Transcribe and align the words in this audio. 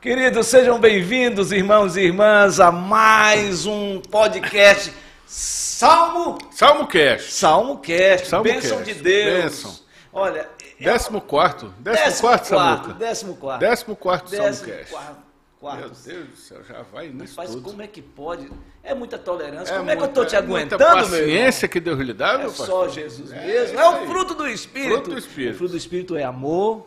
Queridos, 0.00 0.46
sejam 0.46 0.78
bem-vindos, 0.80 1.52
irmãos 1.52 1.96
e 1.96 2.00
irmãs, 2.02 2.58
a 2.58 2.72
mais 2.72 3.66
um 3.66 4.00
podcast 4.00 4.92
Salmo. 5.26 6.38
Salmo 6.50 6.86
Cast. 6.86 7.32
Salmo 7.32 7.78
Cast. 7.78 8.28
Salmo 8.28 8.44
Bênção 8.44 8.78
Cast. 8.78 8.94
de 8.94 9.02
Deus. 9.02 9.42
Bênção. 9.44 9.74
Olha. 10.12 10.48
é- 10.80 10.84
Décimo 10.84 11.20
quarto. 11.20 11.74
Décimo, 11.78 12.04
Décimo 12.06 12.20
quarto, 12.28 12.48
quarto, 12.48 12.82
Samuca. 12.84 12.94
décimo 12.98 13.36
quarto. 13.36 13.60
Décimo 13.60 13.96
quarto 13.96 14.30
Salmo 14.30 14.44
Décimo 14.46 14.72
Cast. 14.72 14.90
quarto. 14.90 15.16
quarto. 15.60 15.78
Meu 15.80 15.88
Deus 15.90 16.28
do 16.30 16.36
céu, 16.36 16.58
já 16.66 16.82
vai 16.90 17.08
nisso 17.08 17.34
Mas 17.36 17.50
tudo. 17.50 17.62
como 17.62 17.82
é 17.82 17.86
que 17.86 18.00
pode? 18.00 18.50
É 18.82 18.94
muita 18.94 19.18
tolerância. 19.18 19.74
É 19.74 19.76
como 19.76 19.90
é 19.90 19.96
que 19.96 20.02
eu 20.02 20.06
muita- 20.06 20.24
te 20.24 20.34
é 20.36 20.40
muita 20.40 20.74
aguentando, 20.76 20.84
meu 21.10 21.18
irmão? 21.20 21.34
paciência 21.36 21.68
que 21.68 21.78
Deus 21.78 21.98
lhe 22.00 22.14
dá, 22.14 22.32
É 22.32 22.38
meu 22.38 22.50
só 22.50 22.62
pastor. 22.64 22.88
Jesus 22.90 23.30
É, 23.30 23.46
mesmo. 23.46 23.78
É, 23.78 23.82
isso 23.82 24.02
o 24.02 24.06
fruto 24.06 24.34
do 24.34 24.48
Espírito. 24.48 24.92
Fruto 24.94 25.10
do 25.10 25.18
Espírito. 25.18 25.54
O 25.54 25.58
fruto 25.58 25.70
do 25.72 25.76
Espírito 25.76 26.16
é 26.16 26.24
amor, 26.24 26.86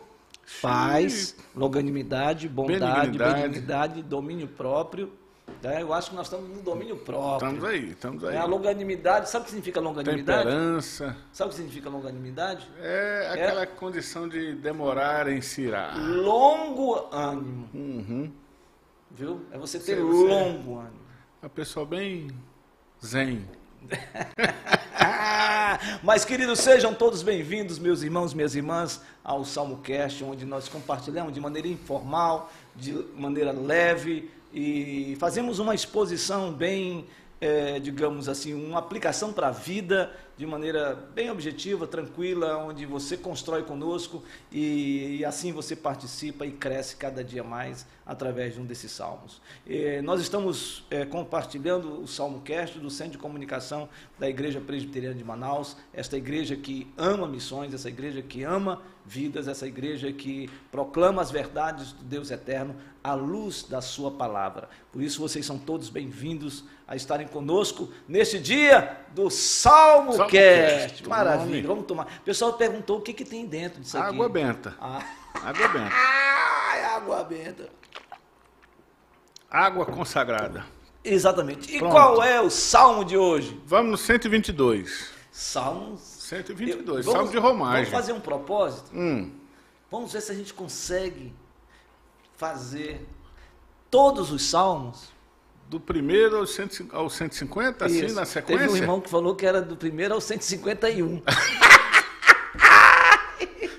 paz, 0.62 1.36
longanimidade, 1.54 2.48
bondade, 2.48 2.80
Benignidade. 3.10 3.42
benignidade, 3.42 4.02
domínio 4.02 4.48
próprio. 4.48 5.12
né? 5.62 5.82
Eu 5.82 5.92
acho 5.92 6.10
que 6.10 6.16
nós 6.16 6.26
estamos 6.26 6.48
no 6.48 6.62
domínio 6.62 6.96
próprio. 6.96 7.48
Estamos 7.48 7.64
aí, 7.64 7.90
estamos 7.90 8.24
aí. 8.24 8.34
É, 8.36 8.38
a 8.38 8.44
longanimidade, 8.44 9.28
sabe 9.30 9.42
o 9.42 9.44
que 9.44 9.50
significa 9.50 9.80
longanimidade? 9.80 10.42
Temperança. 10.44 11.16
Sabe 11.32 11.48
o 11.48 11.50
que 11.50 11.56
significa 11.56 11.88
longanimidade? 11.90 12.68
É 12.80 13.30
aquela 13.32 13.66
condição 13.66 14.28
de 14.28 14.54
demorar 14.54 15.28
em 15.28 15.40
se 15.40 15.62
irar. 15.62 15.96
Longo 15.98 17.08
ânimo, 17.12 17.68
Uhum. 17.74 18.32
viu? 19.10 19.42
É 19.52 19.58
você 19.58 19.78
ter 19.78 19.96
Você- 19.96 20.02
você- 20.02 20.28
longo 20.28 20.78
ânimo. 20.78 21.04
Uma 21.42 21.50
pessoa 21.50 21.84
bem 21.86 22.28
zen. 23.04 23.46
Mas, 26.02 26.24
queridos, 26.24 26.60
sejam 26.60 26.94
todos 26.94 27.22
bem-vindos, 27.22 27.78
meus 27.78 28.02
irmãos, 28.02 28.34
minhas 28.34 28.54
irmãs, 28.54 29.00
ao 29.22 29.44
Salmo 29.44 29.78
Cast, 29.78 30.24
onde 30.24 30.44
nós 30.44 30.68
compartilhamos 30.68 31.32
de 31.32 31.40
maneira 31.40 31.68
informal, 31.68 32.52
de 32.74 32.92
maneira 33.16 33.52
leve 33.52 34.30
e 34.52 35.16
fazemos 35.18 35.58
uma 35.58 35.74
exposição 35.74 36.52
bem, 36.52 37.06
eh, 37.44 37.78
digamos 37.78 38.26
assim, 38.26 38.54
uma 38.54 38.78
aplicação 38.78 39.30
para 39.30 39.48
a 39.48 39.50
vida 39.50 40.10
de 40.34 40.46
maneira 40.46 40.94
bem 41.14 41.30
objetiva, 41.30 41.86
tranquila, 41.86 42.56
onde 42.56 42.86
você 42.86 43.18
constrói 43.18 43.62
conosco 43.62 44.24
e, 44.50 45.18
e 45.18 45.24
assim 45.26 45.52
você 45.52 45.76
participa 45.76 46.46
e 46.46 46.52
cresce 46.52 46.96
cada 46.96 47.22
dia 47.22 47.44
mais 47.44 47.86
através 48.06 48.54
de 48.54 48.60
um 48.62 48.64
desses 48.64 48.90
salmos. 48.92 49.42
Eh, 49.68 50.00
nós 50.00 50.22
estamos 50.22 50.86
eh, 50.90 51.04
compartilhando 51.04 52.00
o 52.00 52.08
Salmo 52.08 52.40
Cast 52.40 52.78
do 52.78 52.88
Centro 52.88 53.12
de 53.12 53.18
Comunicação 53.18 53.90
da 54.18 54.26
Igreja 54.26 54.58
Presbiteriana 54.58 55.14
de 55.14 55.22
Manaus, 55.22 55.76
esta 55.92 56.16
igreja 56.16 56.56
que 56.56 56.90
ama 56.96 57.28
missões, 57.28 57.74
essa 57.74 57.90
igreja 57.90 58.22
que 58.22 58.42
ama 58.42 58.80
vidas, 59.04 59.48
essa 59.48 59.66
igreja 59.66 60.12
que 60.12 60.48
proclama 60.70 61.20
as 61.20 61.30
verdades 61.30 61.92
do 61.92 62.04
Deus 62.04 62.30
eterno 62.30 62.74
à 63.02 63.12
luz 63.14 63.62
da 63.64 63.80
sua 63.80 64.10
palavra. 64.10 64.68
Por 64.90 65.02
isso 65.02 65.20
vocês 65.20 65.44
são 65.44 65.58
todos 65.58 65.88
bem-vindos 65.90 66.64
a 66.88 66.96
estarem 66.96 67.26
conosco 67.26 67.92
neste 68.08 68.38
dia 68.38 68.98
do 69.14 69.30
Salmo, 69.30 70.12
Salmo 70.14 70.30
Cast. 70.30 70.88
Cast, 70.88 71.08
Maravilha, 71.08 71.56
nome. 71.56 71.62
vamos 71.62 71.86
tomar. 71.86 72.06
O 72.06 72.24
pessoal 72.24 72.54
perguntou 72.54 72.98
o 72.98 73.02
que, 73.02 73.12
que 73.12 73.24
tem 73.24 73.44
dentro 73.46 73.80
disso 73.80 73.98
aqui. 73.98 74.08
Água 74.08 74.28
benta. 74.28 74.74
Ah, 74.80 75.02
Água 75.34 75.68
benta. 75.68 75.90
Ai, 75.92 76.84
água 76.84 77.24
benta. 77.24 77.68
Água 79.50 79.86
consagrada. 79.86 80.64
Exatamente. 81.04 81.74
E 81.74 81.78
Pronto. 81.78 81.92
qual 81.92 82.22
é 82.22 82.40
o 82.40 82.48
salmo 82.50 83.04
de 83.04 83.16
hoje? 83.16 83.60
Vamos 83.66 83.90
no 83.90 83.96
122. 83.98 85.10
Salmo 85.30 85.98
122. 86.28 87.06
Eu- 87.06 87.12
Salmo 87.12 87.30
de 87.30 87.38
romagem. 87.38 87.84
Vamos 87.84 87.90
fazer 87.90 88.12
um 88.12 88.20
propósito? 88.20 88.90
Hum. 88.94 89.30
Vamos 89.90 90.12
ver 90.12 90.20
se 90.22 90.32
a 90.32 90.34
gente 90.34 90.52
consegue 90.54 91.32
fazer 92.36 93.06
todos 93.90 94.30
os 94.32 94.48
salmos. 94.48 95.12
Do 95.68 95.80
primeiro 95.80 96.36
ao 96.36 96.46
150, 96.46 96.96
ao 96.96 97.08
150 97.08 97.86
assim, 97.86 98.04
Isso. 98.06 98.14
na 98.14 98.24
sequência? 98.24 98.66
Teve 98.66 98.72
um 98.72 98.76
irmão 98.82 99.00
que 99.00 99.08
falou 99.08 99.34
que 99.34 99.46
era 99.46 99.62
do 99.62 99.76
primeiro 99.76 100.12
ao 100.14 100.20
151. 100.20 101.22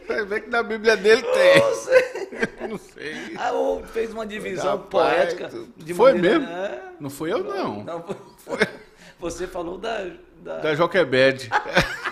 Vai 0.08 0.25
ver 0.25 0.41
que 0.41 0.50
na 0.50 0.64
Bíblia 0.64 0.96
dele 0.97 1.22
tem. 1.24 1.59
Não 1.59 1.75
sei. 1.75 2.16
Não 2.70 2.78
sei. 2.78 3.36
Ah, 3.38 3.52
ou 3.52 3.84
fez 3.86 4.12
uma 4.12 4.25
divisão 4.25 4.78
Rapaz, 4.78 5.34
poética. 5.34 5.50
foi 5.96 6.14
maneira- 6.14 6.40
mesmo? 6.40 6.53
É. 6.56 6.84
Não 7.00 7.09
fui 7.09 7.31
eu, 7.31 7.44
não. 7.44 7.84
Não, 7.84 8.03
Você 9.20 9.46
falou 9.47 9.78
da. 9.78 10.06
da- 10.41 10.58
Da 10.59 10.75
Joquebed. 10.75 11.50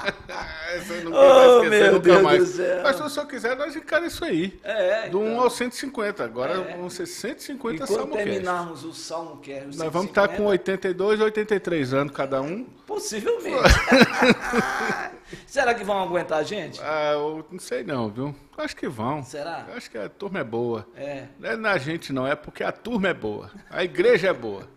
Essa 0.74 0.92
eu 0.94 1.04
nunca 1.04 1.16
Oh, 1.18 1.56
esquecer, 1.62 1.82
meu 1.82 1.92
nunca 1.94 1.98
Deus 2.04 2.22
mais. 2.22 2.38
do 2.38 2.46
céu. 2.56 2.80
Mas 2.82 2.96
se 2.96 3.02
eu 3.02 3.08
só 3.10 3.24
quiser, 3.24 3.56
nós 3.56 3.74
encaramos 3.76 4.14
isso 4.14 4.24
aí. 4.24 4.58
É, 4.62 5.08
Do 5.08 5.18
1 5.20 5.28
então. 5.32 5.40
ao 5.42 5.50
150. 5.50 6.24
Agora 6.24 6.52
É. 6.54 6.76
vão 6.76 6.88
ser 6.90 7.06
150 7.06 7.74
E 7.84 7.86
quando 7.86 7.96
Salmo 7.98 8.12
Cast. 8.14 8.24
terminarmos 8.30 8.84
o 8.84 8.92
Salmo 8.92 9.36
o 9.38 9.76
Nós 9.76 9.92
vamos 9.92 10.08
estar 10.08 10.22
150, 10.28 10.36
com 10.36 10.44
82 10.48 11.18
ou 11.20 11.24
83 11.26 11.92
anos 11.94 12.12
cada 12.14 12.40
um. 12.40 12.64
Possivelmente. 12.86 13.56
Será 15.46 15.74
que 15.74 15.84
vão 15.84 15.98
aguentar 16.02 16.38
a 16.38 16.42
gente? 16.42 16.80
Ah, 16.82 17.12
eu 17.12 17.46
não 17.50 17.58
sei 17.58 17.82
não, 17.82 18.08
viu? 18.08 18.34
Acho 18.56 18.76
que 18.76 18.88
vão. 18.88 19.22
Será? 19.22 19.66
Eu 19.68 19.74
acho 19.74 19.90
que 19.90 19.98
a 19.98 20.08
turma 20.08 20.40
é 20.40 20.44
boa. 20.44 20.86
É. 20.94 21.24
Não 21.38 21.50
é 21.50 21.56
na 21.56 21.78
gente 21.78 22.12
não, 22.12 22.26
é 22.26 22.34
porque 22.34 22.62
a 22.62 22.72
turma 22.72 23.08
é 23.08 23.14
boa. 23.14 23.50
A 23.70 23.82
igreja 23.82 24.28
é 24.28 24.32
boa. 24.32 24.68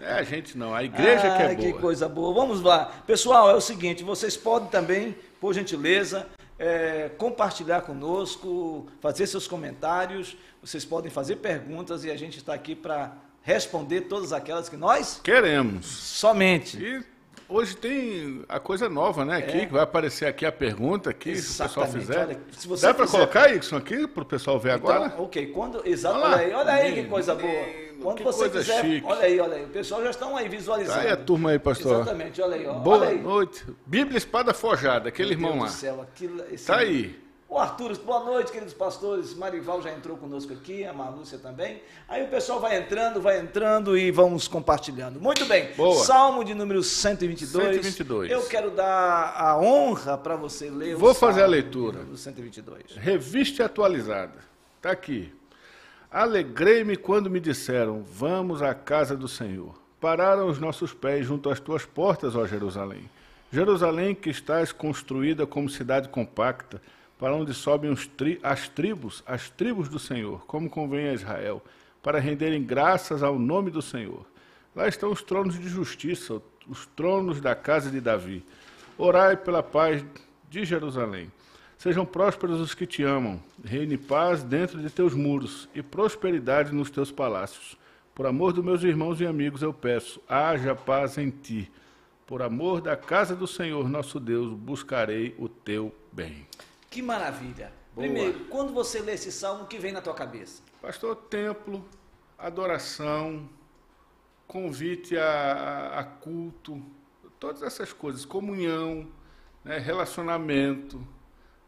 É 0.00 0.12
a 0.12 0.22
gente 0.22 0.56
não, 0.56 0.74
a 0.74 0.82
igreja 0.82 1.36
que 1.36 1.42
é 1.42 1.54
boa. 1.54 1.56
que 1.56 1.72
coisa 1.74 2.08
boa. 2.08 2.32
Vamos 2.34 2.62
lá. 2.62 2.86
Pessoal, 3.06 3.50
é 3.50 3.54
o 3.54 3.60
seguinte, 3.60 4.02
vocês 4.02 4.36
podem 4.36 4.68
também, 4.68 5.14
por 5.40 5.54
gentileza, 5.54 6.26
é, 6.58 7.10
compartilhar 7.18 7.82
conosco, 7.82 8.86
fazer 9.00 9.26
seus 9.26 9.46
comentários, 9.46 10.36
vocês 10.62 10.84
podem 10.84 11.10
fazer 11.10 11.36
perguntas 11.36 12.04
e 12.04 12.10
a 12.10 12.16
gente 12.16 12.38
está 12.38 12.54
aqui 12.54 12.74
para 12.74 13.12
responder 13.42 14.02
todas 14.02 14.32
aquelas 14.32 14.68
que 14.68 14.76
nós 14.76 15.20
Queremos. 15.22 15.86
somente. 15.86 16.76
E 16.82 17.04
hoje 17.48 17.76
tem 17.76 18.42
a 18.48 18.58
coisa 18.60 18.88
nova, 18.88 19.24
né? 19.24 19.36
Aqui, 19.36 19.58
É. 19.58 19.66
que 19.66 19.72
vai 19.72 19.82
aparecer 19.82 20.26
aqui 20.26 20.44
a 20.46 20.52
pergunta 20.52 21.10
aqui, 21.10 21.36
se 21.36 21.60
o 21.60 21.64
pessoal 21.66 21.86
fizer. 21.88 22.18
Olha, 22.26 22.40
se 22.52 22.66
você 22.68 22.86
Dá 22.86 22.94
para 22.94 23.06
colocar 23.06 23.50
isso 23.54 23.74
aqui 23.76 24.06
para 24.06 24.22
o 24.22 24.26
pessoal 24.26 24.58
ver 24.58 24.70
agora? 24.72 25.06
Então, 25.06 25.24
ok, 25.24 25.46
quando. 25.48 25.86
Exato, 25.86 26.18
Olha 26.18 26.36
aí, 26.36 26.52
olha 26.52 26.72
aí 26.72 26.94
que 26.94 27.04
coisa 27.08 27.34
boa. 27.34 27.52
menino, 27.52 28.02
Quando 28.02 28.22
você 28.24 28.48
quiser. 28.50 28.82
chique. 28.84 29.06
Olha 29.06 29.22
aí, 29.22 29.40
olha 29.40 29.56
aí. 29.56 29.64
O 29.64 29.68
pessoal 29.68 30.02
já 30.04 30.10
estão 30.10 30.36
aí 30.36 30.48
visualizando. 30.48 31.00
Aí 31.00 31.08
a 31.10 31.16
turma 31.16 31.50
aí, 31.50 31.58
pastor. 31.58 32.02
Exatamente, 32.02 32.42
olha 32.42 32.56
aí, 32.56 32.66
ó. 32.66 32.74
Boa 32.74 32.98
olha 32.98 33.08
aí. 33.08 33.20
noite. 33.20 33.64
Bíblia 33.86 34.18
Espada 34.18 34.52
Forjada, 34.52 35.08
aquele 35.08 35.30
Meu 35.36 35.38
irmão 35.48 35.52
Deus 35.52 35.62
lá. 35.64 35.68
do 35.70 35.72
céu, 35.72 36.02
aquilo, 36.02 36.42
esse- 36.52 36.66
Tá 36.66 36.76
aí. 36.78 37.18
O 37.48 37.58
Arthur, 37.58 37.96
boa 37.98 38.24
noite, 38.24 38.50
queridos 38.50 38.74
pastores. 38.74 39.32
Marival 39.34 39.80
já 39.80 39.92
entrou 39.92 40.16
conosco 40.16 40.52
aqui, 40.52 40.84
a 40.84 40.92
Marlúcia 40.92 41.38
também. 41.38 41.80
Aí 42.08 42.24
o 42.24 42.28
pessoal 42.28 42.58
vai 42.58 42.76
entrando, 42.76 43.20
vai 43.20 43.38
entrando 43.38 43.96
e 43.96 44.10
vamos 44.10 44.48
compartilhando. 44.48 45.20
Muito 45.20 45.44
bem. 45.46 45.72
Boa. 45.76 46.04
Salmo 46.04 46.44
de 46.44 46.54
número 46.54 46.82
122. 46.82 47.64
122. 47.76 48.30
Eu 48.32 48.42
quero 48.46 48.72
dar 48.72 49.32
a 49.36 49.56
honra 49.58 50.18
para 50.18 50.34
você 50.34 50.68
ler 50.68 50.96
Vou 50.96 51.12
o 51.12 51.14
fazer 51.14 51.44
a 51.44 51.46
leitura. 51.46 52.02
do 52.02 52.16
122. 52.16 52.96
Revista 52.96 53.64
atualizada. 53.64 54.44
Tá 54.82 54.90
aqui. 54.90 55.32
Alegrei-me 56.10 56.96
quando 56.96 57.30
me 57.30 57.38
disseram: 57.38 58.02
Vamos 58.02 58.60
à 58.60 58.74
casa 58.74 59.16
do 59.16 59.28
Senhor. 59.28 59.72
Pararam 60.00 60.48
os 60.48 60.58
nossos 60.58 60.92
pés 60.92 61.24
junto 61.24 61.48
às 61.48 61.60
tuas 61.60 61.86
portas, 61.86 62.34
ó 62.34 62.44
Jerusalém. 62.44 63.08
Jerusalém, 63.52 64.16
que 64.16 64.30
estás 64.30 64.72
construída 64.72 65.46
como 65.46 65.70
cidade 65.70 66.08
compacta, 66.08 66.82
para 67.18 67.34
onde 67.34 67.54
sobem 67.54 67.94
tri- 67.94 68.38
as 68.42 68.68
tribos, 68.68 69.22
as 69.26 69.48
tribos 69.48 69.88
do 69.88 69.98
Senhor, 69.98 70.44
como 70.46 70.68
convém 70.68 71.08
a 71.08 71.14
Israel, 71.14 71.62
para 72.02 72.20
renderem 72.20 72.62
graças 72.62 73.22
ao 73.22 73.38
nome 73.38 73.70
do 73.70 73.82
Senhor. 73.82 74.24
Lá 74.74 74.86
estão 74.86 75.10
os 75.10 75.22
tronos 75.22 75.58
de 75.58 75.68
justiça, 75.68 76.40
os 76.68 76.86
tronos 76.94 77.40
da 77.40 77.54
casa 77.54 77.90
de 77.90 78.00
Davi. 78.00 78.44
Orai 78.98 79.36
pela 79.36 79.62
paz 79.62 80.04
de 80.50 80.64
Jerusalém. 80.64 81.32
Sejam 81.78 82.06
prósperos 82.06 82.60
os 82.60 82.74
que 82.74 82.86
te 82.86 83.02
amam. 83.02 83.42
Reine 83.64 83.96
paz 83.96 84.42
dentro 84.42 84.80
de 84.80 84.90
teus 84.90 85.14
muros 85.14 85.68
e 85.74 85.82
prosperidade 85.82 86.74
nos 86.74 86.90
teus 86.90 87.10
palácios. 87.10 87.76
Por 88.14 88.26
amor 88.26 88.52
dos 88.52 88.64
meus 88.64 88.82
irmãos 88.82 89.20
e 89.20 89.26
amigos, 89.26 89.62
eu 89.62 89.72
peço: 89.72 90.20
haja 90.28 90.74
paz 90.74 91.18
em 91.18 91.30
ti. 91.30 91.70
Por 92.26 92.42
amor 92.42 92.80
da 92.80 92.96
casa 92.96 93.36
do 93.36 93.46
Senhor 93.46 93.88
nosso 93.88 94.18
Deus, 94.18 94.52
buscarei 94.52 95.34
o 95.38 95.48
teu 95.48 95.94
bem. 96.10 96.46
Que 96.96 97.02
maravilha. 97.02 97.70
Boa. 97.94 98.06
Primeiro, 98.06 98.46
quando 98.46 98.72
você 98.72 99.00
lê 99.00 99.12
esse 99.12 99.30
salmo, 99.30 99.64
o 99.64 99.66
que 99.66 99.78
vem 99.78 99.92
na 99.92 100.00
tua 100.00 100.14
cabeça? 100.14 100.62
Pastor, 100.80 101.14
templo, 101.14 101.84
adoração, 102.38 103.46
convite 104.46 105.14
a, 105.16 105.98
a- 105.98 106.04
culto, 106.04 106.82
todas 107.38 107.62
essas 107.62 107.92
coisas, 107.92 108.24
comunhão, 108.24 109.06
né, 109.62 109.76
relacionamento, 109.78 111.06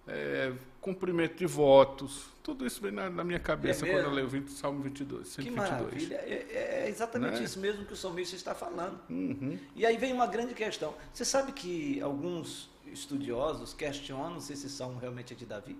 é, 0.06 0.52
cumprimento 0.80 1.36
de 1.36 1.44
votos, 1.44 2.24
tudo 2.42 2.66
isso 2.66 2.80
vem 2.80 2.92
na, 2.92 3.10
na 3.10 3.22
minha 3.22 3.38
cabeça 3.38 3.86
É 3.86 3.90
quando 3.92 4.04
eu 4.04 4.10
leio 4.10 4.26
o 4.26 4.30
20, 4.30 4.48
Salmo 4.52 4.80
22, 4.82 5.28
Que 5.36 5.42
122. 5.42 5.56
maravilha. 5.70 6.14
É, 6.14 6.84
é 6.84 6.88
exatamente 6.88 7.38
Né? 7.38 7.44
isso 7.44 7.58
mesmo 7.60 7.84
que 7.84 7.92
o 7.92 7.96
salmista 7.96 8.34
está 8.34 8.54
falando. 8.54 8.98
Uhum. 9.10 9.58
E 9.76 9.84
aí 9.84 9.98
vem 9.98 10.14
uma 10.14 10.26
grande 10.26 10.54
questão. 10.54 10.94
Você 11.12 11.26
sabe 11.26 11.52
que 11.52 12.00
alguns 12.00 12.70
estudiosos 12.92 13.72
questionam 13.74 14.40
se 14.40 14.52
esse 14.52 14.68
salmo 14.68 14.98
realmente 14.98 15.32
é 15.32 15.36
de 15.36 15.46
Davi? 15.46 15.78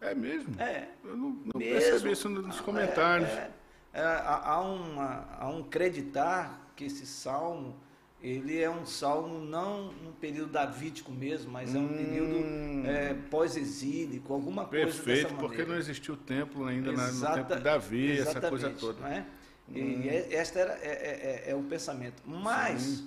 É 0.00 0.14
mesmo? 0.14 0.60
É. 0.60 0.88
Eu 1.02 1.16
não, 1.16 1.30
não 1.30 1.58
percebi 1.60 2.12
isso 2.12 2.28
nos 2.28 2.60
comentários. 2.60 3.28
É, 3.30 3.50
é, 3.94 4.00
é, 4.00 4.22
há, 4.24 4.60
uma- 4.60 5.26
há 5.38 5.48
um 5.48 5.62
creditar 5.62 6.60
que 6.76 6.84
esse 6.84 7.06
salmo 7.06 7.76
ele 8.22 8.58
é 8.60 8.70
um 8.70 8.86
salmo 8.86 9.38
não 9.44 9.92
num 9.92 10.12
período 10.12 10.50
davídico 10.52 11.12
mesmo, 11.12 11.52
mas 11.52 11.74
é 11.74 11.78
um 11.78 11.84
Hum. 11.84 11.88
período 11.96 12.86
é, 12.88 13.14
pós-exílico, 13.30 14.32
alguma 14.32 14.64
coisa 14.66 14.86
dessa 14.86 15.02
Perfeito, 15.02 15.34
porque 15.36 15.64
não 15.64 15.76
existiu 15.76 16.16
templo 16.16 16.64
ainda 16.66 16.90
na- 16.92 17.02
no 17.02 17.08
Exata- 17.08 17.42
tempo 17.44 17.56
de 17.56 17.62
Davi, 17.62 18.18
essa 18.18 18.40
coisa 18.40 18.70
toda. 18.70 19.02
Hum. 19.02 19.06
é? 19.06 19.26
E 19.72 20.08
é- 20.08 20.34
esta 20.34 20.58
era, 20.58 20.72
é, 20.74 20.88
é- 20.88 21.44
é- 21.48 21.50
é 21.50 21.54
o 21.54 21.62
pensamento. 21.62 22.22
Mas 22.26 23.04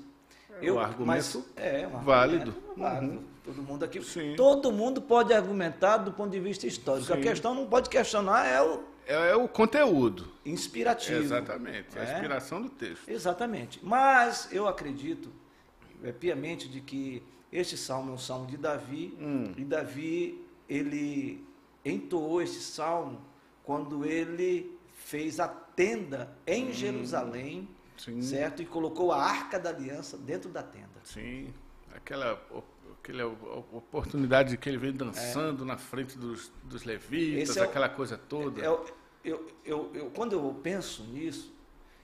eu, 0.62 0.76
o 0.76 0.80
argumento 0.80 1.06
mas, 1.06 1.44
é, 1.56 1.88
um 1.88 2.00
válido. 2.00 2.52
argumento 2.52 2.78
válido. 2.78 3.24
Todo 3.44 3.64
mundo 3.64 3.84
aqui, 3.86 4.02
Sim. 4.04 4.34
todo 4.36 4.72
mundo 4.72 5.02
pode 5.02 5.34
argumentar 5.34 5.98
do 5.98 6.12
ponto 6.12 6.30
de 6.32 6.40
vista 6.40 6.68
histórico. 6.68 7.14
A 7.14 7.16
Sim. 7.16 7.22
questão 7.22 7.56
não 7.56 7.66
pode 7.66 7.90
questionar 7.90 8.46
é 8.46 8.62
o 8.62 8.84
É, 9.06 9.30
é 9.32 9.36
o 9.36 9.48
conteúdo. 9.48 10.28
inspirativo. 10.46 11.20
Exatamente, 11.22 11.98
a 11.98 12.02
É? 12.04 12.14
inspiração 12.14 12.62
do 12.62 12.70
texto. 12.70 13.08
Exatamente. 13.10 13.80
Mas 13.82 14.50
eu 14.52 14.68
acredito 14.68 15.32
é, 16.04 16.12
piamente 16.12 16.68
de 16.68 16.82
que 16.82 17.24
este 17.52 17.78
salmo 17.78 18.12
é 18.12 18.14
um 18.16 18.18
salmo 18.18 18.46
de 18.48 18.58
Davi 18.58 19.18
Hum. 19.20 19.54
e 19.58 19.64
Davi 19.64 20.44
ele 20.68 21.42
entoou 21.86 22.42
este 22.42 22.60
salmo 22.60 23.22
quando 23.64 24.04
ele 24.06 24.78
fez 25.06 25.40
a 25.40 25.48
tenda 25.48 26.30
em 26.46 26.74
Jerusalém, 26.74 27.60
Hum. 27.62 27.77
Sim. 27.98 28.22
certo? 28.22 28.62
E 28.62 28.66
colocou 28.66 29.12
a 29.12 29.22
arca 29.24 29.60
da 29.60 29.70
aliança 29.70 30.18
dentro 30.18 30.50
da 30.50 30.62
tenda. 30.64 31.00
Sim, 31.04 31.54
aquela, 31.94 32.42
aquela 33.00 33.26
oportunidade 33.72 34.52
de 34.52 34.58
que 34.58 34.70
ele 34.70 34.78
vem 34.78 34.94
dançando 34.94 35.66
na 35.66 35.78
frente 35.78 36.18
dos, 36.18 36.52
dos 36.64 36.84
levitas, 36.84 37.58
é 37.58 37.62
o- 37.62 37.64
aquela 37.66 37.90
coisa 37.90 38.18
toda. 38.18 38.62
Eu, 38.62 38.86
eu, 39.24 39.48
eu, 39.66 39.92
eu- 39.94 40.10
quando 40.12 40.34
eu 40.34 40.60
penso 40.64 41.04
nisso, 41.04 41.56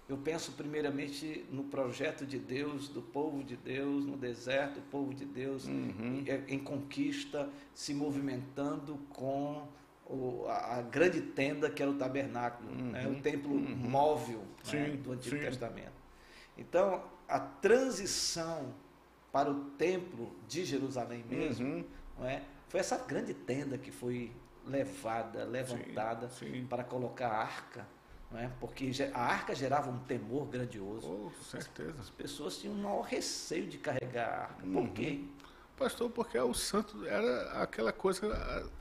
eu 0.10 0.18
penso 0.18 0.52
primeiramente 0.52 1.46
no 1.50 1.64
projeto 1.64 2.26
de 2.26 2.38
Deus, 2.38 2.90
do 2.90 3.02
povo 3.02 3.44
de 3.44 3.56
Deus, 3.56 4.06
no 4.06 4.18
deserto, 4.18 4.80
o 4.80 4.84
povo 4.84 5.14
de 5.14 5.26
Deus 5.26 5.66
Uhum. 5.66 6.24
em, 6.28 6.56
em 6.56 6.60
conquista, 6.60 7.50
se 7.74 7.94
movimentando 7.94 8.98
com 9.10 9.68
o- 10.14 10.46
a, 10.48 10.78
a 10.78 10.82
grande 10.82 11.22
tenda 11.22 11.70
que 11.70 11.82
era 11.82 11.92
o 11.92 11.96
tabernáculo, 11.96 12.70
né? 12.74 13.08
o 13.08 13.22
templo 13.22 13.54
móvel 13.60 14.40
né, 14.40 14.44
Uhum. 14.86 14.92
Sim, 14.94 14.96
do 15.02 15.12
Antigo 15.12 15.36
sim. 15.36 15.42
Testamento. 15.42 15.92
Então, 16.58 17.04
a 17.28 17.40
transição 17.40 18.74
para 19.32 19.50
o 19.50 19.72
templo 19.72 20.32
de 20.48 20.64
Jerusalém 20.64 21.24
mesmo, 21.30 21.66
Uhum. 21.68 21.84
não 22.20 22.28
é? 22.28 22.44
Foi 22.70 22.80
essa 22.80 22.98
grande 22.98 23.34
tenda 23.34 23.78
que 23.78 23.92
foi 23.92 24.32
levada, 24.66 25.44
levantada 25.44 26.30
sim. 26.30 26.66
para 26.70 26.84
colocar 26.84 27.28
a 27.28 27.38
arca, 27.42 27.88
é? 28.36 28.50
Porque 28.60 28.90
a 29.14 29.20
arca 29.22 29.54
gerava 29.54 29.90
um 29.92 30.00
temor 30.00 30.48
grandioso. 30.48 31.08
Oh, 31.08 31.44
certeza. 31.44 31.94
As 32.00 32.10
pessoas 32.10 32.58
tinham 32.58 32.74
um 32.76 32.82
maior 32.82 33.02
receio 33.02 33.68
de 33.68 33.78
carregar 33.78 34.28
a 34.28 34.42
arca. 34.44 34.66
Uhum. 34.66 34.74
Por 34.74 34.90
quê? 34.94 35.24
Pastor, 35.84 36.10
porque 36.10 36.40
o 36.40 36.54
santo 36.54 37.06
era 37.06 37.62
aquela 37.62 37.92
coisa, 37.92 38.26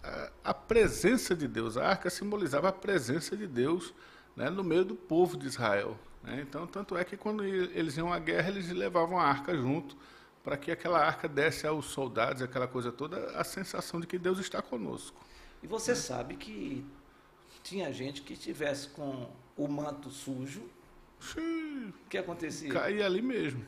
a, 0.04 0.08
a- 0.08 0.30
a 0.44 0.54
presença 0.54 1.34
de 1.34 1.48
Deus. 1.48 1.76
A 1.76 1.88
arca 1.88 2.08
simbolizava 2.08 2.68
a 2.68 2.72
presença 2.72 3.36
de 3.36 3.44
Deus 3.48 3.92
né, 4.36 4.48
no 4.48 4.62
meio 4.62 4.84
do 4.84 4.94
povo 4.94 5.36
de 5.36 5.48
Israel. 5.48 5.98
né? 6.22 6.44
Então, 6.48 6.64
tanto 6.64 6.96
é 6.96 7.04
que 7.04 7.16
quando 7.16 7.44
eles 7.44 7.96
iam 7.96 8.12
à 8.12 8.20
guerra, 8.20 8.50
eles 8.50 8.70
levavam 8.70 9.18
a 9.18 9.24
arca 9.24 9.52
junto, 9.56 9.96
para 10.44 10.56
que 10.56 10.70
aquela 10.70 11.04
arca 11.04 11.26
desse 11.28 11.66
aos 11.66 11.86
soldados, 11.86 12.40
aquela 12.40 12.68
coisa 12.68 12.92
toda, 12.92 13.32
a 13.36 13.42
sensação 13.42 14.00
de 14.00 14.06
que 14.06 14.16
Deus 14.16 14.38
está 14.38 14.62
conosco. 14.62 15.20
E 15.60 15.66
você 15.66 15.96
sabe 15.96 16.36
que 16.36 16.86
tinha 17.64 17.92
gente 17.92 18.22
que 18.22 18.34
estivesse 18.34 18.86
com 18.90 19.28
o 19.56 19.66
manto 19.66 20.08
sujo, 20.08 20.62
Xiii, 21.20 21.88
o 22.06 22.08
que 22.08 22.16
acontecia? 22.18 22.72
caía 22.72 23.06
ali 23.06 23.22
mesmo. 23.22 23.64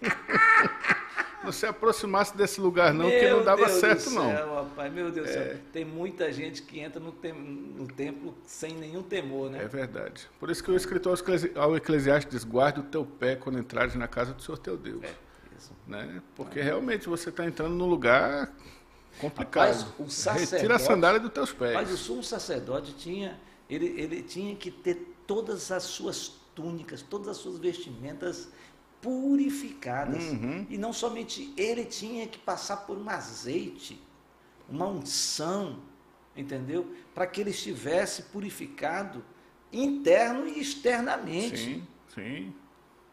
não 1.44 1.52
se 1.52 1.66
aproximasse 1.66 2.36
desse 2.36 2.60
lugar 2.60 2.92
não, 2.92 3.06
Meu 3.08 3.38
não 3.38 3.44
dava 3.44 3.62
Deus 3.66 3.74
do 3.74 3.80
certo 3.80 4.10
não. 4.10 4.30
É. 4.32 4.36
céu, 4.36 4.54
Rapaz, 4.54 4.92
meu 4.92 5.10
Deus 5.10 5.26
do 5.28 5.32
céu. 5.32 5.56
Tem 5.72 5.84
muita 5.84 6.32
gente 6.32 6.62
que 6.62 6.80
entra 6.80 6.98
no, 7.00 7.12
tem- 7.12 7.32
no 7.32 7.86
templo 7.86 8.34
sem 8.44 8.72
nenhum 8.74 9.02
temor, 9.02 9.50
né? 9.50 9.62
É 9.62 9.68
verdade. 9.68 10.28
Por 10.40 10.50
isso 10.50 10.62
que 10.62 10.70
o 10.70 10.76
escritor 10.76 11.18
ao 11.56 11.76
Eclesiastes 11.76 12.30
diz, 12.32 12.44
guarde 12.44 12.80
o 12.80 12.82
teu 12.82 13.04
pé 13.04 13.36
quando 13.36 13.58
entrares 13.58 13.94
na 13.94 14.08
casa 14.08 14.32
do 14.34 14.42
Senhor 14.42 14.58
teu 14.58 14.76
Deus. 14.76 15.02
É, 15.04 15.12
isso. 15.56 15.72
Né? 15.86 16.20
Porque 16.34 16.60
realmente 16.60 17.08
você 17.08 17.28
está 17.30 17.44
entrando 17.46 17.74
num 17.74 17.86
lugar 17.86 18.52
complicado. 19.20 19.68
Rapaz, 19.68 19.86
o 19.98 20.08
sacerdote- 20.10 20.54
Retira 20.56 20.76
a 20.76 20.78
sandália 20.78 21.20
dos 21.20 21.32
teus 21.32 21.52
pés. 21.52 21.74
Mas 21.74 21.90
o 21.92 21.96
sumo 21.96 22.22
sacerdote 22.22 22.92
tinha, 22.94 23.38
ele, 23.70 23.86
ele 24.00 24.22
tinha 24.22 24.54
que 24.56 24.70
ter 24.70 25.14
todas 25.26 25.70
as 25.70 25.84
suas 25.84 26.32
túnicas, 26.54 27.02
todas 27.02 27.28
as 27.28 27.36
suas 27.36 27.58
vestimentas 27.58 28.48
purificadas. 29.00 30.24
Uhum. 30.24 30.66
E 30.68 30.76
não 30.78 30.92
somente 30.92 31.52
ele 31.56 31.84
tinha 31.84 32.26
que 32.26 32.38
passar 32.38 32.78
por 32.78 32.96
um 32.96 33.08
azeite, 33.08 34.00
uma 34.68 34.86
unção, 34.86 35.80
entendeu? 36.36 36.92
Para 37.14 37.26
que 37.26 37.40
ele 37.40 37.50
estivesse 37.50 38.22
purificado 38.24 39.24
interno 39.72 40.46
e 40.46 40.60
externamente. 40.60 41.56
Sim, 41.56 41.86
sim. 42.14 42.54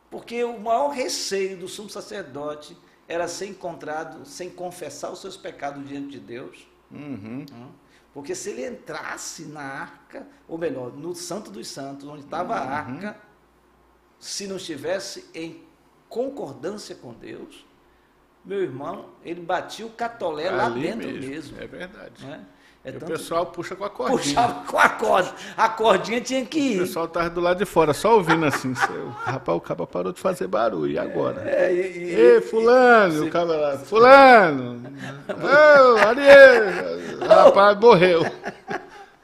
Porque 0.10 0.44
o 0.44 0.60
maior 0.60 0.90
receio 0.90 1.58
do 1.58 1.68
sumo 1.68 1.90
sacerdote 1.90 2.78
era 3.08 3.28
ser 3.28 3.48
encontrado 3.48 4.26
sem 4.26 4.50
confessar 4.50 5.12
os 5.12 5.20
seus 5.20 5.38
pecados 5.38 5.88
diante 5.88 6.10
de 6.12 6.20
Deus. 6.20 6.68
Uhum. 6.92 7.46
Hum. 7.52 7.68
Porque 8.14 8.34
se 8.34 8.52
ele 8.52 8.66
entrasse 8.66 9.44
na 9.44 9.62
arca, 9.62 10.26
ou 10.48 10.58
melhor, 10.58 10.94
no 10.94 11.14
Santo 11.14 11.52
dos 11.52 11.68
Santos, 11.68 12.08
onde 12.08 12.24
estava 12.24 12.56
a 12.56 12.62
Uhum. 12.64 12.72
arca, 12.72 13.22
se 14.18 14.48
não 14.48 14.56
estivesse 14.56 15.26
em 15.34 15.62
concordância 16.10 16.96
com 16.96 17.14
Deus, 17.14 17.66
meu 18.44 18.62
irmão, 18.62 19.06
ele 19.24 19.42
batia 19.42 19.86
o 19.86 19.90
catolé 19.90 20.50
lá 20.52 20.66
Ali 20.68 20.82
dentro 20.82 21.08
mesmo. 21.12 21.58
É 21.62 21.66
verdade. 21.68 22.26
né? 22.26 22.42
É 22.88 22.92
o 22.92 23.00
pessoal 23.02 23.48
puxa 23.48 23.76
com 23.76 23.84
a 23.84 23.90
cordinha. 23.90 24.20
puxava 24.20 24.54
com 24.68 24.78
a 24.78 24.88
corda. 24.90 25.34
A 25.58 25.68
cordinha 25.68 26.22
tinha 26.22 26.46
que 26.46 26.60
O 26.60 26.62
ir. 26.62 26.80
pessoal 26.82 27.06
estava 27.06 27.32
do 27.32 27.42
lado 27.42 27.58
de 27.58 27.66
fora, 27.66 27.96
só 27.96 28.14
ouvindo 28.14 28.46
assim. 28.46 28.76
seu- 28.76 29.10
Rapaz, 29.10 29.58
o 29.58 29.62
cabo 29.62 29.88
parou 29.88 30.12
de 30.14 30.20
fazer 30.20 30.46
barulho. 30.46 30.92
E 30.92 31.00
agora? 31.00 31.42
É, 31.50 31.74
e- 31.74 31.80
e- 31.98 32.14
Ei, 32.14 32.42
fulano, 32.42 33.26
o 33.26 33.30
cara 33.32 33.46
lá, 33.58 33.78
fulano, 33.80 34.84
ô, 35.28 35.98
Ariel, 36.08 37.28
rapaz, 37.28 37.80
morreu. 37.80 38.22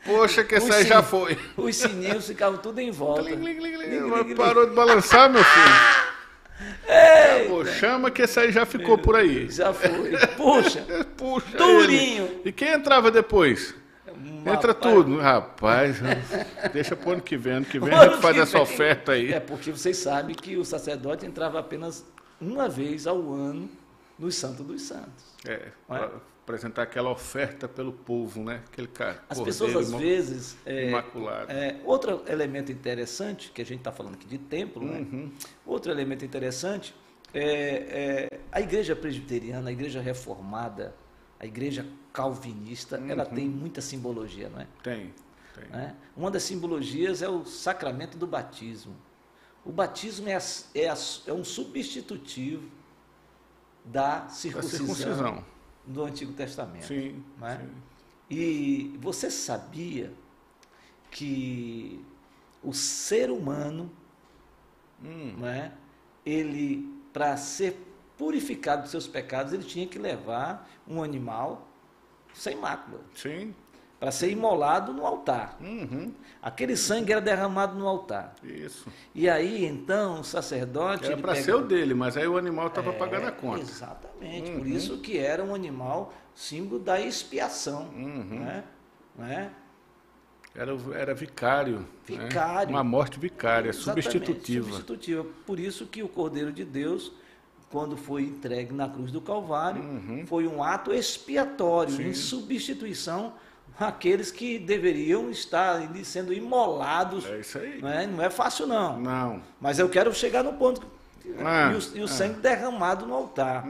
Poxa, 0.03 0.43
que 0.43 0.55
esse 0.55 0.73
aí 0.73 0.83
já 0.83 1.03
foi. 1.03 1.37
Os 1.55 1.75
sininhos 1.75 2.25
ficavam 2.25 2.57
tudo 2.57 2.79
em 2.79 2.89
volta. 2.89 3.21
Parou 4.35 4.65
de 4.65 4.73
balançar, 4.73 5.29
meu 5.29 5.43
filho. 5.43 6.00
Acabou, 6.87 7.65
chama 7.65 8.11
que 8.11 8.21
esse 8.21 8.39
aí 8.39 8.51
já 8.51 8.65
ficou 8.65 8.97
por 8.97 9.15
aí. 9.15 9.49
Já 9.49 9.73
foi. 9.73 10.11
Puxa, 10.35 10.81
Puxa 11.17 11.57
Durinho. 11.57 12.25
ele. 12.25 12.41
E 12.45 12.51
quem 12.51 12.69
entrava 12.69 13.09
depois? 13.11 13.73
Entra 14.45 14.73
Rapaz, 14.73 14.93
tudo. 14.93 15.17
Rapaz, 15.19 15.97
deixa 16.73 16.95
pro 16.95 17.11
ano 17.11 17.21
que 17.21 17.37
vem. 17.37 17.53
Ano 17.53 17.65
que 17.65 17.79
vem 17.79 17.93
a 17.93 18.01
ano 18.01 18.11
gente 18.13 18.21
faz 18.21 18.37
essa 18.37 18.53
vem. 18.53 18.61
oferta 18.61 19.11
aí. 19.13 19.33
É 19.33 19.39
porque 19.39 19.71
vocês 19.71 19.97
sabem 19.97 20.35
que 20.35 20.57
o 20.57 20.65
sacerdote 20.65 21.25
entrava 21.25 21.59
apenas 21.59 22.05
uma 22.39 22.67
vez 22.67 23.05
ao 23.05 23.17
ano 23.33 23.69
no 24.17 24.31
Santo 24.31 24.63
dos 24.63 24.81
Santos. 24.83 25.25
É, 25.47 25.67
é? 25.89 26.09
Apresentar 26.43 26.83
aquela 26.83 27.09
oferta 27.09 27.67
pelo 27.67 27.93
povo, 27.93 28.43
né? 28.43 28.63
Aquele 28.67 28.87
cara. 28.87 29.23
As 29.29 29.37
cordeiro 29.37 29.65
pessoas 29.67 29.93
às 29.93 29.99
vezes. 29.99 30.57
é, 30.65 30.89
imaculado. 30.89 31.51
é, 31.51 31.79
outro 31.85 32.23
elemento 32.27 32.71
interessante, 32.71 33.51
que 33.51 33.61
a 33.61 33.65
gente 33.65 33.79
está 33.79 33.91
falando 33.91 34.15
aqui 34.15 34.27
de 34.27 34.37
templo, 34.37 34.83
né? 34.85 34.99
Uhum. 34.99 35.31
Outro 35.65 35.91
elemento 35.91 36.25
interessante 36.25 36.93
é, 37.33 38.27
é 38.31 38.39
a 38.51 38.59
igreja 38.59 38.95
presbiteriana, 38.95 39.69
a 39.69 39.71
igreja 39.71 40.01
reformada, 40.01 40.95
a 41.39 41.45
igreja 41.45 41.85
calvinista, 42.11 43.01
ela 43.07 43.23
Uhum. 43.25 43.35
tem 43.35 43.47
muita 43.47 43.79
simbologia, 43.81 44.49
não 44.49 44.59
é? 44.61 44.67
Tem, 44.83 45.13
tem. 45.55 45.67
né? 45.69 45.95
Uma 46.17 46.29
das 46.29 46.43
simbologias 46.43 47.21
é 47.21 47.29
o 47.29 47.45
sacramento 47.45 48.17
do 48.17 48.27
batismo. 48.27 48.95
O 49.63 49.71
batismo 49.71 50.27
é, 50.27 50.37
é 50.75 50.85
é 51.27 51.33
um 51.33 51.43
substitutivo 51.43 52.67
da 53.85 54.19
Da 54.21 54.29
circuncisão, 54.29 54.95
circuncisão. 54.95 55.45
Do 55.85 56.03
Antigo 56.03 56.33
Testamento. 56.33 56.85
Sim, 56.85 57.23
não 57.37 57.47
é? 57.47 57.57
sim. 57.57 57.69
E 58.29 58.97
você 58.99 59.29
sabia 59.29 60.13
que 61.09 62.03
o 62.63 62.73
ser 62.73 63.29
humano, 63.29 63.91
Hum, 65.03 65.35
não 65.39 65.47
é? 65.47 65.73
ele, 66.25 66.87
para 67.11 67.35
ser 67.35 67.75
purificado 68.17 68.83
dos 68.83 68.91
seus 68.91 69.07
pecados, 69.07 69.51
ele 69.51 69.63
tinha 69.63 69.87
que 69.87 69.97
levar 69.97 70.69
um 70.87 71.01
animal 71.01 71.67
sem 72.33 72.55
mácula, 72.55 73.01
sim. 73.15 73.53
Para 74.01 74.09
ser 74.11 74.31
imolado 74.31 74.91
no 74.93 75.05
altar. 75.05 75.55
Uhum, 75.61 76.11
Aquele 76.41 76.75
sangue 76.75 77.11
era 77.11 77.21
derramado 77.21 77.77
no 77.77 77.87
altar. 77.87 78.33
isso. 78.43 78.87
E 79.13 79.29
aí, 79.29 79.63
então, 79.63 80.21
o 80.21 80.23
sacerdote. 80.23 81.05
Era 81.05 81.15
para 81.17 81.33
pega- 81.33 81.45
ser 81.45 81.53
o 81.53 81.61
dele, 81.61 81.93
mas 81.93 82.17
aí 82.17 82.27
o 82.27 82.35
animal 82.35 82.65
estava 82.65 82.89
É, 82.89 82.93
pagando 82.93 83.27
a 83.27 83.31
conta. 83.31 83.61
Exatamente. 83.61 84.49
Por 84.51 84.61
Uhum. 84.61 84.65
isso 84.67 84.97
que 84.97 85.19
era 85.19 85.43
um 85.43 85.53
animal 85.53 86.11
símbolo 86.33 86.81
da 86.81 86.99
expiação. 86.99 87.89
Uhum. 87.95 88.39
né? 88.39 88.63
não 89.15 89.25
é? 89.27 89.51
Era, 90.55 90.75
era 90.95 91.13
vicário. 91.13 91.79
né? 91.81 91.85
Vicário. 92.05 92.71
Uma 92.71 92.83
morte 92.83 93.19
vicária, 93.19 93.69
Exatamente, 93.69 94.03
substitutiva. 94.05 94.65
substitutiva. 94.65 95.25
Por 95.45 95.59
isso 95.59 95.85
que 95.85 96.01
o 96.01 96.09
Cordeiro 96.09 96.51
de 96.51 96.65
Deus, 96.65 97.11
quando 97.69 97.95
foi 97.95 98.23
entregue 98.23 98.73
na 98.73 98.89
cruz 98.89 99.11
do 99.11 99.21
Calvário, 99.21 99.83
foi 100.25 100.47
um 100.47 100.63
ato 100.63 100.91
expiatório, 100.91 101.93
Sim. 101.93 102.07
em 102.07 102.13
substituição 102.15 103.33
àqueles 103.79 104.31
que 104.31 104.59
deveriam 104.59 105.29
estar 105.29 105.81
sendo 106.03 106.33
imolados. 106.33 107.25
É 107.25 107.39
isso 107.39 107.57
aí. 107.57 107.81
Não 107.81 107.89
é, 107.89 108.07
não 108.07 108.23
é 108.23 108.29
fácil, 108.29 108.67
não. 108.67 108.99
Não. 108.99 109.41
Mas 109.59 109.79
eu 109.79 109.89
quero 109.89 110.13
chegar 110.13 110.43
no 110.43 110.53
ponto. 110.53 110.85
Ah, 111.39 111.71
e 111.71 111.75
o, 111.75 111.97
e 111.97 112.01
o 112.01 112.05
ah. 112.05 112.07
sangue 112.07 112.39
derramado 112.39 113.05
no 113.05 113.13
altar. 113.13 113.65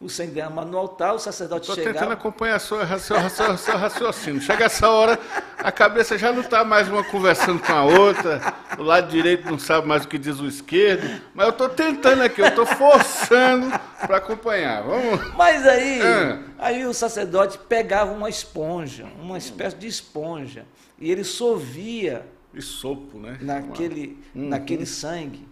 O 0.00 0.08
sangue 0.08 0.30
derramado 0.30 0.70
no 0.70 0.78
altar, 0.78 1.12
o 1.14 1.18
sacerdote 1.18 1.62
Estou 1.62 1.74
tentando 1.74 1.94
chegava. 1.94 2.12
acompanhar 2.12 2.60
seu, 2.60 2.78
seu, 3.00 3.28
seu, 3.28 3.58
seu 3.58 3.76
raciocínio. 3.76 4.40
Chega 4.40 4.66
essa 4.66 4.88
hora, 4.88 5.18
a 5.58 5.72
cabeça 5.72 6.16
já 6.16 6.30
não 6.32 6.40
está 6.42 6.64
mais 6.64 6.88
uma 6.88 7.02
conversando 7.02 7.60
com 7.60 7.72
a 7.72 7.82
outra, 7.82 8.54
o 8.78 8.82
lado 8.84 9.08
direito 9.10 9.50
não 9.50 9.58
sabe 9.58 9.88
mais 9.88 10.04
o 10.04 10.08
que 10.08 10.16
diz 10.16 10.38
o 10.38 10.46
esquerdo, 10.46 11.20
mas 11.34 11.46
eu 11.46 11.50
estou 11.50 11.68
tentando 11.68 12.22
aqui, 12.22 12.40
eu 12.40 12.46
estou 12.46 12.64
forçando 12.64 13.72
para 14.06 14.18
acompanhar. 14.18 14.84
Vamos. 14.84 15.34
Mas 15.34 15.66
aí, 15.66 16.00
Ah. 16.00 16.38
aí 16.60 16.86
o 16.86 16.94
sacerdote 16.94 17.58
pegava 17.68 18.12
uma 18.12 18.28
esponja, 18.28 19.04
uma 19.20 19.36
espécie 19.36 19.74
de 19.76 19.88
esponja, 19.88 20.64
e 20.96 21.10
ele 21.10 21.24
sovia 21.24 22.24
E 22.54 22.62
sopo, 22.62 23.18
né? 23.18 23.36
naquele, 23.40 24.16
naquele 24.32 24.86
sangue. 24.86 25.47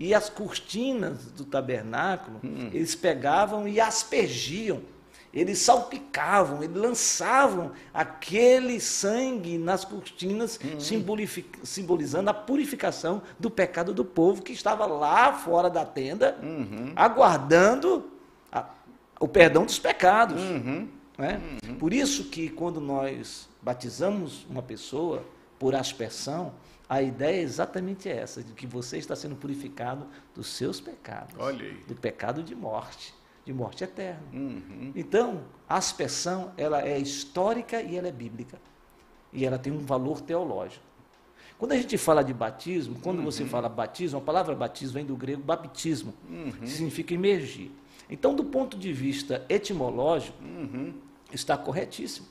E 0.00 0.14
as 0.14 0.28
cortinas 0.30 1.26
do 1.32 1.44
tabernáculo, 1.44 2.40
eles 2.72 2.94
pegavam 2.94 3.66
e 3.66 3.80
aspergiam. 3.80 4.80
Eles 5.34 5.58
salpicavam, 5.58 6.62
eles 6.62 6.74
lançavam 6.76 7.72
aquele 7.92 8.80
sangue 8.80 9.58
nas 9.58 9.84
cortinas, 9.84 10.58
simbolifi- 10.78 11.44
simbolizando 11.62 12.30
a 12.30 12.34
purificação 12.34 13.20
do 13.38 13.50
pecado 13.50 13.92
do 13.92 14.04
povo 14.04 14.40
que 14.42 14.52
estava 14.52 14.86
lá 14.86 15.34
fora 15.34 15.68
da 15.68 15.84
tenda, 15.84 16.38
aguardando 16.96 18.10
a- 18.50 18.64
o 19.20 19.28
perdão 19.28 19.64
dos 19.64 19.78
pecados. 19.78 20.40
né? 21.18 21.40
Por 21.78 21.92
isso 21.92 22.24
que 22.24 22.48
quando 22.48 22.80
nós 22.80 23.48
batizamos 23.60 24.46
uma 24.48 24.62
pessoa 24.62 25.24
por 25.58 25.74
aspersão, 25.74 26.52
a 26.88 27.02
ideia 27.02 27.36
é 27.36 27.42
exatamente 27.42 28.08
essa, 28.08 28.42
de 28.42 28.52
que 28.52 28.66
você 28.66 28.96
está 28.96 29.14
sendo 29.14 29.36
purificado 29.36 30.06
dos 30.34 30.46
seus 30.46 30.80
pecados, 30.80 31.34
Olha 31.38 31.64
aí. 31.64 31.74
do 31.86 31.94
pecado 31.94 32.42
de 32.42 32.54
morte, 32.54 33.14
de 33.44 33.52
morte 33.52 33.84
eterna. 33.84 34.22
Uhum. 34.32 34.92
Então, 34.96 35.44
a 35.68 35.76
aspersão, 35.76 36.52
ela 36.56 36.82
é 36.86 36.98
histórica 36.98 37.82
e 37.82 37.96
ela 37.96 38.08
é 38.08 38.12
bíblica. 38.12 38.58
E 39.32 39.44
ela 39.44 39.58
tem 39.58 39.72
um 39.72 39.80
valor 39.80 40.22
teológico. 40.22 40.82
Quando 41.58 41.72
a 41.72 41.76
gente 41.76 41.98
fala 41.98 42.22
de 42.22 42.32
batismo, 42.32 43.00
quando 43.00 43.20
você 43.20 43.44
fala 43.44 43.68
batismo, 43.68 44.18
a 44.18 44.22
palavra 44.22 44.54
batismo 44.54 44.94
vem 44.94 45.04
do 45.04 45.16
grego 45.16 45.42
baptismo, 45.42 46.14
que 46.60 46.68
significa 46.68 47.12
imergir. 47.12 47.70
Então, 48.08 48.34
do 48.34 48.44
ponto 48.44 48.78
de 48.78 48.92
vista 48.92 49.44
etimológico, 49.48 50.38
está 51.32 51.58
corretíssimo. 51.58 52.28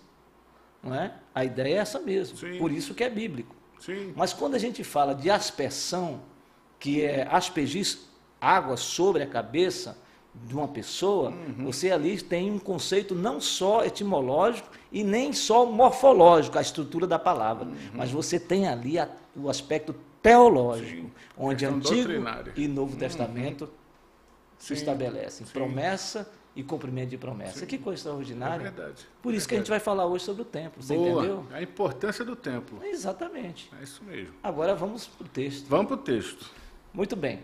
Não 0.81 0.95
é? 0.95 1.13
A 1.35 1.43
ideia 1.43 1.75
é 1.75 1.77
essa 1.77 1.99
mesmo. 1.99 2.37
Sim. 2.37 2.57
Por 2.57 2.71
isso 2.71 2.95
que 2.95 3.03
é 3.03 3.09
bíblico. 3.09 3.53
Sim. 3.79 4.13
Mas 4.15 4.33
quando 4.33 4.55
a 4.55 4.59
gente 4.59 4.83
fala 4.83 5.13
de 5.13 5.29
aspersão, 5.29 6.21
que 6.79 7.01
é 7.01 7.27
aspergir 7.29 7.97
água 8.39 8.77
sobre 8.77 9.23
a 9.23 9.27
cabeça 9.27 9.97
de 10.45 10.53
uma 10.53 10.67
pessoa, 10.67 11.33
você 11.57 11.89
ali 11.91 12.21
tem 12.21 12.51
um 12.51 12.59
conceito 12.59 13.15
não 13.15 13.41
só 13.41 13.83
etimológico 13.83 14.69
e 14.91 15.03
nem 15.03 15.33
só 15.33 15.65
morfológico, 15.65 16.57
a 16.59 16.61
estrutura 16.61 17.07
da 17.07 17.17
palavra, 17.17 17.67
mas 17.93 18.11
você 18.11 18.39
tem 18.39 18.67
ali 18.67 18.99
a- 18.99 19.09
o 19.35 19.49
aspecto 19.49 19.95
teológico, 20.21 21.01
Sim, 21.07 21.11
onde 21.37 21.65
Antigo 21.65 22.11
e 22.55 22.67
Novo 22.67 22.95
Testamento 22.97 23.69
se 24.59 24.73
estabelecem. 24.73 25.47
Promessa 25.47 26.29
e 26.57 26.63
cumprimento 26.63 27.09
de 27.11 27.17
promessa. 27.19 27.67
Que 27.67 27.77
coisa 27.77 27.97
É 27.97 27.99
extraordinária. 27.99 28.71
verdade. 28.71 29.07
Por 29.21 29.31
isso 29.31 29.47
que 29.47 29.53
a 29.53 29.59
gente 29.59 29.69
vai 29.69 29.79
falar 29.79 30.07
hoje 30.07 30.25
sobre 30.25 30.41
o 30.41 30.45
templo, 30.45 30.81
você 30.81 30.95
Boa. 30.95 31.19
entendeu? 31.23 31.45
A 31.53 31.61
importância 31.61 32.25
do 32.25 32.35
templo. 32.35 32.83
Exatamente. 32.83 33.71
É 33.79 33.83
isso 33.83 34.03
mesmo. 34.03 34.33
Agora 34.41 34.73
vamos 34.73 35.05
para 35.05 35.23
o 35.25 35.29
texto. 35.29 35.67
Vamos 35.67 35.85
para 35.85 35.93
o 35.93 35.97
texto. 35.99 36.49
Muito 36.91 37.15
bem. 37.15 37.43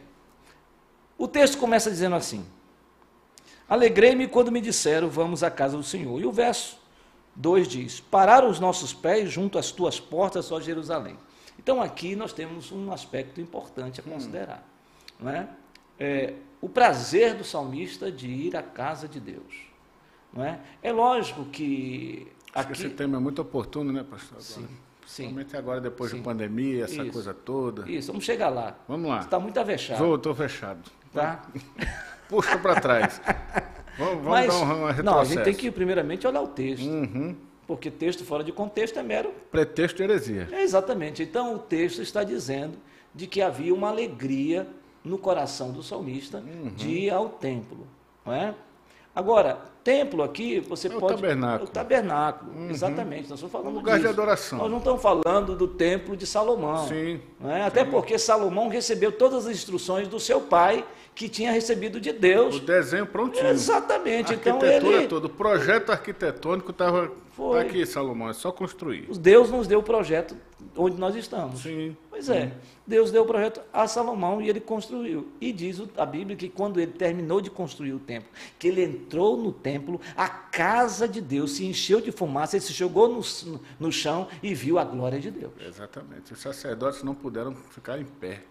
O 1.15 1.27
texto 1.27 1.59
começa 1.59 1.91
dizendo 1.91 2.15
assim: 2.15 2.43
Alegrei-me 3.69 4.27
quando 4.27 4.51
me 4.51 4.59
disseram, 4.59 5.09
vamos 5.09 5.43
à 5.43 5.51
casa 5.51 5.77
do 5.77 5.83
Senhor. 5.83 6.19
E 6.19 6.25
o 6.25 6.31
verso 6.31 6.79
2 7.35 7.67
diz: 7.67 7.99
Pararam 7.99 8.49
os 8.49 8.59
nossos 8.59 8.93
pés 8.93 9.31
junto 9.31 9.59
às 9.59 9.71
tuas 9.71 9.99
portas, 9.99 10.51
ó 10.51 10.59
Jerusalém. 10.59 11.17
Então 11.59 11.79
aqui 11.79 12.15
nós 12.15 12.33
temos 12.33 12.71
um 12.71 12.91
aspecto 12.91 13.39
importante 13.39 13.99
a 13.99 14.03
considerar. 14.03 14.67
Não 15.19 15.29
é? 15.31 15.47
É, 16.03 16.33
o 16.61 16.67
prazer 16.67 17.33
do 17.35 17.43
salmista 17.43 18.11
de 18.11 18.27
ir 18.27 18.55
à 18.57 18.61
casa 18.61 19.07
de 19.07 19.19
Deus. 19.19 19.53
Não 20.33 20.43
é? 20.43 20.59
é 20.81 20.91
lógico 20.91 21.45
que. 21.45 22.27
Acho 22.53 22.67
que 22.67 22.73
Aqui, 22.73 22.85
esse 22.85 22.89
tema 22.89 23.17
é 23.17 23.19
muito 23.19 23.41
oportuno, 23.41 23.91
né, 23.93 24.03
pastor? 24.03 24.31
Agora. 24.37 24.41
sim, 24.43 24.61
sim. 24.61 24.67
Principalmente 25.23 25.57
agora, 25.57 25.79
depois 25.81 26.11
Sim. 26.11 26.17
de 26.17 26.23
pandemia, 26.23 26.83
essa 26.83 27.01
Isso. 27.03 27.11
coisa 27.11 27.33
toda. 27.33 27.89
Isso, 27.89 28.07
vamos 28.11 28.25
chegar 28.25 28.49
lá. 28.49 28.75
Vamos 28.87 29.09
lá. 29.09 29.19
Está 29.19 29.39
muito 29.39 29.59
avexado. 29.59 29.99
Vou, 29.99 30.15
estou 30.15 30.35
fechado. 30.35 30.81
Tá? 31.13 31.41
Puxa 32.27 32.57
para 32.57 32.79
trás. 32.81 33.21
vamos 33.97 34.15
vamos 34.23 34.25
Mas, 34.27 34.47
dar 34.47 34.53
um, 34.55 34.85
retrocesso. 34.87 35.03
não, 35.03 35.19
a 35.19 35.25
gente 35.25 35.43
tem 35.43 35.53
que 35.53 35.71
primeiramente 35.71 36.25
olhar 36.27 36.41
o 36.41 36.47
texto, 36.47 36.85
Uhum. 36.85 37.35
porque 37.67 37.89
texto 37.91 38.25
fora 38.25 38.43
de 38.43 38.51
contexto 38.51 38.97
é 38.99 39.03
mero. 39.03 39.31
Pretexto 39.51 39.97
de 39.97 40.03
heresia. 40.03 40.47
É 40.51 40.63
exatamente. 40.63 41.21
Então 41.23 41.55
o 41.55 41.59
texto 41.59 42.01
está 42.01 42.23
dizendo 42.23 42.77
de 43.15 43.25
que 43.27 43.41
havia 43.41 43.73
uma 43.73 43.89
alegria 43.89 44.67
no 45.03 45.17
coração 45.17 45.71
do 45.71 45.83
salmista 45.83 46.37
Uhum. 46.39 46.69
de 46.75 46.89
ir 46.89 47.09
ao 47.09 47.29
templo, 47.29 47.85
não 48.25 48.33
é? 48.33 48.53
Agora, 49.15 49.59
templo 49.83 50.23
aqui, 50.23 50.59
você 50.59 50.87
É 50.87 50.95
o 50.95 50.99
pode 50.99 51.15
tabernáculo. 51.21 51.59
Uhum. 51.61 51.67
É 51.67 51.69
o 51.69 51.71
tabernáculo, 51.71 52.51
exatamente. 52.71 53.29
Nós 53.29 53.37
estamos 53.39 53.51
falando 53.51 53.67
Um 53.69 53.73
lugar 53.75 53.95
de 53.97 54.01
disso. 54.01 54.13
adoração. 54.13 54.57
Nós 54.57 54.71
não 54.71 54.77
estamos 54.79 55.01
falando 55.01 55.55
do 55.55 55.67
templo 55.67 56.17
de 56.17 56.25
Salomão. 56.25 56.87
Sim. 56.87 57.19
é? 57.45 57.61
Até 57.63 57.83
porque 57.85 58.17
Salomão 58.17 58.69
recebeu 58.69 59.11
todas 59.11 59.45
as 59.45 59.51
instruções 59.53 60.07
do 60.07 60.19
seu 60.19 60.41
pai, 60.41 60.83
que 61.15 61.29
tinha 61.29 61.51
recebido 61.51 61.99
de 61.99 62.11
Deus. 62.11 62.55
O 62.55 62.59
desenho 62.59 63.05
prontinho. 63.05 63.47
Exatamente. 63.47 64.33
A 64.33 64.35
Então 64.35 64.55
arquitetura 64.55 64.97
ele, 64.97 65.07
toda. 65.07 65.27
O 65.27 65.29
projeto 65.29 65.91
arquitetônico 65.91 66.71
estava 66.71 67.11
Foi. 67.31 67.61
aqui, 67.61 67.85
Salomão. 67.85 68.29
É 68.29 68.33
só 68.33 68.51
construir. 68.51 69.07
Deus 69.17 69.49
nos 69.49 69.67
deu 69.67 69.79
o 69.79 69.83
projeto 69.83 70.35
onde 70.75 70.97
nós 70.97 71.15
estamos. 71.15 71.61
Sim. 71.61 71.95
Pois 72.09 72.29
é, 72.29 72.51
Deus 72.85 73.11
deu 73.11 73.23
o 73.23 73.25
projeto 73.25 73.61
a 73.71 73.87
Salomão 73.87 74.41
e 74.41 74.49
ele 74.49 74.59
construiu. 74.59 75.27
E 75.41 75.51
diz 75.51 75.81
a 75.97 76.05
Bíblia 76.05 76.35
que 76.35 76.49
quando 76.49 76.79
ele 76.79 76.91
terminou 76.91 77.41
de 77.41 77.49
construir 77.49 77.93
o 77.93 77.99
templo, 77.99 78.29
que 78.57 78.67
ele 78.67 78.83
entrou 78.83 79.35
no 79.37 79.51
templo, 79.51 79.99
a 80.15 80.27
casa 80.27 81.07
de 81.07 81.21
Deus 81.21 81.51
se 81.53 81.65
encheu 81.65 81.99
de 82.01 82.11
fumaça, 82.11 82.55
ele 82.55 82.63
se 82.63 82.73
jogou 82.73 83.07
no, 83.09 83.21
no 83.79 83.91
chão 83.91 84.27
e 84.41 84.53
viu 84.53 84.79
a 84.79 84.83
glória 84.83 85.19
de 85.19 85.31
Deus. 85.31 85.51
Exatamente. 85.59 86.33
Os 86.33 86.39
sacerdotes 86.39 87.03
não 87.03 87.13
puderam 87.15 87.53
ficar 87.55 87.99
em 87.99 88.05
pé. 88.05 88.41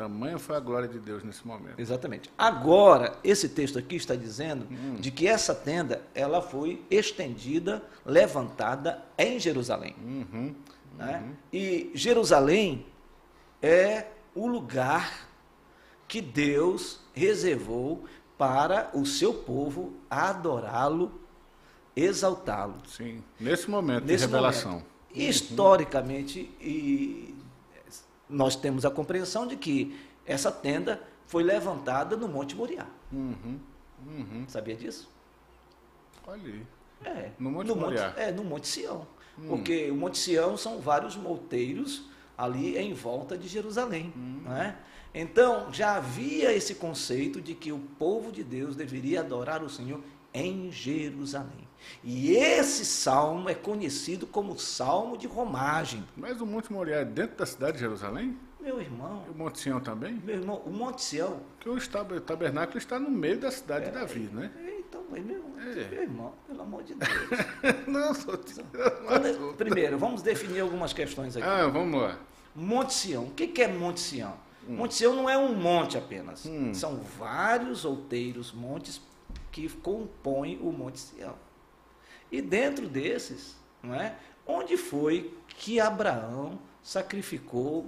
Tamanha 0.00 0.38
foi 0.38 0.56
a 0.56 0.60
glória 0.60 0.88
de 0.88 0.98
Deus 0.98 1.22
nesse 1.22 1.46
momento. 1.46 1.78
Exatamente. 1.78 2.30
Agora, 2.38 3.18
esse 3.22 3.50
texto 3.50 3.78
aqui 3.78 3.96
está 3.96 4.14
dizendo 4.14 4.66
de 4.98 5.10
que 5.10 5.28
essa 5.28 5.54
tenda 5.54 6.00
ela 6.14 6.40
foi 6.40 6.82
estendida, 6.90 7.82
levantada 8.02 9.02
em 9.18 9.38
Jerusalém. 9.38 9.94
Uhum. 10.02 10.54
né? 10.96 11.22
E 11.52 11.90
Jerusalém 11.94 12.86
é 13.60 14.06
o 14.34 14.46
lugar 14.46 15.28
que 16.08 16.22
Deus 16.22 17.00
reservou 17.12 18.06
para 18.38 18.88
o 18.94 19.04
seu 19.04 19.34
povo 19.34 19.92
adorá-lo, 20.08 21.12
exaltá-lo. 21.94 22.76
Sim. 22.86 23.22
Nesse 23.38 23.68
momento 23.68 24.06
Nesse 24.06 24.26
de 24.26 24.32
revelação. 24.32 24.70
momento. 24.72 24.86
Historicamente, 25.12 26.50
e 26.58 27.34
nós 28.30 28.56
temos 28.56 28.84
a 28.84 28.90
compreensão 28.90 29.46
de 29.46 29.56
que 29.56 29.98
essa 30.24 30.50
tenda 30.50 31.02
foi 31.26 31.42
levantada 31.42 32.16
no 32.16 32.28
Monte 32.28 32.56
Moriá. 32.56 32.86
Uhum. 33.12 33.58
Uhum. 34.06 34.44
Sabia 34.48 34.76
disso? 34.76 35.10
Olha 36.26 36.42
aí. 36.42 36.66
É. 37.04 37.30
No 37.38 37.50
Monte 37.50 37.74
Moriá. 37.74 38.14
é, 38.16 38.32
no 38.32 38.44
Monte 38.44 38.68
Sião. 38.68 39.06
Porque 39.48 39.90
o 39.90 39.96
Monte 39.96 40.18
Sião 40.18 40.56
são 40.56 40.80
vários 40.80 41.16
mouteiros 41.16 42.04
ali 42.36 42.76
em 42.76 42.92
volta 42.92 43.38
de 43.38 43.48
Jerusalém. 43.48 44.12
Não 44.16 44.56
é? 44.56 44.76
Então, 45.14 45.72
já 45.72 45.96
havia 45.96 46.52
esse 46.52 46.74
conceito 46.76 47.40
de 47.40 47.54
que 47.54 47.72
o 47.72 47.78
povo 47.78 48.30
de 48.30 48.44
Deus 48.44 48.76
deveria 48.76 49.20
adorar 49.20 49.62
o 49.62 49.68
Senhor 49.68 50.00
em 50.32 50.70
Jerusalém. 50.70 51.68
E 52.02 52.34
esse 52.34 52.84
salmo 52.84 53.48
é 53.48 53.54
conhecido 53.54 54.26
como 54.26 54.58
Salmo 54.58 55.16
de 55.16 55.26
Romagem. 55.26 56.04
Mas 56.16 56.40
o 56.40 56.46
Monte 56.46 56.72
Moriá 56.72 56.98
é 56.98 57.04
dentro 57.04 57.36
da 57.36 57.46
cidade 57.46 57.74
de 57.74 57.80
Jerusalém? 57.80 58.36
Meu 58.60 58.78
irmão, 58.80 59.24
E 59.26 59.30
o 59.30 59.34
Monte 59.34 59.58
Sião 59.58 59.80
também? 59.80 60.20
meu 60.24 60.36
irmão, 60.36 60.62
o 60.66 60.70
Monte 60.70 61.02
Sião, 61.02 61.40
Porque 61.58 61.70
o 61.70 62.20
tabernáculo 62.20 62.76
está 62.76 62.98
no 62.98 63.10
meio 63.10 63.38
da 63.38 63.50
cidade 63.50 63.86
de 63.86 63.92
Davi, 63.92 64.28
né? 64.32 64.50
Então, 64.78 65.02
meu 65.10 65.18
irmão, 65.18 65.54
é. 65.58 65.88
meu 65.88 66.02
irmão, 66.02 66.34
pelo 66.46 66.62
amor 66.62 66.82
de 66.82 66.94
Deus. 66.94 67.10
não, 67.86 68.12
sou 68.12 68.38
Quando, 69.06 69.54
Primeiro, 69.54 69.98
vamos 69.98 70.20
definir 70.20 70.60
algumas 70.60 70.92
questões 70.92 71.36
aqui. 71.36 71.46
Ah, 71.46 71.68
vamos 71.68 72.00
lá. 72.02 72.18
Monte 72.54 72.92
Sião. 72.92 73.24
O 73.24 73.30
que 73.30 73.62
é 73.62 73.68
Monte 73.68 74.00
Sião? 74.00 74.34
Hum. 74.68 74.76
Monte 74.76 74.94
Sião 74.94 75.14
não 75.14 75.30
é 75.30 75.38
um 75.38 75.54
monte 75.54 75.96
apenas. 75.96 76.44
Hum. 76.44 76.74
São 76.74 77.00
vários 77.18 77.84
outeiros 77.84 78.52
montes 78.52 79.00
que 79.50 79.68
compõem 79.68 80.58
o 80.60 80.70
Monte 80.70 80.98
Sião. 81.00 81.34
E 82.30 82.40
dentro 82.40 82.88
desses, 82.88 83.56
não 83.82 83.94
é? 83.94 84.16
Onde 84.46 84.76
foi 84.76 85.34
que 85.48 85.80
Abraão 85.80 86.58
sacrificou 86.82 87.80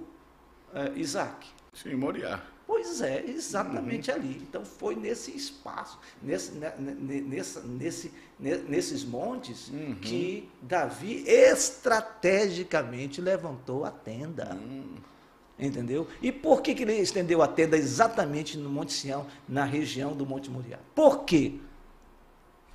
uh, 0.73 0.97
Isaac? 0.97 1.49
Sim, 1.73 1.95
Moriá. 1.95 2.43
Pois 2.67 3.03
é, 3.03 3.25
exatamente 3.27 4.11
uhum. 4.11 4.17
ali. 4.17 4.37
Então 4.49 4.65
foi 4.65 4.95
nesse 4.95 5.37
espaço, 5.37 5.99
nesse, 6.23 6.53
né, 6.53 6.73
nessa, 6.79 7.61
nesse, 7.61 8.13
nesses 8.39 9.05
montes, 9.05 9.69
uhum. 9.69 9.95
que 9.97 10.49
Davi 10.61 11.25
estrategicamente 11.27 13.21
levantou 13.21 13.85
a 13.85 13.91
tenda. 13.91 14.55
Uhum. 14.55 14.95
Entendeu? 15.59 16.09
E 16.21 16.33
por 16.33 16.63
que, 16.63 16.75
que 16.75 16.83
ele 16.83 16.95
estendeu 16.95 17.43
a 17.43 17.47
tenda 17.47 17.77
exatamente 17.77 18.57
no 18.57 18.71
Monte 18.71 18.93
Sião, 18.95 19.27
na 19.49 19.65
região 19.65 20.15
do 20.17 20.25
Monte 20.25 20.51
Moriá? 20.51 20.79
Por 20.95 21.25
quê? 21.25 21.59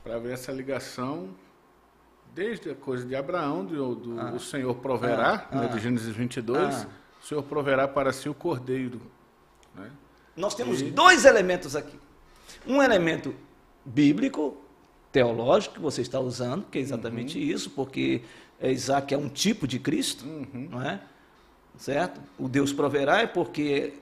Para 0.04 0.20
ver 0.20 0.34
essa 0.34 0.52
ligação 0.52 1.30
desde 2.38 2.70
a 2.70 2.76
coisa 2.76 3.04
de 3.04 3.16
Abraão, 3.16 3.66
do, 3.66 3.96
do 3.96 4.20
ah. 4.22 4.32
o 4.32 4.40
Senhor 4.40 4.76
proverá, 4.76 5.48
ah. 5.52 5.56
Né, 5.56 5.68
de 5.70 5.76
ah. 5.76 5.80
Gênesis 5.80 6.16
22, 6.16 6.76
ah. 6.76 6.88
o 7.22 7.26
Senhor 7.26 7.42
proverá 7.42 7.88
para 7.88 8.14
si 8.14 8.30
o 8.30 8.34
cordeiro. 8.34 9.02
Né? 9.74 9.90
Nós 10.36 10.54
temos 10.54 10.80
e... 10.80 10.92
dois 10.92 11.26
elementos 11.26 11.76
aqui. 11.76 11.98
Um 12.66 12.82
elemento 12.82 13.34
bíblico, 13.84 14.56
teológico, 15.12 15.76
que 15.76 15.82
você 15.82 16.04
está 16.04 16.20
usando, 16.20 16.66
que 16.70 16.78
é 16.78 16.82
exatamente 16.82 17.40
uhum. 17.40 17.44
isso, 17.44 17.72
porque 17.72 18.22
Isaac 18.62 19.12
é 19.16 19.18
um 19.18 19.30
tipo 19.30 19.68
de 19.68 19.80
Cristo, 19.80 20.24
uhum. 20.24 20.68
não 20.70 20.82
é? 20.84 21.02
Certo? 21.76 22.22
O 22.38 22.48
Deus 22.48 22.72
proverá 22.72 23.22
é 23.22 23.28
porque 23.28 23.94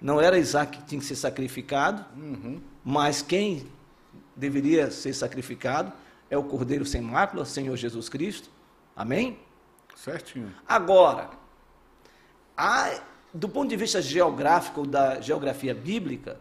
não 0.00 0.20
era 0.20 0.38
Isaac 0.38 0.78
que 0.78 0.84
tinha 0.84 1.00
que 1.00 1.06
ser 1.06 1.16
sacrificado, 1.16 2.04
uhum. 2.16 2.60
mas 2.84 3.20
quem 3.20 3.66
deveria 4.36 4.92
ser 4.92 5.12
sacrificado 5.12 5.92
é 6.30 6.38
o 6.38 6.44
Cordeiro 6.44 6.86
sem 6.86 7.02
mácula, 7.02 7.44
Senhor 7.44 7.76
Jesus 7.76 8.08
Cristo. 8.08 8.48
Amém? 8.94 9.38
Certinho. 9.96 10.54
Agora, 10.66 11.30
a, 12.56 13.02
do 13.34 13.48
ponto 13.48 13.68
de 13.68 13.76
vista 13.76 14.00
geográfico, 14.00 14.86
da 14.86 15.20
geografia 15.20 15.74
bíblica, 15.74 16.40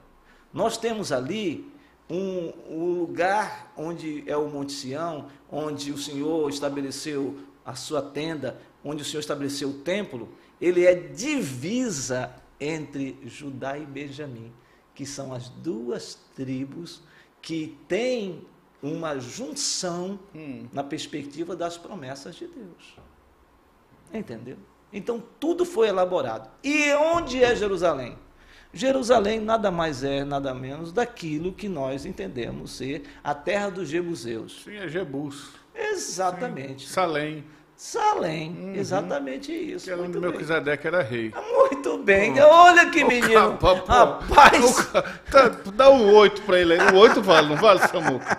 nós 0.54 0.78
temos 0.78 1.12
ali 1.12 1.72
um, 2.10 2.54
um, 2.70 2.94
lugar 3.00 3.72
onde 3.76 4.24
é 4.28 4.38
o 4.38 4.48
Monte 4.48 4.74
Sião, 4.74 5.28
onde 5.52 5.92
o 5.92 5.98
Senhor 5.98 6.50
estabeleceu 6.50 7.40
a 7.66 7.76
sua 7.76 8.02
tenda, 8.02 8.60
onde 8.84 9.02
o 9.02 9.06
Senhor 9.06 9.20
estabeleceu 9.20 9.70
o 9.70 9.80
templo, 9.80 10.30
ele 10.62 10.86
é 10.86 10.94
divisa 10.94 12.34
entre 12.60 13.18
Judá 13.26 13.78
e 13.78 13.86
Benjamim, 13.86 14.52
que 14.94 15.06
são 15.06 15.34
as 15.34 15.50
duas 15.50 16.18
tribos 16.36 17.02
que 17.42 17.78
têm 17.88 18.46
uma 18.82 19.20
junção 19.20 20.20
hum. 20.34 20.68
na 20.72 20.84
perspectiva 20.84 21.56
das 21.56 21.78
promessas 21.78 22.36
de 22.36 22.48
Deus. 22.48 22.98
Entendeu? 24.14 24.58
Então 24.92 25.24
tudo 25.40 25.66
foi 25.66 25.88
elaborado. 25.88 26.50
E 26.64 26.94
onde 26.94 27.44
é 27.44 27.56
Jerusalém? 27.56 28.18
Jerusalém 28.74 29.40
nada 29.40 29.72
mais 29.72 30.04
é, 30.04 30.24
nada 30.24 30.54
menos 30.54 30.92
daquilo 30.92 31.52
que 31.52 31.68
nós 31.68 32.06
entendemos 32.06 32.72
ser 32.72 33.04
a 33.24 33.34
terra 33.34 33.70
dos 33.70 33.90
jebuseus. 33.90 34.64
Sim, 34.64 34.76
é 34.76 34.88
Jebus. 34.88 35.54
Exatamente. 35.74 36.88
Sim. 36.88 36.94
Salém. 36.94 37.44
Salém, 37.80 38.50
uhum. 38.60 38.76
exatamente 38.76 39.54
isso. 39.54 39.86
Que 39.86 39.92
era 39.92 40.02
onde 40.02 40.20
Melquisedeque 40.20 40.86
era 40.86 41.02
rei. 41.02 41.32
Muito 41.50 41.98
bem, 42.00 42.38
olha 42.42 42.90
que 42.90 43.06
menino. 43.06 43.58
Rapaz. 43.88 44.92
Tá, 45.32 45.48
dá 45.74 45.90
um 45.90 46.14
oito 46.16 46.42
para 46.42 46.60
ele 46.60 46.74
aí. 46.74 46.94
Um 46.94 46.98
oito 46.98 47.22
vale, 47.22 47.48
não 47.48 47.56
vale, 47.56 47.80
Samuca? 47.88 48.38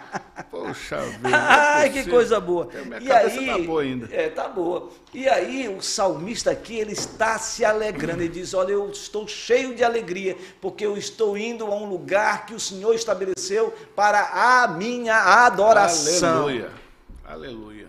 Poxa 0.51 0.99
vida. 0.99 1.31
É 1.31 1.33
Ai, 1.33 1.89
que 1.89 2.11
coisa 2.11 2.39
boa. 2.39 2.69
Minha 2.85 3.01
e 3.01 3.11
aí, 3.11 3.47
tá 3.47 3.59
boa 3.61 3.81
ainda. 3.81 4.09
É, 4.15 4.29
tá 4.29 4.47
boa. 4.47 4.91
E 5.15 5.27
aí, 5.27 5.75
o 5.75 5.81
salmista 5.81 6.51
aqui, 6.51 6.79
ele 6.79 6.93
está 6.93 7.39
se 7.39 7.65
alegrando. 7.65 8.21
Ele 8.21 8.29
diz: 8.29 8.53
Olha, 8.53 8.73
eu 8.73 8.91
estou 8.91 9.27
cheio 9.27 9.75
de 9.75 9.83
alegria, 9.83 10.37
porque 10.61 10.85
eu 10.85 10.99
estou 10.99 11.39
indo 11.39 11.65
a 11.65 11.75
um 11.75 11.89
lugar 11.89 12.45
que 12.45 12.53
o 12.53 12.61
Senhor 12.61 12.95
estabeleceu 12.95 13.73
para 13.97 14.21
a 14.35 14.69
minha 14.69 15.47
adoração. 15.47 16.43
Aleluia. 16.43 16.71
Aleluia. 17.25 17.80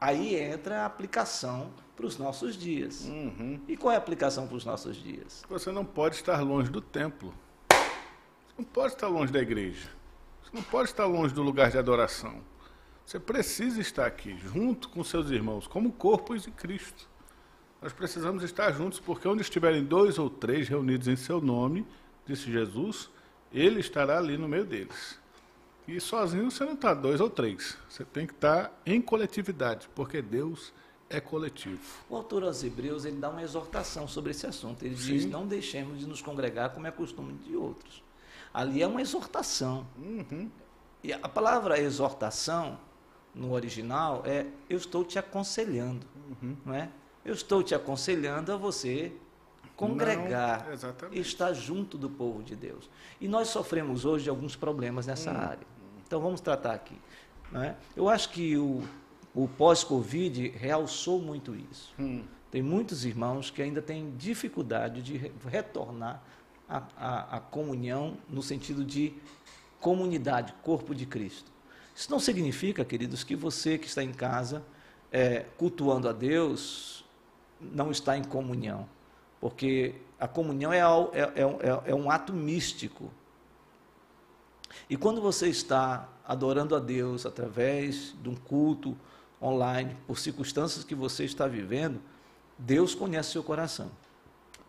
Aí 0.00 0.34
entra 0.34 0.82
a 0.82 0.86
aplicação 0.86 1.70
para 1.94 2.06
os 2.06 2.16
nossos 2.16 2.56
dias. 2.56 3.04
Uhum. 3.04 3.60
E 3.68 3.76
qual 3.76 3.92
é 3.92 3.96
a 3.96 3.98
aplicação 3.98 4.46
para 4.46 4.56
os 4.56 4.64
nossos 4.64 4.96
dias? 4.96 5.44
Você 5.48 5.70
não 5.70 5.84
pode 5.84 6.16
estar 6.16 6.40
longe 6.40 6.70
do 6.70 6.80
templo. 6.80 7.34
Você 7.68 8.54
não 8.56 8.64
pode 8.64 8.94
estar 8.94 9.08
longe 9.08 9.30
da 9.30 9.40
igreja. 9.40 9.90
Você 10.42 10.50
não 10.54 10.62
pode 10.62 10.88
estar 10.88 11.04
longe 11.04 11.34
do 11.34 11.42
lugar 11.42 11.70
de 11.70 11.76
adoração. 11.76 12.40
Você 13.04 13.20
precisa 13.20 13.78
estar 13.78 14.06
aqui, 14.06 14.38
junto 14.38 14.88
com 14.88 15.04
seus 15.04 15.30
irmãos, 15.30 15.66
como 15.66 15.92
corpos 15.92 16.44
de 16.44 16.50
Cristo. 16.50 17.06
Nós 17.82 17.92
precisamos 17.92 18.42
estar 18.42 18.72
juntos, 18.72 18.98
porque 18.98 19.28
onde 19.28 19.42
estiverem 19.42 19.84
dois 19.84 20.18
ou 20.18 20.30
três 20.30 20.66
reunidos 20.66 21.08
em 21.08 21.16
seu 21.16 21.40
nome, 21.40 21.86
disse 22.24 22.50
Jesus, 22.50 23.10
ele 23.52 23.80
estará 23.80 24.16
ali 24.16 24.38
no 24.38 24.48
meio 24.48 24.64
deles. 24.64 25.19
E 25.90 26.00
sozinho 26.00 26.48
você 26.50 26.64
não 26.64 26.74
está 26.74 26.94
dois 26.94 27.20
ou 27.20 27.28
três. 27.28 27.76
Você 27.88 28.04
tem 28.04 28.24
que 28.24 28.32
estar 28.32 28.72
em 28.86 29.02
coletividade, 29.02 29.88
porque 29.92 30.22
Deus 30.22 30.72
é 31.08 31.20
coletivo. 31.20 31.80
O 32.08 32.14
autor 32.14 32.44
aos 32.44 32.62
Hebreus 32.62 33.04
ele 33.04 33.16
dá 33.16 33.28
uma 33.28 33.42
exortação 33.42 34.06
sobre 34.06 34.30
esse 34.30 34.46
assunto. 34.46 34.84
Ele 34.84 34.96
Sim. 34.96 35.12
diz: 35.14 35.26
não 35.26 35.44
deixemos 35.48 35.98
de 35.98 36.06
nos 36.06 36.22
congregar 36.22 36.70
como 36.70 36.86
é 36.86 36.92
costume 36.92 37.32
de 37.38 37.56
outros. 37.56 38.04
Ali 38.54 38.80
é 38.80 38.86
uma 38.86 39.02
exortação. 39.02 39.84
Uhum. 39.98 40.48
E 41.02 41.12
a 41.12 41.28
palavra 41.28 41.80
exortação 41.80 42.78
no 43.34 43.52
original 43.52 44.22
é 44.24 44.46
eu 44.68 44.76
estou 44.76 45.04
te 45.04 45.18
aconselhando, 45.18 46.06
uhum. 46.40 46.56
não 46.64 46.74
é? 46.74 46.88
Eu 47.24 47.34
estou 47.34 47.64
te 47.64 47.74
aconselhando 47.74 48.52
a 48.52 48.56
você 48.56 49.12
congregar, 49.80 50.68
não, 50.68 51.14
estar 51.14 51.52
junto 51.54 51.96
do 51.96 52.10
povo 52.10 52.42
de 52.42 52.54
Deus. 52.54 52.88
E 53.18 53.26
nós 53.26 53.48
sofremos 53.48 54.04
hoje 54.04 54.28
alguns 54.28 54.54
problemas 54.54 55.06
nessa 55.06 55.32
hum. 55.32 55.36
área. 55.36 55.69
Então 56.10 56.20
vamos 56.20 56.40
tratar 56.40 56.74
aqui. 56.74 56.96
Né? 57.52 57.76
Eu 57.94 58.08
acho 58.08 58.30
que 58.30 58.56
o, 58.56 58.82
o 59.32 59.46
pós-Covid 59.46 60.48
realçou 60.56 61.22
muito 61.22 61.54
isso. 61.54 61.94
Hum. 61.96 62.24
Tem 62.50 62.60
muitos 62.60 63.04
irmãos 63.04 63.48
que 63.48 63.62
ainda 63.62 63.80
têm 63.80 64.12
dificuldade 64.16 65.02
de 65.02 65.30
retornar 65.48 66.20
à, 66.68 66.82
à, 66.96 67.36
à 67.36 67.40
comunhão 67.40 68.16
no 68.28 68.42
sentido 68.42 68.84
de 68.84 69.14
comunidade, 69.78 70.52
corpo 70.64 70.96
de 70.96 71.06
Cristo. 71.06 71.48
Isso 71.94 72.10
não 72.10 72.18
significa, 72.18 72.84
queridos, 72.84 73.22
que 73.22 73.36
você 73.36 73.78
que 73.78 73.86
está 73.86 74.02
em 74.02 74.12
casa 74.12 74.64
é, 75.12 75.46
cultuando 75.56 76.08
a 76.08 76.12
Deus 76.12 77.04
não 77.60 77.92
está 77.92 78.18
em 78.18 78.24
comunhão, 78.24 78.88
porque 79.40 79.94
a 80.18 80.26
comunhão 80.26 80.72
é, 80.72 80.80
é, 80.80 81.22
é, 81.36 81.90
é 81.92 81.94
um 81.94 82.10
ato 82.10 82.32
místico. 82.32 83.12
E 84.90 84.96
quando 84.96 85.20
você 85.20 85.48
está 85.48 86.08
adorando 86.26 86.74
a 86.74 86.80
Deus 86.80 87.24
através 87.24 88.12
de 88.20 88.28
um 88.28 88.34
culto 88.34 88.98
online, 89.40 89.96
por 90.04 90.18
circunstâncias 90.18 90.82
que 90.82 90.96
você 90.96 91.24
está 91.24 91.46
vivendo, 91.46 92.02
Deus 92.58 92.92
conhece 92.92 93.30
seu 93.30 93.44
coração. 93.44 93.88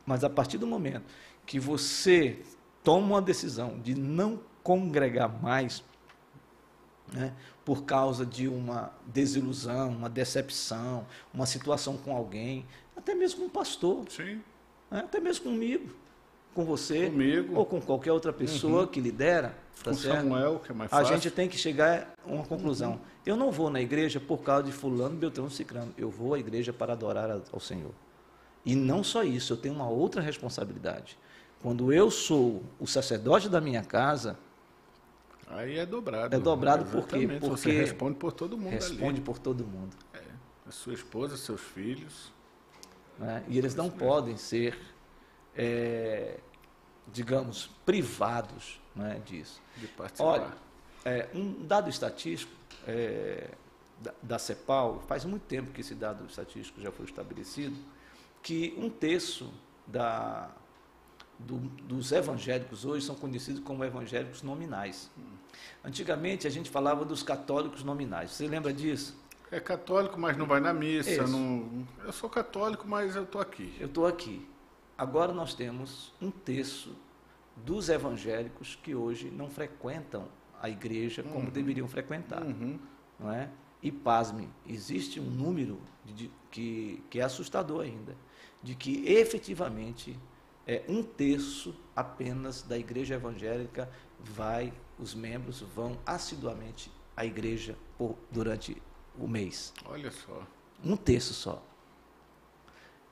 Mas 0.05 0.23
a 0.23 0.29
partir 0.29 0.59
do 0.59 0.67
momento 0.67 1.05
que 1.43 1.59
você 1.59 2.39
toma 2.83 3.07
uma 3.07 3.21
decisão 3.21 3.79
de 3.79 3.95
não 3.95 4.39
congregar 4.63 5.41
mais, 5.41 5.83
né, 7.11 7.33
por 7.65 7.83
causa 7.83 8.23
de 8.23 8.47
uma 8.47 8.93
desilusão, 9.07 9.89
uma 9.89 10.09
decepção, 10.09 11.07
uma 11.33 11.47
situação 11.47 11.97
com 11.97 12.15
alguém, 12.15 12.63
até 12.95 13.15
mesmo 13.15 13.39
com 13.39 13.45
um 13.47 13.49
pastor, 13.49 14.05
né, 14.91 14.99
até 14.99 15.19
mesmo 15.19 15.45
comigo, 15.45 15.89
com 16.53 16.65
você, 16.65 17.05
Comigo. 17.05 17.55
ou 17.55 17.65
com 17.65 17.81
qualquer 17.81 18.11
outra 18.11 18.33
pessoa 18.33 18.81
uhum. 18.81 18.87
que 18.87 18.99
lidera, 18.99 19.55
tá 19.83 19.91
com 19.91 19.97
certo? 19.97 20.23
Samuel, 20.23 20.59
que 20.59 20.71
é 20.71 20.75
mais 20.75 20.91
fácil. 20.91 21.07
A 21.07 21.17
gente 21.17 21.31
tem 21.31 21.47
que 21.47 21.57
chegar 21.57 22.13
a 22.25 22.29
uma 22.29 22.45
conclusão. 22.45 22.93
Uhum. 22.93 22.99
Eu 23.25 23.37
não 23.37 23.51
vou 23.51 23.69
na 23.69 23.81
igreja 23.81 24.19
por 24.19 24.39
causa 24.39 24.63
de 24.63 24.71
fulano, 24.71 25.15
Beltrano, 25.15 25.49
Cicrano. 25.49 25.93
Eu 25.97 26.09
vou 26.09 26.33
à 26.33 26.39
igreja 26.39 26.73
para 26.73 26.93
adorar 26.93 27.29
ao 27.51 27.59
Senhor. 27.59 27.91
E 28.65 28.75
não 28.75 29.03
só 29.03 29.23
isso, 29.23 29.53
eu 29.53 29.57
tenho 29.57 29.73
uma 29.73 29.89
outra 29.89 30.21
responsabilidade. 30.21 31.17
Quando 31.61 31.93
eu 31.93 32.09
sou 32.09 32.63
o 32.79 32.87
sacerdote 32.87 33.47
da 33.47 33.61
minha 33.61 33.83
casa, 33.83 34.37
aí 35.47 35.77
é 35.77 35.85
dobrado. 35.85 36.35
É 36.35 36.39
dobrado 36.39 36.85
por 36.85 37.07
quê? 37.07 37.27
Porque 37.27 37.47
você 37.47 37.71
responde 37.71 38.17
por 38.17 38.31
todo 38.31 38.57
mundo 38.57 38.73
Responde 38.73 39.03
ali. 39.03 39.21
por 39.21 39.37
todo 39.37 39.65
mundo. 39.65 39.95
É. 40.13 40.21
A 40.67 40.71
sua 40.71 40.93
esposa, 40.93 41.37
seus 41.37 41.61
filhos. 41.61 42.31
É. 43.21 43.43
E 43.47 43.57
eles 43.57 43.75
não 43.75 43.89
podem 43.89 44.37
ser 44.37 44.75
é, 45.55 46.39
digamos, 47.11 47.69
privados 47.85 48.79
né, 48.95 49.21
disso. 49.25 49.61
De 49.77 49.87
participar. 49.87 50.25
Olha, 50.25 50.53
é, 51.05 51.29
um 51.33 51.65
dado 51.65 51.89
estatístico 51.89 52.51
é, 52.87 53.49
da, 53.99 54.13
da 54.21 54.39
CEPAL, 54.39 55.01
faz 55.07 55.25
muito 55.25 55.43
tempo 55.43 55.71
que 55.71 55.81
esse 55.81 55.95
dado 55.95 56.25
estatístico 56.25 56.81
já 56.81 56.91
foi 56.91 57.05
estabelecido, 57.05 57.75
que 58.41 58.73
um 58.77 58.89
terço 58.89 59.51
da, 59.85 60.49
do, 61.37 61.57
dos 61.57 62.11
evangélicos 62.11 62.85
hoje 62.85 63.05
são 63.05 63.15
conhecidos 63.15 63.61
como 63.63 63.83
evangélicos 63.83 64.41
nominais. 64.41 65.09
Antigamente 65.83 66.47
a 66.47 66.49
gente 66.49 66.69
falava 66.69 67.05
dos 67.05 67.23
católicos 67.23 67.83
nominais. 67.83 68.31
Você 68.31 68.47
lembra 68.47 68.73
disso? 68.73 69.19
É 69.51 69.59
católico, 69.59 70.19
mas 70.19 70.37
não 70.37 70.45
vai 70.45 70.61
na 70.61 70.73
missa. 70.73 71.27
Não... 71.27 71.85
Eu 72.05 72.13
sou 72.13 72.29
católico, 72.29 72.87
mas 72.87 73.15
eu 73.15 73.23
estou 73.23 73.41
aqui. 73.41 73.75
Eu 73.79 73.87
estou 73.87 74.07
aqui. 74.07 74.47
Agora 75.01 75.33
nós 75.33 75.55
temos 75.55 76.13
um 76.21 76.29
terço 76.29 76.95
dos 77.55 77.89
evangélicos 77.89 78.75
que 78.75 78.93
hoje 78.93 79.31
não 79.31 79.49
frequentam 79.49 80.27
a 80.61 80.69
igreja 80.69 81.23
como 81.23 81.45
uhum. 81.45 81.49
deveriam 81.49 81.87
frequentar. 81.87 82.43
Uhum. 82.43 82.79
Não 83.19 83.31
é? 83.31 83.49
E 83.81 83.91
pasme, 83.91 84.47
existe 84.63 85.19
um 85.19 85.23
número 85.23 85.81
de, 86.05 86.29
que, 86.51 87.03
que 87.09 87.19
é 87.19 87.23
assustador 87.23 87.81
ainda, 87.81 88.15
de 88.61 88.75
que 88.75 89.03
efetivamente 89.07 90.19
é, 90.67 90.83
um 90.87 91.01
terço 91.01 91.73
apenas 91.95 92.61
da 92.61 92.77
igreja 92.77 93.15
evangélica 93.15 93.89
vai, 94.19 94.71
os 94.99 95.15
membros 95.15 95.61
vão 95.61 95.97
assiduamente 96.05 96.91
à 97.17 97.25
igreja 97.25 97.75
por, 97.97 98.15
durante 98.31 98.79
o 99.17 99.27
mês. 99.27 99.73
Olha 99.83 100.11
só. 100.11 100.45
Um 100.85 100.95
terço 100.95 101.33
só. 101.33 101.70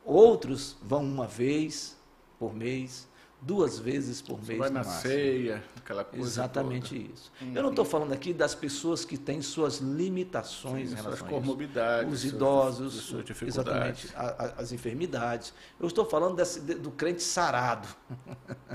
Outros 0.09 0.75
vão 0.81 1.03
uma 1.03 1.27
vez 1.27 1.95
por 2.39 2.51
mês, 2.51 3.07
duas 3.39 3.77
vezes 3.77 4.19
por 4.19 4.43
mês. 4.43 4.57
Vai 4.57 4.71
na 4.71 4.83
máximo. 4.83 5.01
ceia, 5.01 5.63
aquela 5.77 6.03
coisa. 6.03 6.25
Exatamente 6.25 6.95
toda. 6.95 7.13
isso. 7.13 7.31
Uhum. 7.39 7.53
Eu 7.53 7.61
não 7.61 7.69
estou 7.69 7.85
falando 7.85 8.11
aqui 8.11 8.33
das 8.33 8.55
pessoas 8.55 9.05
que 9.05 9.19
têm 9.19 9.39
suas 9.43 9.77
limitações 9.77 10.89
Sim, 10.89 10.95
em 10.95 10.97
relação 10.97 11.27
suas 11.27 11.29
comorbidades, 11.29 12.11
os 12.11 12.25
idosos, 12.25 12.93
suas 12.95 13.23
dificuldades. 13.23 14.05
exatamente, 14.05 14.15
a, 14.15 14.45
a, 14.45 14.61
as 14.61 14.71
enfermidades. 14.71 15.53
Eu 15.79 15.85
estou 15.85 16.03
falando 16.05 16.35
desse, 16.35 16.59
do 16.59 16.89
crente 16.89 17.21
sarado, 17.21 17.87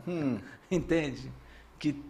hum. 0.07 0.39
entende? 0.71 1.33
Que 1.81 2.01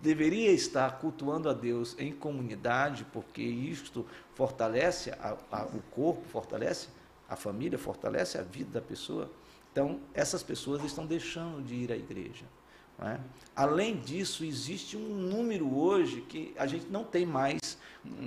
deveria 0.00 0.52
estar 0.52 1.00
cultuando 1.00 1.48
a 1.48 1.52
Deus 1.52 1.96
em 1.98 2.12
comunidade, 2.12 3.04
porque 3.12 3.42
isto 3.42 4.06
fortalece 4.34 5.10
a, 5.10 5.36
a, 5.50 5.64
o 5.64 5.82
corpo, 5.90 6.22
fortalece 6.28 6.94
a 7.28 7.36
família, 7.36 7.78
fortalece 7.78 8.38
a 8.38 8.42
vida 8.42 8.80
da 8.80 8.80
pessoa. 8.80 9.30
Então, 9.72 10.00
essas 10.14 10.42
pessoas 10.42 10.82
estão 10.84 11.06
deixando 11.06 11.62
de 11.62 11.74
ir 11.74 11.92
à 11.92 11.96
igreja. 11.96 12.44
É? 12.98 13.18
Além 13.54 13.96
disso, 13.96 14.42
existe 14.42 14.96
um 14.96 15.14
número 15.14 15.76
hoje 15.76 16.22
que 16.22 16.54
a 16.56 16.66
gente 16.66 16.86
não 16.86 17.04
tem 17.04 17.26
mais 17.26 17.76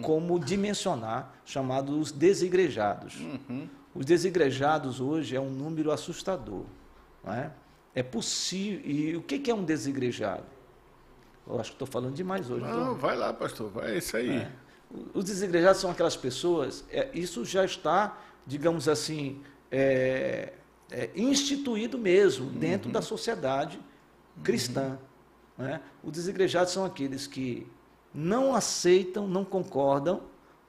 como 0.03 0.39
dimensionar, 0.39 1.33
chamado 1.43 1.99
os 1.99 2.11
desigrejados. 2.11 3.15
Uhum. 3.15 3.67
Os 3.95 4.05
desigrejados 4.05 5.01
hoje 5.01 5.35
é 5.35 5.41
um 5.41 5.49
número 5.49 5.91
assustador. 5.91 6.65
É? 7.25 7.49
é? 7.95 8.03
possível. 8.03 8.81
E 8.85 9.15
o 9.15 9.21
que 9.23 9.49
é 9.49 9.53
um 9.53 9.63
desigrejado? 9.63 10.45
Eu 11.47 11.59
acho 11.59 11.71
que 11.71 11.75
estou 11.75 11.87
falando 11.87 12.13
demais 12.13 12.49
hoje. 12.49 12.63
Não, 12.63 12.93
vai 12.93 13.17
lá, 13.17 13.33
pastor, 13.33 13.71
vai, 13.71 13.95
é 13.95 13.97
isso 13.97 14.15
aí. 14.15 14.37
É. 14.37 14.51
Os 15.13 15.23
desigrejados 15.23 15.81
são 15.81 15.89
aquelas 15.89 16.15
pessoas, 16.15 16.83
é, 16.91 17.09
isso 17.13 17.43
já 17.45 17.65
está, 17.65 18.17
digamos 18.49 18.89
assim, 18.89 19.41
é, 19.71 20.53
é, 20.91 21.11
instituído 21.15 21.99
mesmo 21.99 22.47
uhum. 22.47 22.53
dentro 22.53 22.91
da 22.91 23.01
sociedade 23.01 23.79
cristã. 24.43 24.97
Uhum. 25.57 25.65
Né? 25.65 25.81
Os 26.03 26.11
desigrejados 26.11 26.73
são 26.73 26.83
aqueles 26.83 27.27
que 27.27 27.67
não 28.11 28.55
aceitam, 28.55 29.27
não 29.27 29.45
concordam 29.45 30.23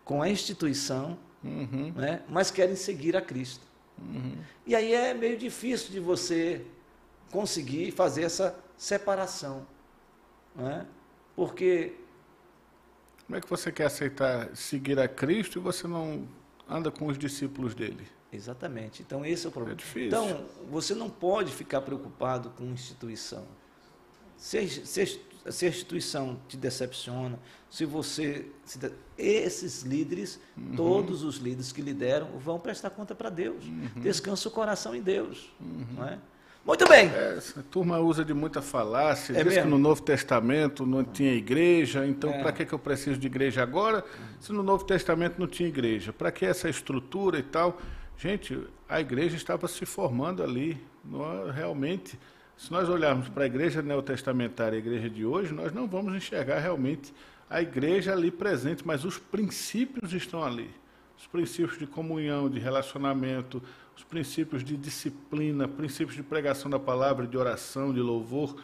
com 0.04 0.20
a 0.20 0.28
instituição, 0.28 1.18
uhum. 1.42 1.92
né? 1.96 2.22
mas 2.28 2.50
querem 2.50 2.76
seguir 2.76 3.16
a 3.16 3.22
Cristo. 3.22 3.66
Uhum. 3.98 4.36
E 4.66 4.74
aí 4.74 4.92
é 4.92 5.14
meio 5.14 5.38
difícil 5.38 5.90
de 5.90 6.00
você 6.00 6.66
conseguir 7.32 7.92
fazer 7.92 8.24
essa 8.24 8.54
separação. 8.76 9.66
Né? 10.54 10.86
Porque. 11.34 11.94
Como 13.26 13.38
é 13.38 13.40
que 13.40 13.48
você 13.48 13.70
quer 13.70 13.86
aceitar 13.86 14.54
seguir 14.56 14.98
a 14.98 15.06
Cristo 15.06 15.58
e 15.58 15.62
você 15.62 15.86
não 15.86 16.26
anda 16.70 16.90
com 16.90 17.06
os 17.06 17.18
discípulos 17.18 17.74
dele? 17.74 18.06
Exatamente. 18.32 19.02
Então, 19.02 19.24
esse 19.24 19.44
é 19.44 19.48
o 19.48 19.52
problema. 19.52 19.74
É 19.74 19.78
difícil. 19.78 20.06
Então, 20.06 20.44
você 20.70 20.94
não 20.94 21.10
pode 21.10 21.52
ficar 21.52 21.80
preocupado 21.80 22.50
com 22.50 22.64
instituição. 22.66 23.44
Se, 24.36 24.66
se, 24.68 25.20
se 25.50 25.66
a 25.66 25.68
instituição 25.68 26.40
te 26.48 26.56
decepciona, 26.56 27.38
se 27.68 27.84
você. 27.84 28.46
Se 28.64 28.78
de... 28.78 28.92
esses 29.18 29.82
líderes, 29.82 30.40
uhum. 30.56 30.76
todos 30.76 31.24
os 31.24 31.36
líderes 31.36 31.72
que 31.72 31.82
lideram, 31.82 32.38
vão 32.38 32.58
prestar 32.58 32.90
conta 32.90 33.14
para 33.14 33.30
Deus. 33.30 33.64
Uhum. 33.64 33.88
Descansa 33.96 34.48
o 34.48 34.52
coração 34.52 34.94
em 34.94 35.02
Deus. 35.02 35.50
Uhum. 35.60 35.86
Não 35.96 36.08
é? 36.08 36.18
Muito 36.64 36.86
bem. 36.86 37.06
É, 37.08 37.38
a 37.58 37.62
turma 37.62 37.98
usa 37.98 38.24
de 38.24 38.34
muita 38.34 38.60
falácia, 38.60 39.32
é 39.32 39.36
diz 39.36 39.46
mesmo? 39.46 39.62
que 39.62 39.68
no 39.68 39.78
Novo 39.78 40.02
Testamento 40.02 40.84
não 40.84 41.02
tinha 41.02 41.32
igreja, 41.32 42.06
então 42.06 42.30
é. 42.30 42.42
para 42.42 42.52
que, 42.52 42.66
que 42.66 42.72
eu 42.72 42.78
preciso 42.78 43.18
de 43.18 43.26
igreja 43.26 43.62
agora, 43.62 44.04
se 44.38 44.52
no 44.52 44.62
Novo 44.62 44.84
Testamento 44.84 45.38
não 45.38 45.46
tinha 45.46 45.68
igreja? 45.68 46.12
Para 46.12 46.30
que 46.30 46.44
essa 46.44 46.68
estrutura 46.68 47.38
e 47.38 47.42
tal? 47.42 47.80
Gente, 48.16 48.58
a 48.88 49.00
igreja 49.00 49.36
estava 49.36 49.66
se 49.66 49.86
formando 49.86 50.42
ali. 50.42 50.78
Nós, 51.02 51.54
realmente, 51.54 52.18
se 52.56 52.70
nós 52.70 52.88
olharmos 52.90 53.30
para 53.30 53.44
a 53.44 53.46
igreja 53.46 53.80
neotestamentária 53.80 54.76
e 54.76 54.78
a 54.78 54.80
igreja 54.80 55.08
de 55.08 55.24
hoje, 55.24 55.54
nós 55.54 55.72
não 55.72 55.88
vamos 55.88 56.14
enxergar 56.14 56.58
realmente 56.58 57.14
a 57.48 57.62
igreja 57.62 58.12
ali 58.12 58.30
presente, 58.30 58.86
mas 58.86 59.04
os 59.04 59.18
princípios 59.18 60.12
estão 60.12 60.44
ali. 60.44 60.70
Os 61.18 61.26
princípios 61.26 61.78
de 61.78 61.86
comunhão, 61.86 62.50
de 62.50 62.60
relacionamento, 62.60 63.62
os 64.00 64.04
princípios 64.04 64.64
de 64.64 64.76
disciplina, 64.76 65.68
princípios 65.68 66.16
de 66.16 66.22
pregação 66.22 66.70
da 66.70 66.78
palavra, 66.78 67.26
de 67.26 67.36
oração, 67.36 67.92
de 67.92 68.00
louvor, 68.00 68.56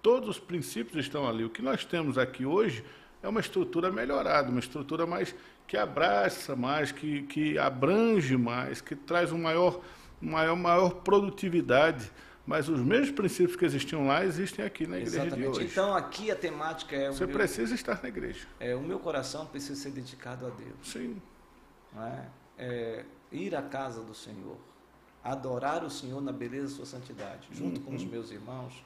todos 0.00 0.28
os 0.28 0.38
princípios 0.38 1.04
estão 1.04 1.28
ali. 1.28 1.44
O 1.44 1.50
que 1.50 1.60
nós 1.60 1.84
temos 1.84 2.16
aqui 2.16 2.46
hoje 2.46 2.84
é 3.20 3.28
uma 3.28 3.40
estrutura 3.40 3.90
melhorada, 3.90 4.50
uma 4.50 4.60
estrutura 4.60 5.04
mais 5.04 5.34
que 5.66 5.76
abraça 5.76 6.54
mais, 6.54 6.92
que, 6.92 7.22
que 7.22 7.58
abrange 7.58 8.36
mais, 8.36 8.80
que 8.80 8.94
traz 8.94 9.32
uma 9.32 9.44
maior, 9.44 9.80
maior, 10.20 10.56
maior 10.56 10.90
produtividade. 10.96 12.12
Mas 12.46 12.68
os 12.68 12.78
mesmos 12.78 13.10
princípios 13.10 13.56
que 13.56 13.64
existiam 13.64 14.06
lá 14.06 14.24
existem 14.24 14.64
aqui 14.64 14.86
na 14.86 14.98
igreja 14.98 15.22
Exatamente. 15.22 15.52
de 15.52 15.58
hoje. 15.58 15.64
Então 15.72 15.96
aqui 15.96 16.30
a 16.30 16.36
temática 16.36 16.94
é 16.94 17.08
Você 17.10 17.24
meu, 17.24 17.34
precisa 17.34 17.74
estar 17.74 18.00
na 18.00 18.08
igreja. 18.08 18.46
É, 18.60 18.76
o 18.76 18.82
meu 18.82 19.00
coração 19.00 19.46
precisa 19.46 19.80
ser 19.80 19.90
dedicado 19.90 20.46
a 20.46 20.50
Deus. 20.50 20.76
Sim. 20.82 21.20
É? 21.96 22.26
É, 22.58 23.04
ir 23.32 23.56
à 23.56 23.62
casa 23.62 24.02
do 24.02 24.14
Senhor, 24.14 24.58
adorar 25.24 25.82
o 25.82 25.90
Senhor 25.90 26.20
na 26.20 26.30
beleza 26.30 26.68
da 26.68 26.74
sua 26.74 26.86
santidade, 26.86 27.48
junto 27.50 27.80
uhum. 27.80 27.86
com 27.86 27.94
os 27.94 28.02
uhum. 28.02 28.08
meus 28.08 28.30
irmãos, 28.30 28.84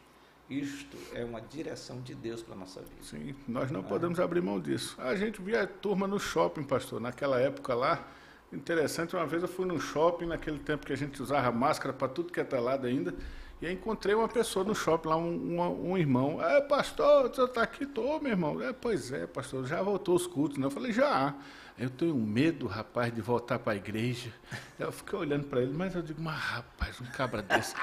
isto 0.49 0.97
é 1.13 1.25
uma 1.25 1.41
direção 1.43 2.01
de 2.01 2.15
Deus 2.15 2.41
para 2.41 2.55
a 2.55 2.59
nossa 2.59 2.81
vida. 2.81 3.03
Sim, 3.03 3.35
nós 3.47 3.71
não 3.71 3.81
é. 3.81 3.83
podemos 3.83 4.19
abrir 4.19 4.41
mão 4.41 4.59
disso. 4.59 4.97
A 4.99 5.15
gente 5.15 5.43
via 5.43 5.63
a 5.63 5.67
turma 5.67 6.07
no 6.07 6.19
shopping, 6.19 6.63
pastor, 6.63 7.01
naquela 7.01 7.39
época 7.39 7.75
lá. 7.75 8.07
Interessante, 8.51 9.15
uma 9.15 9.27
vez 9.27 9.43
eu 9.43 9.49
fui 9.49 9.67
no 9.67 9.79
shopping, 9.79 10.25
naquele 10.25 10.59
tempo 10.59 10.87
que 10.87 10.93
a 10.93 10.97
gente 10.97 11.21
usava 11.23 11.53
máscara 11.53 11.93
para 11.93 12.09
tudo 12.09 12.33
que 12.33 12.41
é 12.41 12.59
lado 12.59 12.87
ainda, 12.87 13.15
e 13.61 13.67
aí 13.67 13.75
encontrei 13.75 14.15
uma 14.15 14.29
pessoa 14.29 14.65
no 14.65 14.75
shopping 14.75 15.09
lá, 15.09 15.17
um, 15.17 15.61
um, 15.61 15.91
um 15.91 15.99
irmão. 15.99 16.43
É, 16.43 16.61
pastor, 16.61 17.29
você 17.29 17.43
está 17.43 17.63
aqui? 17.63 17.85
Tô, 17.87 18.21
meu 18.21 18.31
irmão. 18.31 18.63
É, 18.63 18.73
pois 18.73 19.11
é, 19.13 19.27
pastor, 19.27 19.67
já 19.67 19.83
voltou 19.83 20.15
os 20.15 20.27
cultos, 20.27 20.59
né? 20.59 20.67
Eu 20.67 20.71
falei, 20.71 20.93
já. 20.93 21.35
Eu 21.79 21.91
tenho 21.91 22.15
medo, 22.15 22.67
rapaz, 22.67 23.15
de 23.15 23.21
voltar 23.21 23.59
para 23.61 23.73
a 23.73 23.77
igreja. 23.77 24.33
Eu 24.79 24.91
fiquei 24.91 25.17
olhando 25.17 25.45
para 25.47 25.63
ele, 25.63 25.73
mas 25.73 25.95
eu 25.95 26.03
digo, 26.03 26.21
mas 26.21 26.37
rapaz, 26.37 27.01
um 27.01 27.07
cabra 27.07 27.41
desse 27.41 27.75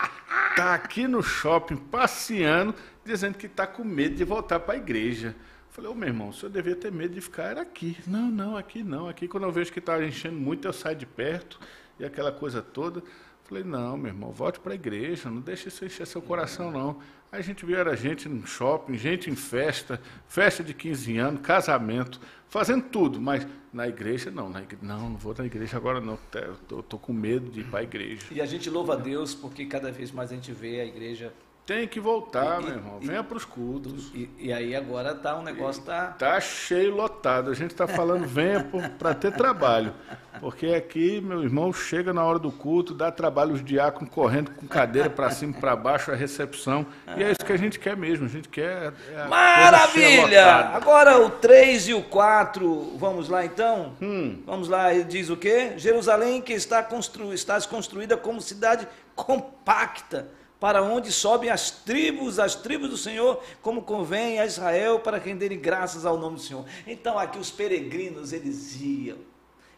está 0.49 0.73
aqui 0.73 1.07
no 1.07 1.21
shopping 1.21 1.75
passeando, 1.75 2.73
dizendo 3.03 3.37
que 3.37 3.45
está 3.45 3.67
com 3.67 3.83
medo 3.83 4.15
de 4.15 4.23
voltar 4.23 4.59
para 4.61 4.75
a 4.75 4.77
igreja. 4.77 5.29
Eu 5.29 5.71
falei, 5.71 5.89
ô 5.89 5.93
oh, 5.93 5.95
meu 5.95 6.07
irmão, 6.07 6.29
o 6.29 6.33
senhor 6.33 6.51
devia 6.51 6.75
ter 6.75 6.91
medo 6.91 7.13
de 7.13 7.19
ficar 7.19 7.57
aqui. 7.57 7.97
Não, 8.07 8.31
não, 8.31 8.55
aqui 8.55 8.81
não. 8.81 9.09
Aqui 9.09 9.27
quando 9.27 9.43
eu 9.43 9.51
vejo 9.51 9.71
que 9.71 9.79
está 9.79 10.01
enchendo 10.01 10.37
muito, 10.37 10.65
eu 10.65 10.73
saio 10.73 10.95
de 10.95 11.05
perto 11.05 11.59
e 11.99 12.05
aquela 12.05 12.31
coisa 12.31 12.61
toda. 12.61 13.03
Falei, 13.47 13.63
não, 13.63 13.95
meu 13.95 14.07
irmão, 14.07 14.31
volte 14.31 14.59
para 14.59 14.71
a 14.71 14.75
igreja, 14.75 15.29
não 15.29 15.39
deixe 15.39 15.67
isso 15.67 15.85
encher 15.85 16.07
seu 16.07 16.19
coração, 16.19 16.71
não. 16.71 16.99
Aí 17.31 17.39
a 17.39 17.43
gente 17.43 17.63
viu, 17.63 17.77
era 17.77 17.95
gente 17.95 18.27
no 18.27 18.45
shopping, 18.47 18.97
gente 18.97 19.29
em 19.29 19.35
festa, 19.35 20.01
festa 20.27 20.63
de 20.63 20.73
15 20.73 21.17
anos, 21.17 21.41
casamento, 21.41 22.19
fazendo 22.49 22.85
tudo, 22.85 23.21
mas 23.21 23.45
na 23.71 23.87
igreja 23.87 24.31
não, 24.31 24.49
na 24.49 24.63
igreja, 24.63 24.83
não, 24.83 25.09
não 25.11 25.17
vou 25.17 25.35
na 25.37 25.45
igreja 25.45 25.77
agora 25.77 26.01
não, 26.01 26.15
estou 26.15 26.55
tô, 26.67 26.83
tô, 26.83 26.97
com 26.97 27.13
medo 27.13 27.51
de 27.51 27.59
ir 27.59 27.65
para 27.65 27.81
a 27.81 27.83
igreja. 27.83 28.25
E 28.31 28.41
a 28.41 28.45
gente 28.47 28.67
louva 28.69 28.93
a 28.93 28.95
Deus 28.95 29.35
porque 29.35 29.65
cada 29.65 29.91
vez 29.91 30.11
mais 30.11 30.31
a 30.31 30.35
gente 30.35 30.51
vê 30.51 30.79
a 30.79 30.85
igreja 30.85 31.31
tem 31.65 31.87
que 31.87 31.99
voltar, 31.99 32.61
e, 32.61 32.65
meu 32.65 32.73
irmão. 32.75 32.99
Venha 33.01 33.23
para 33.23 33.37
os 33.37 33.45
cultos. 33.45 34.11
E, 34.13 34.29
e, 34.37 34.53
aí 34.53 34.75
agora 34.75 35.15
tá 35.15 35.35
um 35.35 35.41
negócio 35.41 35.81
tá 35.81 36.15
tá 36.17 36.39
cheio 36.39 36.95
lotado. 36.95 37.49
A 37.49 37.55
gente 37.55 37.71
está 37.71 37.87
falando 37.87 38.27
venha 38.27 38.63
para 38.99 39.15
ter 39.15 39.31
trabalho. 39.33 39.93
Porque 40.39 40.67
aqui, 40.67 41.21
meu 41.21 41.41
irmão, 41.41 41.73
chega 41.73 42.13
na 42.13 42.23
hora 42.23 42.37
do 42.37 42.51
culto, 42.51 42.93
dá 42.93 43.11
trabalho 43.11 43.53
os 43.53 43.63
diáconos 43.63 44.13
correndo 44.13 44.51
com 44.51 44.67
cadeira 44.67 45.09
para 45.09 45.31
cima 45.31 45.53
e 45.57 45.59
para 45.59 45.75
baixo, 45.75 46.11
a 46.11 46.15
recepção. 46.15 46.85
E 47.17 47.23
é 47.23 47.31
isso 47.31 47.43
que 47.43 47.53
a 47.53 47.57
gente 47.57 47.79
quer 47.79 47.97
mesmo. 47.97 48.25
A 48.25 48.29
gente 48.29 48.49
quer. 48.49 48.93
É 49.15 49.27
Maravilha! 49.27 50.45
Agora 50.73 51.19
o 51.19 51.29
3 51.31 51.87
e 51.87 51.93
o 51.93 52.03
4. 52.03 52.97
Vamos 52.97 53.27
lá 53.27 53.43
então? 53.43 53.93
Hum. 53.99 54.43
Vamos 54.45 54.67
lá, 54.67 54.93
ele 54.93 55.05
diz 55.05 55.29
o 55.29 55.37
quê? 55.37 55.73
Jerusalém 55.77 56.41
que 56.41 56.53
está, 56.53 56.83
constru... 56.83 57.33
está 57.33 57.59
construída 57.61 58.15
como 58.15 58.39
cidade 58.39 58.87
compacta 59.15 60.27
para 60.65 60.81
onde 60.81 61.11
sobem 61.11 61.51
as 61.51 61.69
tribos, 61.69 62.39
as 62.39 62.55
tribos 62.55 62.89
do 62.89 62.97
Senhor, 62.97 63.39
como 63.61 63.83
convém 63.83 64.39
a 64.39 64.47
Israel, 64.47 64.99
para 64.99 65.19
renderem 65.19 65.59
graças 65.59 66.07
ao 66.07 66.17
nome 66.17 66.37
do 66.37 66.41
Senhor. 66.41 66.65
Então 66.87 67.19
aqui 67.19 67.37
os 67.37 67.51
peregrinos, 67.51 68.33
eles 68.33 68.75
iam, 68.81 69.19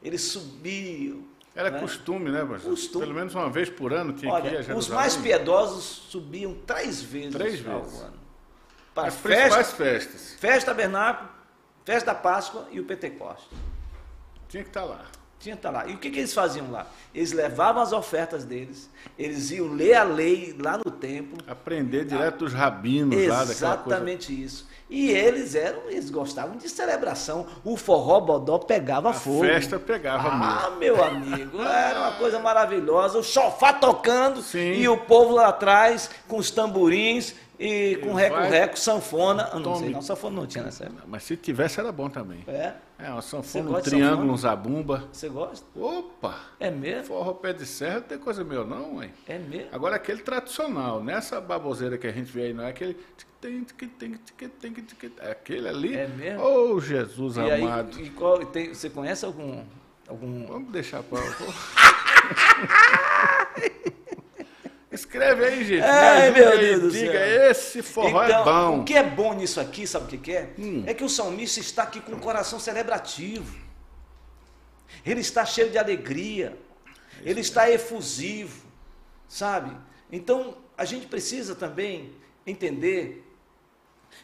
eles 0.02 0.22
subiam. 0.22 1.26
Era 1.54 1.72
né? 1.72 1.82
costume, 1.82 2.32
né, 2.32 2.40
pastor? 2.40 2.72
Costume. 2.72 3.04
Pelo 3.04 3.16
menos 3.16 3.36
uma 3.36 3.50
vez 3.50 3.70
por 3.70 3.92
ano 3.92 4.14
tinha 4.14 4.32
Olha, 4.32 4.44
que 4.44 4.48
ir 4.48 4.60
a 4.60 4.62
Jerusalém. 4.62 4.80
Os 4.80 4.88
mais 4.88 5.18
piedosos 5.18 5.84
subiam 6.10 6.56
três 6.66 7.02
vezes, 7.02 7.36
três 7.36 7.60
vezes. 7.60 7.68
ao 7.68 8.08
ano. 8.08 8.20
Para 8.96 9.08
as 9.10 9.16
festa, 9.16 9.64
festas. 9.66 10.36
Festa 10.40 10.72
tabernáculo, 10.72 11.30
festa 11.84 12.14
da 12.14 12.16
Páscoa 12.18 12.66
e 12.72 12.80
o 12.80 12.86
Pentecostes. 12.86 13.50
Tinha 14.48 14.64
que 14.64 14.70
estar 14.70 14.86
lá. 14.86 15.06
Tinha 15.40 15.56
que 15.56 15.60
estar 15.60 15.70
lá. 15.70 15.88
E 15.88 15.94
o 15.94 15.98
que, 15.98 16.10
que 16.10 16.20
eles 16.20 16.34
faziam 16.34 16.72
lá? 16.72 16.88
Eles 17.14 17.32
levavam 17.32 17.82
as 17.82 17.94
ofertas 17.94 18.44
deles, 18.44 18.90
eles 19.18 19.52
iam 19.52 19.68
ler 19.74 19.94
a 19.94 20.04
lei 20.04 20.56
lá 20.60 20.78
no 20.78 20.92
templo. 20.92 21.38
Aprender 21.48 22.06
direto 22.06 22.40
dos 22.40 22.54
rabinos 22.54 23.16
Exatamente 23.16 23.64
lá 23.64 23.74
Exatamente 23.74 24.44
isso. 24.44 24.68
E 24.90 25.10
eles 25.10 25.54
eram, 25.54 25.90
eles 25.90 26.10
gostavam 26.10 26.56
de 26.56 26.70
celebração. 26.70 27.46
O 27.64 27.76
forró 27.76 28.22
bodó 28.22 28.58
pegava 28.58 29.10
a 29.10 29.14
fogo. 29.14 29.44
A 29.44 29.48
festa 29.48 29.78
pegava 29.78 30.30
Ah, 30.30 30.72
meu 30.80 31.04
amigo, 31.04 31.62
era 31.62 32.00
uma 32.00 32.12
coisa 32.14 32.40
maravilhosa. 32.40 33.20
O 33.20 33.24
chofá 33.24 33.74
tocando 33.74 34.42
Sim. 34.42 34.74
e 34.74 34.88
o 34.88 34.98
povo 34.98 35.34
lá 35.34 35.50
atrás 35.50 36.10
com 36.28 36.38
os 36.38 36.50
tamborins 36.50 37.36
e 37.60 37.98
com 37.98 38.14
reco-reco, 38.14 38.78
sanfona. 38.78 39.50
Eu 39.52 39.60
não 39.60 39.64
Tome. 39.64 39.80
sei, 39.80 39.90
não, 39.90 40.02
sanfona 40.02 40.36
não 40.36 40.48
tinha 40.48 40.64
nessa 40.64 40.86
época. 40.86 41.04
Mas 41.08 41.24
se 41.24 41.36
tivesse 41.36 41.80
era 41.80 41.92
bom 41.92 42.10
também. 42.10 42.44
É? 42.48 42.74
É, 43.00 43.12
uma 43.12 43.22
sanfona, 43.22 43.78
um 43.78 43.82
triângulo, 43.82 44.32
um 44.32 44.38
zabumba. 44.38 45.08
Você 45.12 45.30
gosta? 45.30 45.66
Opa! 45.80 46.40
É 46.60 46.70
mesmo? 46.70 47.06
Forró 47.06 47.34
pé 47.34 47.54
de 47.54 47.66
serra 47.66 47.96
não 47.96 48.02
tem 48.04 48.18
coisa 48.18 48.44
meu 48.44 48.66
não, 48.66 48.96
mãe. 48.96 49.14
É 49.28 49.38
mesmo? 49.38 49.70
Agora 49.72 49.96
aquele 49.96 50.22
tradicional, 50.22 51.04
nessa 51.04 51.42
baboseira 51.42 51.98
que 51.98 52.08
a 52.08 52.12
gente 52.12 52.32
vê 52.32 52.44
aí, 52.44 52.54
não 52.54 52.64
é 52.64 52.70
aquele. 52.70 52.96
tem, 53.42 53.64
tem, 53.64 53.88
tem, 53.88 54.20
tem, 54.38 54.50
tem, 54.50 54.72
tem, 54.72 55.12
é 55.20 55.32
Aquele 55.32 55.68
ali. 55.68 55.96
É 55.96 56.08
mesmo? 56.08 56.44
Oh, 56.44 56.80
Jesus 56.80 57.38
E 57.38 57.42
aí, 57.42 57.62
amado. 57.62 58.00
e 58.00 58.10
qual, 58.12 58.46
tem, 58.46 58.74
você 58.74 58.90
conhece 58.90 59.26
algum. 59.26 59.64
algum... 60.08 60.46
Vamos 60.46 60.72
deixar 60.72 61.02
para. 61.04 61.22
Escreve 64.98 65.46
aí, 65.46 65.64
gente. 65.64 65.84
Ai, 65.84 66.32
Me 66.32 66.40
ajuda 66.40 66.40
meu 66.40 66.52
aí, 66.52 66.66
Deus 66.66 66.82
do 66.82 66.92
diga, 66.92 67.12
céu. 67.12 67.52
esse 67.52 67.82
forró 67.84 68.24
então, 68.26 68.42
é 68.42 68.44
bom. 68.44 68.80
O 68.80 68.84
que 68.84 68.94
é 68.96 69.04
bom 69.04 69.34
nisso 69.34 69.60
aqui, 69.60 69.86
sabe 69.86 70.06
o 70.06 70.08
que, 70.08 70.18
que 70.18 70.32
é? 70.32 70.54
Hum. 70.58 70.84
É 70.88 70.94
que 70.94 71.04
o 71.04 71.10
salmista 71.10 71.60
está 71.60 71.84
aqui 71.84 72.02
com 72.02 72.14
o 72.14 72.20
coração 72.20 72.60
celebrativo. 72.60 73.56
Ele 75.06 75.22
está 75.22 75.46
cheio 75.46 75.70
de 75.70 75.78
alegria. 75.78 76.58
Ele 77.24 77.42
está 77.42 77.70
efusivo, 77.70 78.64
sabe? 79.28 79.76
Então, 80.12 80.58
a 80.78 80.86
gente 80.86 81.08
precisa 81.08 81.56
também 81.56 82.12
entender 82.46 83.24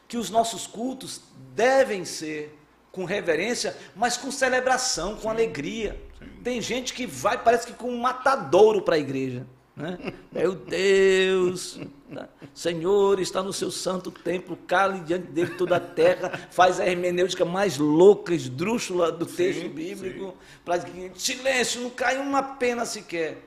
que 0.07 0.17
os 0.17 0.29
nossos 0.29 0.65
cultos 0.65 1.21
devem 1.55 2.05
ser 2.05 2.57
com 2.91 3.05
reverência, 3.05 3.75
mas 3.95 4.17
com 4.17 4.31
celebração, 4.31 5.15
com 5.17 5.29
alegria. 5.29 5.99
Tem 6.43 6.61
gente 6.61 6.93
que 6.93 7.05
vai, 7.07 7.41
parece 7.43 7.67
que 7.67 7.73
com 7.73 7.89
um 7.89 7.97
matadouro 7.99 8.81
para 8.81 8.95
a 8.95 8.99
igreja. 8.99 9.45
Né? 9.75 10.13
Meu 10.31 10.53
Deus, 10.53 11.79
né? 12.07 12.27
Senhor 12.53 13.19
está 13.19 13.41
no 13.41 13.51
seu 13.51 13.71
santo 13.71 14.11
templo, 14.11 14.55
cale 14.67 14.99
diante 14.99 15.27
dele 15.27 15.55
toda 15.55 15.77
a 15.77 15.79
terra, 15.79 16.47
faz 16.51 16.79
a 16.79 16.85
hermenêutica 16.85 17.43
mais 17.43 17.79
louca, 17.79 18.35
esdrúxula 18.35 19.11
do 19.11 19.25
texto 19.25 19.67
bíblico, 19.69 20.35
para 20.63 20.77
que 20.77 21.11
silêncio, 21.15 21.81
não 21.81 21.89
cai 21.89 22.19
uma 22.19 22.43
pena 22.43 22.85
sequer. 22.85 23.41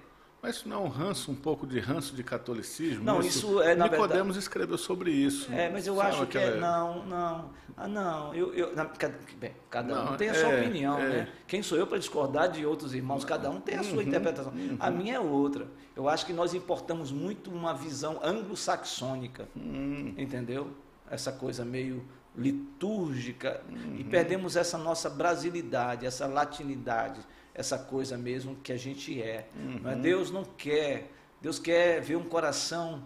Mas 0.47 0.57
isso 0.59 0.69
não 0.69 0.77
é 0.77 0.79
um 0.87 0.89
ranço, 0.89 1.33
um 1.33 1.35
pouco 1.35 1.67
de 1.67 1.81
ranço 1.81 2.15
de 2.15 2.23
catolicismo? 2.23 3.03
Não, 3.03 3.19
isso 3.19 3.61
é, 3.61 3.75
na 3.75 3.89
Nicodemos 3.89 4.37
escreveu 4.37 4.79
sobre 4.79 5.11
isso. 5.11 5.53
É, 5.53 5.69
mas 5.69 5.89
eu 5.89 6.01
acho 6.01 6.25
que 6.29 6.39
é, 6.39 6.55
não, 6.57 7.05
não, 7.05 7.51
ah, 7.77 7.89
não, 7.89 8.33
eu, 8.33 8.55
eu 8.55 8.73
na- 8.77 8.85
cada, 8.85 9.19
bem, 9.41 9.51
cada 9.69 9.93
Não, 9.93 10.13
um 10.13 10.17
tem 10.17 10.29
a 10.29 10.35
sua 10.35 10.53
é, 10.53 10.61
opinião, 10.61 10.99
é. 11.01 11.03
Uhum, 11.03 11.09
né? 11.11 11.29
Quem 11.49 11.65
sou 11.65 11.77
eu 11.77 11.85
para 11.85 11.99
discordar 11.99 12.49
de 12.49 12.65
outros 12.65 12.95
irmãos? 12.95 13.25
Cada 13.25 13.51
um 13.51 13.61
tem 13.61 13.75
a 13.77 13.83
sua 13.83 14.05
interpretação. 14.05 14.53
A 14.79 14.89
minha 14.89 15.15
é 15.17 15.21
outra. 15.21 15.67
Eu 15.97 16.09
acho 16.09 16.25
que 16.25 16.33
nós 16.33 16.55
importamos 16.55 17.11
muito 17.11 17.51
uma 17.51 17.75
visão 17.75 18.21
anglo-saxônica, 18.23 19.49
Hum. 19.57 20.15
entendeu? 20.17 20.71
Essa 21.11 21.33
coisa 21.33 21.65
meio 21.65 22.05
litúrgica 22.37 23.63
e 23.99 24.03
Uhum. 24.05 24.09
perdemos 24.11 24.55
essa 24.55 24.79
nossa 24.79 25.11
brasilidade, 25.11 26.07
essa 26.07 26.27
latinidade, 26.29 27.21
essa 27.57 27.79
coisa 27.79 28.19
mesmo 28.19 28.55
que 28.57 28.71
a 28.71 28.77
gente 28.77 29.21
é. 29.21 29.27
É? 29.27 29.49
Uhum. 29.57 30.01
Deus 30.01 30.31
não 30.31 30.45
quer. 30.45 31.11
Deus 31.41 31.59
quer 31.59 32.01
ver 32.01 32.17
um 32.17 32.25
coração 32.25 33.03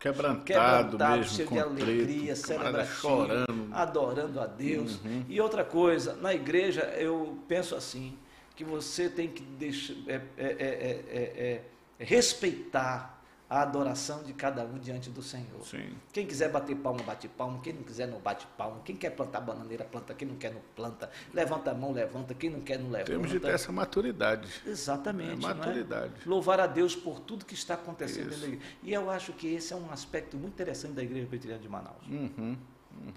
Quebrantado, 0.00 0.42
quebrantado, 0.42 1.16
mesmo, 1.18 1.36
cheio 1.36 1.48
de 1.48 1.58
alegria, 1.60 2.34
celebrativo, 2.34 3.00
chorando. 3.00 3.68
adorando 3.70 4.40
a 4.40 4.46
Deus. 4.46 4.96
Uhum. 5.04 5.24
E 5.28 5.40
outra 5.40 5.64
coisa, 5.64 6.16
na 6.16 6.34
igreja 6.34 6.82
eu 6.96 7.38
penso 7.46 7.76
assim, 7.76 8.18
que 8.56 8.64
você 8.64 9.08
tem 9.08 9.28
que 9.28 9.42
deixar, 9.42 9.94
é, 10.08 10.20
é, 10.36 10.46
é, 10.46 11.04
é, 11.08 11.62
é, 12.00 12.04
respeitar 12.04 13.21
a 13.52 13.60
adoração 13.60 14.22
de 14.22 14.32
cada 14.32 14.64
um 14.64 14.78
diante 14.78 15.10
do 15.10 15.22
Senhor. 15.22 15.62
Sim. 15.62 15.92
Quem 16.10 16.26
quiser 16.26 16.50
bater 16.50 16.74
palma, 16.74 17.02
bate 17.02 17.28
palma. 17.28 17.60
Quem 17.62 17.74
não 17.74 17.82
quiser, 17.82 18.08
não 18.08 18.18
bate 18.18 18.46
palma. 18.56 18.80
Quem 18.82 18.96
quer 18.96 19.10
plantar 19.10 19.42
bananeira, 19.42 19.84
planta. 19.84 20.14
Quem 20.14 20.26
não 20.26 20.36
quer, 20.36 20.54
não 20.54 20.62
planta. 20.74 21.10
Levanta 21.34 21.70
a 21.70 21.74
mão, 21.74 21.92
levanta. 21.92 22.32
Quem 22.32 22.48
não 22.48 22.62
quer, 22.62 22.78
não 22.78 22.88
levanta. 22.88 23.12
Temos 23.12 23.30
de 23.30 23.38
ter 23.38 23.50
essa 23.50 23.70
maturidade. 23.70 24.48
Exatamente. 24.66 25.32
É 25.32 25.36
não 25.36 25.42
maturidade. 25.42 26.14
Louvar 26.24 26.60
a 26.60 26.66
Deus 26.66 26.96
por 26.96 27.20
tudo 27.20 27.44
que 27.44 27.52
está 27.52 27.74
acontecendo 27.74 28.32
Isso. 28.32 28.46
igreja. 28.46 28.62
E 28.82 28.90
eu 28.90 29.10
acho 29.10 29.34
que 29.34 29.48
esse 29.48 29.74
é 29.74 29.76
um 29.76 29.92
aspecto 29.92 30.38
muito 30.38 30.54
interessante 30.54 30.94
da 30.94 31.02
Igreja 31.02 31.26
Presbiteriana 31.26 31.62
de 31.62 31.68
Manaus. 31.68 32.06
Uhum. 32.08 32.56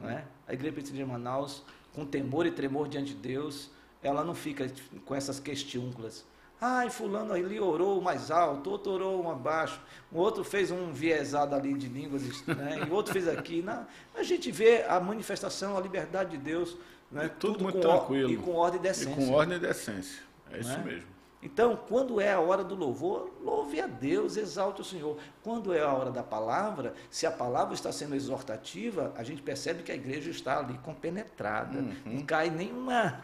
Não 0.02 0.10
é? 0.10 0.26
A 0.50 0.54
Igreja 0.54 0.74
Presbiteriana 0.74 1.14
de 1.14 1.24
Manaus, 1.24 1.64
com 1.94 2.06
temor 2.06 2.46
e 2.46 2.52
tremor 2.52 2.90
diante 2.90 3.14
de 3.14 3.22
Deus, 3.22 3.72
ela 4.04 4.22
não 4.22 4.36
fica 4.36 4.70
com 5.06 5.16
essas 5.16 5.40
questiúnculas. 5.40 6.26
Ai, 6.60 6.90
fulano 6.90 7.34
ali 7.34 7.60
orou 7.60 8.02
mais 8.02 8.32
alto, 8.32 8.70
outro 8.72 8.94
orou 8.94 9.22
mais 9.24 9.38
baixo, 9.38 9.82
o 10.12 10.18
outro 10.18 10.44
fez 10.44 10.72
um 10.72 10.92
viesado 10.92 11.54
ali 11.54 11.74
de 11.74 11.88
línguas, 11.88 12.24
né? 12.48 12.80
e 12.86 12.90
o 12.90 12.94
outro 12.94 13.12
fez 13.14 13.28
aqui. 13.28 13.62
Não, 13.62 13.86
a 14.16 14.24
gente 14.24 14.52
vê 14.52 14.84
a 14.88 15.00
manifestação, 15.00 15.78
a 15.78 15.82
liberdade 15.82 16.32
de 16.32 16.38
Deus, 16.38 16.78
né? 17.12 17.26
E 17.26 17.30
tudo 17.30 17.62
muito 17.62 17.80
tranquilo. 17.80 18.30
E 18.32 18.38
com 18.38 18.54
ordem 18.56 18.80
e 18.80 18.84
E 18.84 18.88
decência. 18.88 19.16
com 19.16 19.32
ordem 19.34 19.58
e 19.58 19.60
decência. 19.60 20.24
É 20.52 20.60
isso 20.60 20.70
Não 20.70 20.80
é? 20.80 20.84
mesmo. 20.84 21.16
Então, 21.44 21.78
quando 21.88 22.20
é 22.20 22.34
a 22.34 22.40
hora 22.40 22.64
do 22.64 22.74
louvor, 22.74 23.30
louve 23.44 23.80
a 23.80 23.86
Deus, 23.86 24.36
exalte 24.36 24.82
o 24.82 24.84
Senhor. 24.84 25.16
Quando 25.44 25.72
é 25.72 25.82
a 25.82 25.94
hora 25.94 26.10
da 26.10 26.24
palavra, 26.24 26.96
se 27.08 27.28
a 27.28 27.32
palavra 27.32 27.76
está 27.76 27.92
sendo 27.92 28.16
exortativa, 28.16 29.14
a 29.16 29.24
gente 29.24 29.44
percebe 29.44 29.84
que 29.84 29.92
a 29.92 29.96
igreja 29.96 30.32
está 30.32 30.58
ali 30.58 30.76
compenetrada. 30.80 31.78
Uhum. 31.78 31.96
Não 32.06 32.22
cai 32.26 32.50
nenhuma. 32.50 33.22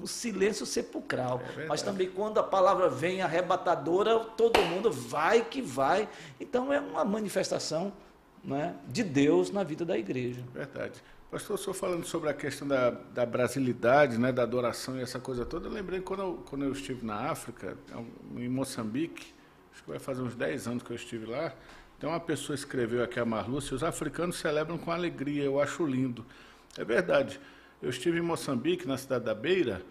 Um 0.00 0.06
silêncio 0.06 0.66
sepulcral. 0.66 1.40
É. 1.56 1.66
Mas 1.66 1.82
também 1.82 2.10
quando 2.10 2.38
a 2.38 2.42
palavra 2.42 2.88
vem 2.88 3.22
arrebatadora, 3.22 4.18
todo 4.20 4.60
mundo 4.62 4.90
vai 4.90 5.44
que 5.44 5.62
vai. 5.62 6.08
Então 6.40 6.72
é 6.72 6.80
uma 6.80 7.04
manifestação 7.04 7.92
né, 8.42 8.74
de 8.88 9.02
Deus 9.02 9.50
na 9.50 9.62
vida 9.62 9.84
da 9.84 9.96
igreja. 9.96 10.42
Verdade. 10.52 11.02
Pastor, 11.30 11.58
senhor 11.58 11.74
falando 11.74 12.04
sobre 12.04 12.30
a 12.30 12.34
questão 12.34 12.68
da, 12.68 12.90
da 12.90 13.26
brasilidade, 13.26 14.18
né, 14.18 14.30
da 14.30 14.44
adoração 14.44 14.96
e 14.98 15.02
essa 15.02 15.18
coisa 15.18 15.44
toda, 15.44 15.66
eu 15.66 15.72
lembrei 15.72 16.00
quando 16.00 16.20
eu, 16.20 16.44
quando 16.48 16.64
eu 16.64 16.70
estive 16.70 17.04
na 17.04 17.28
África, 17.30 17.76
em 18.36 18.48
Moçambique, 18.48 19.34
acho 19.72 19.82
que 19.82 19.90
vai 19.90 19.98
fazer 19.98 20.22
uns 20.22 20.36
10 20.36 20.68
anos 20.68 20.82
que 20.84 20.92
eu 20.92 20.94
estive 20.94 21.26
lá, 21.26 21.52
então 21.98 22.10
uma 22.10 22.20
pessoa 22.20 22.54
escreveu 22.54 23.02
aqui, 23.02 23.18
a 23.18 23.24
Marlúcia, 23.24 23.74
os 23.74 23.82
africanos 23.82 24.36
celebram 24.36 24.78
com 24.78 24.92
alegria, 24.92 25.42
eu 25.42 25.60
acho 25.60 25.84
lindo. 25.84 26.24
É 26.78 26.84
verdade. 26.84 27.40
Eu 27.84 27.90
estive 27.90 28.18
em 28.18 28.22
Moçambique, 28.22 28.88
na 28.88 28.96
cidade 28.96 29.26
da 29.26 29.34
Beira, 29.34 29.82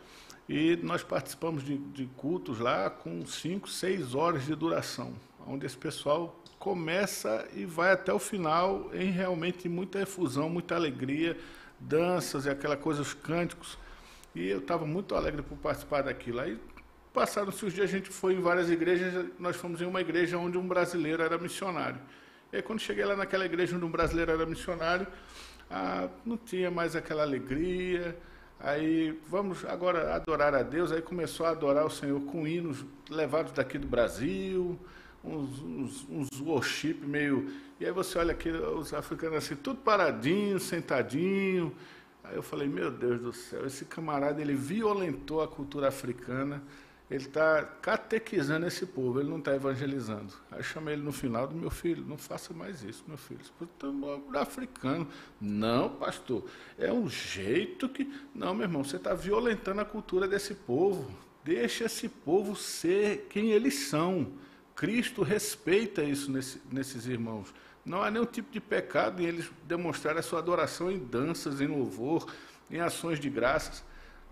e 0.50 0.76
nós 0.78 1.04
participamos 1.04 1.64
de, 1.64 1.78
de 1.78 2.08
cultos 2.18 2.58
lá 2.58 2.90
com 2.90 3.24
5, 3.24 3.70
6 3.70 4.16
horas 4.16 4.48
de 4.48 4.56
duração, 4.56 5.14
onde 5.46 5.68
esse 5.68 5.78
pessoal 5.78 6.42
começa 6.58 7.48
e 7.54 7.66
vai 7.66 7.92
até 7.92 8.12
o 8.12 8.18
final 8.18 8.90
em 8.96 9.12
realmente 9.12 9.70
muita 9.70 10.02
efusão, 10.02 10.50
muita 10.50 10.74
alegria, 10.74 11.38
danças 11.80 12.48
e 12.48 12.50
aquela 12.50 12.76
coisa, 12.76 13.00
os 13.00 13.14
cânticos. 13.14 13.78
E 14.34 14.48
eu 14.48 14.58
estava 14.58 14.88
muito 14.88 15.14
alegre 15.14 15.44
por 15.44 15.56
participar 15.60 16.02
daquilo. 16.02 16.40
Aí 16.40 16.60
passaram-se 17.14 17.64
os 17.64 17.74
dias, 17.74 17.88
a 17.88 17.94
gente 17.94 18.10
foi 18.10 18.34
em 18.34 18.42
várias 18.42 18.72
igrejas, 18.72 19.28
nós 19.38 19.56
fomos 19.56 19.80
em 19.84 19.86
uma 19.86 20.02
igreja 20.02 20.36
onde 20.40 20.58
um 20.58 20.68
brasileiro 20.68 21.22
era 21.22 21.38
missionário. 21.38 22.02
E 22.52 22.56
aí 22.56 22.62
quando 22.64 22.80
cheguei 22.80 23.06
lá 23.06 23.16
naquela 23.16 23.46
igreja 23.46 23.76
onde 23.76 23.86
um 23.86 23.92
brasileiro 23.92 24.32
era 24.32 24.48
missionário, 24.48 25.06
ah, 25.70 26.08
não 26.26 26.38
tinha 26.38 26.70
mais 26.70 26.96
aquela 26.96 27.24
alegria, 27.24 28.16
Aí 28.64 29.20
vamos 29.28 29.66
agora 29.66 30.16
adorar 30.16 30.56
a 30.56 30.64
Deus. 30.64 30.90
Aí 30.94 31.02
começou 31.02 31.46
a 31.46 31.50
adorar 31.50 31.86
o 31.86 31.90
Senhor 31.90 32.22
com 32.22 32.48
hinos 32.48 32.86
levados 33.10 33.52
daqui 33.52 33.78
do 33.78 33.86
Brasil, 33.86 34.80
uns, 35.22 35.62
uns, 35.62 36.08
uns 36.10 36.40
worship 36.40 36.94
meio. 37.06 37.52
E 37.78 37.86
aí 37.86 37.92
você 37.92 38.18
olha 38.18 38.32
aqui, 38.32 38.50
os 38.50 38.94
africanos 38.94 39.40
assim, 39.40 39.58
tudo 39.58 39.82
paradinho, 39.82 40.62
sentadinho. 40.62 41.76
Aí 42.24 42.38
eu 42.38 42.42
falei, 42.42 42.70
meu 42.70 42.90
Deus 42.90 43.20
do 43.20 43.34
céu, 43.34 43.66
esse 43.66 43.84
camarada 43.84 44.42
ele 44.42 44.56
violentou 44.56 45.42
a 45.42 45.48
cultura 45.48 45.90
africana 45.90 46.64
ele 47.12 47.26
está 47.26 47.64
catequizando 47.64 48.66
esse 48.66 48.86
povo, 48.86 49.20
ele 49.20 49.30
não 49.30 49.38
está 49.38 49.54
evangelizando. 49.54 50.34
Aí 50.50 50.60
eu 50.60 50.64
chamei 50.64 50.96
ele 50.96 51.04
no 51.04 51.12
final 51.12 51.46
do 51.48 51.56
meu 51.56 51.70
filho, 51.70 52.04
não 52.06 52.18
faça 52.18 52.54
mais 52.54 52.82
isso, 52.82 53.04
meu 53.08 53.18
filho. 53.18 53.42
Você 53.44 54.38
africano. 54.38 55.08
Não, 55.40 55.90
pastor, 55.90 56.46
é 56.78 56.92
um 56.92 57.10
jeito 57.10 57.90
que. 57.90 58.12
Não, 58.34 58.54
meu 58.54 58.64
irmão, 58.64 58.84
você 58.84 58.96
está 58.96 59.14
violentando 59.14 59.82
a 59.82 59.86
cultura 59.86 60.28
desse 60.28 60.56
povo. 60.56 61.12
Deixa 61.44 61.86
esse 61.86 62.08
povo 62.08 62.56
ser 62.56 63.28
quem 63.30 63.52
eles 63.52 63.88
são. 63.90 64.32
Cristo 64.76 65.22
respeita 65.22 66.04
isso 66.04 66.32
nesse, 66.32 66.62
nesses 66.72 67.06
irmãos. 67.06 67.54
Não 67.86 68.02
há 68.02 68.10
nenhum 68.10 68.26
tipo 68.26 68.52
de 68.52 68.62
pecado 68.62 69.22
em 69.22 69.26
eles 69.26 69.52
demonstrarem 69.66 70.20
a 70.20 70.24
sua 70.24 70.40
adoração 70.40 70.90
em 70.90 70.98
danças, 70.98 71.60
em 71.60 71.68
louvor, 71.68 72.32
em 72.72 72.80
ações 72.80 73.20
de 73.20 73.30
graças. 73.30 73.84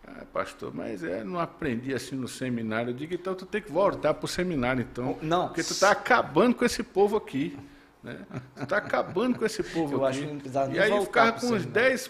Ah, 0.07 0.25
pastor, 0.33 0.73
mas 0.73 1.03
é, 1.03 1.23
não 1.23 1.39
aprendi 1.39 1.93
assim 1.93 2.15
no 2.15 2.27
seminário. 2.27 2.89
Eu 2.89 2.93
digo, 2.93 3.13
então 3.13 3.35
tu 3.35 3.45
tem 3.45 3.61
que 3.61 3.71
voltar 3.71 4.13
para 4.13 4.25
o 4.25 4.27
seminário, 4.27 4.81
então. 4.89 5.17
Não. 5.21 5.47
Porque 5.47 5.63
tu 5.63 5.73
está 5.73 5.91
acabando 5.91 6.55
com 6.55 6.65
esse 6.65 6.81
povo 6.81 7.15
aqui. 7.17 7.57
Né? 8.03 8.17
Tu 8.55 8.63
está 8.63 8.77
acabando 8.77 9.37
com 9.37 9.45
esse 9.45 9.61
povo 9.61 9.93
eu 10.01 10.05
aqui. 10.05 10.17
Acho 10.17 10.27
que 10.27 10.33
não 10.33 10.39
precisava 10.39 10.73
e 10.73 10.79
aí 10.79 10.89
eu 10.89 11.03
ficava 11.03 11.39
com 11.39 11.47
uns 11.47 11.65
10, 11.65 12.09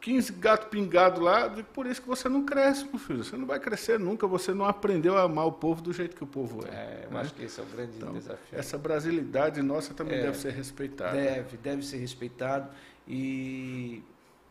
15 0.00 0.32
gatos 0.34 0.68
pingados 0.68 1.20
lá. 1.20 1.48
Digo, 1.48 1.68
por 1.74 1.86
isso 1.86 2.00
que 2.00 2.08
você 2.08 2.28
não 2.28 2.44
cresce, 2.44 2.84
meu 2.84 2.98
filho. 2.98 3.24
Você 3.24 3.36
não 3.36 3.46
vai 3.46 3.58
crescer 3.58 3.98
nunca. 3.98 4.24
Você 4.28 4.54
não 4.54 4.64
aprendeu 4.64 5.18
a 5.18 5.22
amar 5.22 5.46
o 5.46 5.52
povo 5.52 5.82
do 5.82 5.92
jeito 5.92 6.14
que 6.14 6.22
o 6.22 6.28
povo 6.28 6.64
é. 6.64 6.70
É, 6.70 7.06
eu 7.06 7.10
né? 7.10 7.20
acho 7.20 7.34
que 7.34 7.42
esse 7.42 7.58
é 7.58 7.62
o 7.62 7.66
grande 7.66 7.96
então, 7.96 8.12
desafio. 8.12 8.58
Essa 8.58 8.78
brasilidade 8.78 9.60
nossa 9.62 9.92
também 9.92 10.18
é, 10.18 10.22
deve 10.22 10.38
ser 10.38 10.52
respeitada. 10.52 11.16
Deve, 11.16 11.56
deve 11.56 11.84
ser 11.84 11.96
respeitado. 11.96 12.68
E, 13.06 14.00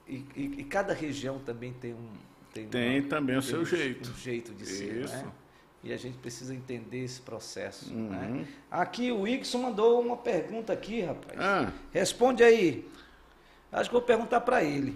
e, 0.05 0.25
e, 0.35 0.55
e 0.57 0.63
cada 0.65 0.93
região 0.93 1.39
também 1.39 1.71
tem 1.71 1.93
um 1.93 2.30
tem, 2.53 2.67
tem 2.67 2.99
uma, 2.99 3.09
também 3.09 3.37
o 3.37 3.41
seu 3.41 3.65
jeito. 3.65 4.09
Um 4.09 4.15
jeito 4.15 4.53
de 4.53 4.65
ser, 4.65 5.03
Isso. 5.03 5.15
Né? 5.15 5.31
E 5.83 5.91
a 5.91 5.97
gente 5.97 6.17
precisa 6.17 6.53
entender 6.53 7.03
esse 7.03 7.21
processo. 7.21 7.91
Uhum. 7.91 8.09
Né? 8.09 8.47
Aqui 8.69 9.11
o 9.11 9.27
Ixon 9.27 9.63
mandou 9.63 9.99
uma 9.99 10.17
pergunta 10.17 10.71
aqui, 10.71 11.01
rapaz. 11.01 11.39
Ah. 11.39 11.71
Responde 11.91 12.43
aí. 12.43 12.87
Acho 13.71 13.89
que 13.89 13.93
vou 13.93 14.01
perguntar 14.01 14.41
para 14.41 14.63
ele. 14.63 14.95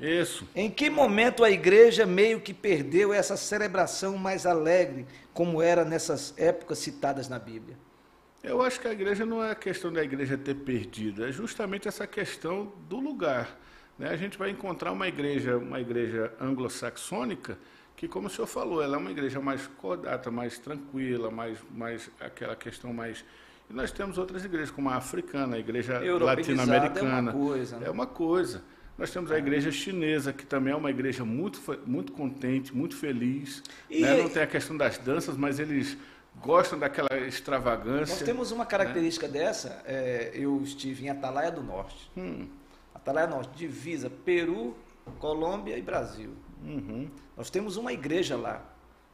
Isso. 0.00 0.48
Em 0.54 0.70
que 0.70 0.88
momento 0.88 1.44
a 1.44 1.50
igreja 1.50 2.06
meio 2.06 2.40
que 2.40 2.54
perdeu 2.54 3.12
essa 3.12 3.36
celebração 3.36 4.16
mais 4.16 4.46
alegre, 4.46 5.06
como 5.32 5.60
era 5.60 5.84
nessas 5.84 6.32
épocas 6.36 6.78
citadas 6.78 7.28
na 7.28 7.38
Bíblia? 7.38 7.76
Eu 8.42 8.60
acho 8.62 8.80
que 8.80 8.88
a 8.88 8.92
igreja 8.92 9.24
não 9.24 9.42
é 9.42 9.50
a 9.50 9.54
questão 9.54 9.92
da 9.92 10.02
igreja 10.02 10.36
ter 10.36 10.54
perdido, 10.54 11.24
é 11.24 11.32
justamente 11.32 11.88
essa 11.88 12.06
questão 12.06 12.72
do 12.88 12.98
lugar. 12.98 13.58
Né? 13.98 14.08
A 14.08 14.16
gente 14.16 14.36
vai 14.36 14.50
encontrar 14.50 14.92
uma 14.92 15.06
igreja, 15.08 15.56
uma 15.56 15.80
igreja 15.80 16.32
anglo-saxônica, 16.40 17.58
que, 17.96 18.08
como 18.08 18.26
o 18.26 18.30
senhor 18.30 18.46
falou, 18.46 18.82
ela 18.82 18.96
é 18.96 18.98
uma 18.98 19.10
igreja 19.10 19.40
mais 19.40 19.66
cordata, 19.78 20.30
mais 20.30 20.58
tranquila, 20.58 21.30
mais, 21.30 21.58
mais 21.70 22.10
aquela 22.20 22.56
questão 22.56 22.92
mais. 22.92 23.24
E 23.70 23.72
nós 23.72 23.92
temos 23.92 24.18
outras 24.18 24.44
igrejas, 24.44 24.70
como 24.70 24.90
a 24.90 24.96
africana, 24.96 25.56
a 25.56 25.58
igreja 25.58 26.00
latino-americana. 26.18 27.30
É 27.30 27.34
uma 27.34 27.46
coisa. 27.46 27.78
Né? 27.78 27.86
É 27.86 27.90
uma 27.90 28.06
coisa. 28.06 28.62
Nós 28.96 29.10
temos 29.10 29.32
a 29.32 29.38
igreja 29.38 29.72
chinesa, 29.72 30.32
que 30.32 30.46
também 30.46 30.72
é 30.72 30.76
uma 30.76 30.90
igreja 30.90 31.24
muito, 31.24 31.60
muito 31.86 32.12
contente, 32.12 32.74
muito 32.74 32.96
feliz. 32.96 33.62
E... 33.90 34.02
Né? 34.02 34.22
Não 34.22 34.28
tem 34.28 34.42
a 34.42 34.46
questão 34.46 34.76
das 34.76 34.98
danças, 34.98 35.36
mas 35.36 35.58
eles 35.58 35.96
gostam 36.40 36.78
daquela 36.78 37.08
extravagância. 37.26 38.14
Nós 38.14 38.22
temos 38.22 38.52
uma 38.52 38.66
característica 38.66 39.26
né? 39.26 39.32
dessa. 39.32 39.82
É, 39.84 40.32
eu 40.34 40.60
estive 40.62 41.06
em 41.06 41.10
Atalaia 41.10 41.50
do 41.50 41.62
Norte. 41.62 42.10
Hum. 42.16 42.46
Atalaia 43.04 43.26
Norte, 43.26 43.50
divisa 43.54 44.08
Peru, 44.08 44.74
Colômbia 45.18 45.76
e 45.76 45.82
Brasil. 45.82 46.30
Uhum. 46.62 47.10
Nós 47.36 47.50
temos 47.50 47.76
uma 47.76 47.92
igreja 47.92 48.34
lá, 48.34 48.64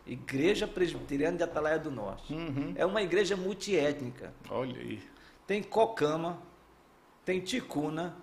Igreja 0.06 0.66
Presbiteriana 0.68 1.36
de 1.36 1.42
Atalaia 1.42 1.78
do 1.78 1.90
Norte. 1.90 2.32
Uhum. 2.32 2.72
É 2.76 2.86
uma 2.86 3.02
igreja 3.02 3.36
multiétnica. 3.36 4.32
Olha 4.48 4.80
aí. 4.80 5.02
Tem 5.44 5.60
Cocama, 5.60 6.38
tem 7.24 7.40
Ticuna, 7.40 8.16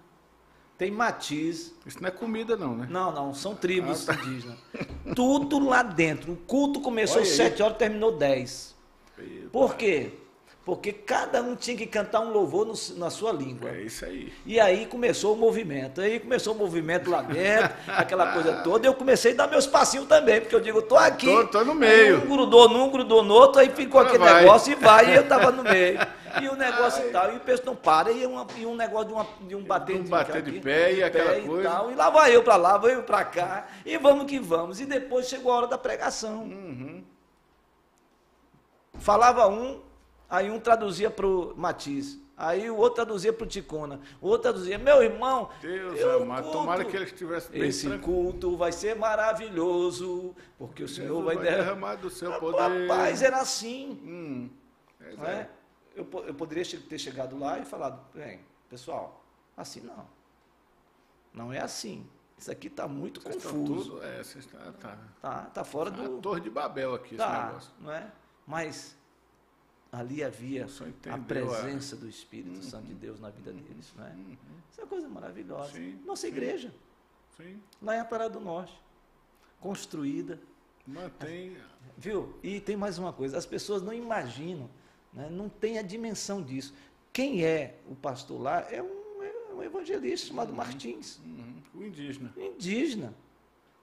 tem 0.77 0.89
Matiz. 0.89 1.75
Isso 1.85 2.01
não 2.01 2.07
é 2.07 2.11
comida 2.11 2.55
não, 2.55 2.73
né? 2.73 2.87
Não, 2.89 3.11
não, 3.11 3.33
são 3.33 3.53
tribos 3.53 4.07
ah, 4.07 4.13
tá. 4.13 4.23
indígenas. 4.23 4.57
Tudo 5.13 5.59
lá 5.59 5.83
dentro. 5.83 6.31
O 6.31 6.37
culto 6.37 6.79
começou 6.79 7.21
às 7.21 7.27
7 7.29 7.61
horas 7.61 7.75
e 7.75 7.79
terminou 7.79 8.17
10. 8.17 8.73
Por 9.51 9.75
quê? 9.75 10.13
Porque 10.67 10.91
cada 10.91 11.41
um 11.41 11.55
tinha 11.55 11.77
que 11.77 11.87
cantar 11.87 12.19
um 12.19 12.29
louvor 12.29 12.65
no, 12.65 12.73
na 12.97 13.09
sua 13.09 13.31
língua. 13.31 13.69
É 13.69 13.83
isso 13.83 14.03
aí. 14.03 14.33
E 14.45 14.59
aí 14.59 14.85
começou 14.85 15.33
o 15.33 15.37
movimento. 15.37 16.01
Aí 16.01 16.19
começou 16.19 16.53
o 16.53 16.57
movimento 16.57 17.09
lá 17.09 17.21
dentro, 17.21 17.73
aquela 17.87 18.33
coisa 18.33 18.51
toda. 18.63 18.85
E 18.85 18.89
eu 18.89 18.93
comecei 18.93 19.31
a 19.31 19.35
dar 19.35 19.47
meus 19.47 19.65
passinhos 19.65 20.07
também, 20.07 20.41
porque 20.41 20.53
eu 20.53 20.59
digo, 20.59 20.81
tô 20.81 20.97
aqui. 20.97 21.25
Tô, 21.25 21.47
tô 21.47 21.63
no 21.63 21.73
meio. 21.73 22.17
um 22.17 22.27
grudou 22.27 22.67
num, 22.67 22.91
grudou 22.91 23.23
no 23.23 23.33
outro, 23.33 23.61
aí 23.61 23.69
ficou 23.69 24.01
aquele 24.01 24.25
vai. 24.25 24.41
negócio 24.41 24.73
e 24.73 24.75
vai, 24.75 25.09
e 25.09 25.15
eu 25.15 25.25
tava 25.25 25.53
no 25.53 25.63
meio. 25.63 25.99
E 26.39 26.49
o 26.49 26.55
negócio 26.55 27.01
Ai. 27.01 27.09
e 27.09 27.11
tal, 27.11 27.33
e 27.33 27.37
o 27.37 27.39
pessoal 27.39 27.67
não 27.67 27.75
para, 27.75 28.11
e, 28.11 28.23
uma, 28.23 28.45
e 28.57 28.65
um 28.65 28.75
negócio 28.75 29.07
de, 29.07 29.13
uma, 29.13 29.27
de 29.47 29.55
um 29.55 29.63
bater, 29.63 29.95
um 29.95 30.03
de, 30.03 30.09
bater 30.09 30.43
de, 30.43 30.59
pé 30.59 30.93
e 30.93 31.01
aquela 31.01 31.31
pé 31.31 31.39
coisa. 31.39 31.67
E, 31.67 31.71
tal, 31.71 31.91
e 31.91 31.95
lá 31.95 32.09
vai 32.11 32.35
eu 32.35 32.43
para 32.43 32.55
lá, 32.57 32.77
vai 32.77 32.93
eu 32.93 33.01
para 33.01 33.25
cá, 33.25 33.65
e 33.83 33.97
vamos 33.97 34.25
que 34.27 34.37
vamos. 34.37 34.79
E 34.79 34.85
depois 34.85 35.27
chegou 35.27 35.51
a 35.51 35.55
hora 35.55 35.67
da 35.67 35.79
pregação. 35.79 36.43
Uhum. 36.43 37.03
Falava 38.99 39.47
um, 39.47 39.79
Aí 40.29 40.51
um 40.51 40.59
traduzia 40.59 41.09
para 41.09 41.25
o 41.25 41.53
Matiz. 41.55 42.19
Aí 42.35 42.69
o 42.69 42.75
outro 42.75 43.03
traduzia 43.03 43.33
para 43.33 43.45
o 43.45 43.47
Ticona. 43.47 43.99
O 44.21 44.27
outro 44.27 44.43
traduzia, 44.43 44.77
meu 44.77 45.01
irmão. 45.01 45.49
Deus 45.59 45.99
amado, 46.21 46.51
tomara 46.51 46.85
que 46.85 46.95
eles 46.95 47.11
estivessem 47.11 47.59
bem 47.59 47.69
Esse 47.69 47.87
tranquilo. 47.87 48.23
culto 48.23 48.55
vai 48.55 48.71
ser 48.71 48.95
maravilhoso, 48.95 50.35
porque 50.55 50.83
o 50.83 50.87
Senhor 50.87 51.23
vai, 51.23 51.35
vai 51.35 51.45
derramar 51.45 51.95
do 51.95 52.11
seu 52.11 52.37
poder. 52.39 52.87
Rapaz, 52.87 53.23
era 53.23 53.37
assim. 53.37 53.99
Hum, 54.03 54.49
é? 55.01 55.31
é? 55.31 55.49
Eu, 55.95 56.07
eu 56.27 56.33
poderia 56.35 56.63
ter 56.63 56.99
chegado 56.99 57.39
lá 57.39 57.57
e 57.57 57.65
falado, 57.65 57.99
bem, 58.13 58.41
pessoal, 58.69 59.25
assim 59.55 59.81
não. 59.81 60.07
Não 61.33 61.51
é 61.51 61.59
assim. 61.59 62.07
Isso 62.37 62.51
aqui 62.51 62.67
está 62.67 62.87
muito 62.87 63.19
vocês 63.19 63.43
confuso. 63.43 63.93
Tudo, 63.93 64.03
é, 64.03 64.21
está, 64.21 64.71
tá, 64.73 64.97
tá, 65.19 65.41
tá 65.45 65.63
fora 65.63 65.89
tá 65.89 66.03
do. 66.03 66.19
Torre 66.19 66.41
de 66.41 66.51
Babel 66.51 66.93
aqui, 66.93 67.15
tá, 67.15 67.25
esse 67.25 67.45
negócio. 67.47 67.73
Não 67.79 67.91
é? 67.91 68.11
Mas 68.45 68.95
ali 69.91 70.23
havia 70.23 70.65
a 71.11 71.17
presença 71.17 71.95
do 71.95 72.07
Espírito 72.07 72.57
uhum. 72.57 72.61
Santo 72.61 72.87
de 72.87 72.93
Deus 72.93 73.19
na 73.19 73.29
vida 73.29 73.51
deles. 73.51 73.93
Não 73.95 74.05
é? 74.05 74.09
Uhum. 74.11 74.37
Isso 74.69 74.81
é 74.81 74.83
uma 74.83 74.89
coisa 74.89 75.07
maravilhosa. 75.07 75.71
Sim, 75.71 75.99
Nossa 76.05 76.21
sim. 76.23 76.27
igreja, 76.27 76.73
sim. 77.35 77.59
lá 77.81 77.95
em 77.95 77.99
Apará 77.99 78.27
do 78.27 78.39
Norte, 78.39 78.79
construída. 79.59 80.39
Mantém. 80.85 81.57
Viu? 81.97 82.37
E 82.41 82.59
tem 82.59 82.77
mais 82.77 82.97
uma 82.97 83.11
coisa: 83.11 83.37
as 83.37 83.45
pessoas 83.45 83.81
não 83.81 83.93
imaginam, 83.93 84.69
né? 85.13 85.29
não 85.29 85.49
tem 85.49 85.77
a 85.77 85.81
dimensão 85.81 86.41
disso. 86.41 86.73
Quem 87.11 87.43
é 87.43 87.79
o 87.89 87.95
pastor 87.95 88.39
lá 88.39 88.61
é 88.71 88.81
um, 88.81 89.23
é 89.23 89.53
um 89.53 89.63
evangelista 89.63 90.27
chamado 90.27 90.49
uhum. 90.49 90.55
Martins. 90.55 91.19
Uhum. 91.19 91.61
O 91.73 91.83
indígena. 91.83 92.33
Indígena. 92.37 93.13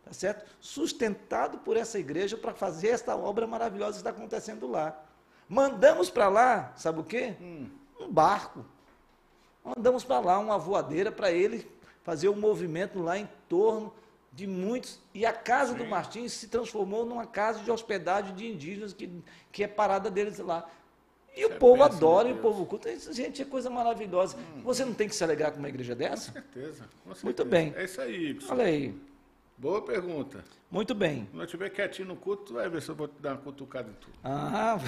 Tá 0.05 0.13
certo? 0.13 0.45
Sustentado 0.61 1.59
por 1.59 1.77
essa 1.77 1.99
igreja 1.99 2.37
para 2.37 2.53
fazer 2.53 2.89
esta 2.89 3.17
obra 3.17 3.47
maravilhosa 3.47 3.93
que 3.93 3.99
está 3.99 4.11
acontecendo 4.11 4.67
lá. 4.67 5.03
Mandamos 5.49 6.11
para 6.11 6.29
lá, 6.29 6.73
sabe 6.77 7.01
o 7.01 7.05
quê? 7.05 7.35
Hum. 7.41 7.69
Um 8.01 8.11
barco. 8.11 8.65
Mandamos 9.65 10.05
para 10.05 10.21
lá 10.21 10.39
uma 10.39 10.59
voadeira 10.59 11.11
para 11.11 11.31
ele 11.31 11.71
fazer 12.03 12.29
um 12.29 12.37
movimento 12.37 12.99
lá 13.01 13.19
em 13.19 13.29
torno 13.49 13.93
de 14.33 14.47
muitos. 14.47 15.01
E 15.15 15.25
a 15.25 15.33
casa 15.33 15.73
Sim. 15.73 15.79
do 15.79 15.87
Martins 15.87 16.33
se 16.33 16.49
transformou 16.49 17.07
numa 17.07 17.27
casa 17.27 17.61
de 17.61 17.71
hospedagem 17.71 18.35
de 18.35 18.47
indígenas, 18.47 18.93
que, 18.93 19.11
que 19.51 19.65
é 19.65 19.69
parada 19.69 20.11
deles 20.11 20.39
lá. 20.39 20.69
E 21.35 21.41
Isso 21.41 21.49
o 21.49 21.53
é 21.53 21.59
povo 21.59 21.83
adora, 21.83 22.29
e 22.29 22.33
o 22.33 22.37
povo 22.39 22.67
culta. 22.67 22.95
Gente, 23.13 23.43
é 23.43 23.45
coisa 23.45 23.71
maravilhosa. 23.71 24.37
Hum. 24.37 24.63
Você 24.65 24.85
não 24.85 24.95
tem 24.95 25.09
que 25.09 25.15
se 25.15 25.25
alegrar 25.25 25.53
com 25.53 25.59
uma 25.59 25.69
igreja 25.69 25.95
dessa? 25.95 26.31
Com 26.31 26.41
certeza. 26.41 26.89
Com 27.05 27.15
certeza. 27.15 27.25
Muito 27.25 27.45
bem. 27.45 27.73
É 27.77 27.85
isso 27.85 28.01
aí. 28.01 28.39
Olha 28.49 28.65
aí. 28.65 28.95
Boa 29.57 29.81
pergunta. 29.81 30.45
Muito 30.69 30.95
bem. 30.95 31.29
Quando 31.31 31.41
eu 31.41 31.45
estiver 31.45 31.71
quietinho 31.71 32.09
no 32.09 32.17
culto, 32.17 32.47
tu 32.47 32.55
vai 32.55 32.69
ver 32.69 32.83
se 32.83 32.89
eu 32.89 32.95
vou 32.97 33.07
te 33.07 33.21
dar 33.21 33.35
uma 33.35 33.39
cutucada 33.39 33.89
em 33.89 33.95
tudo. 33.95 34.13
Ah, 34.25 34.81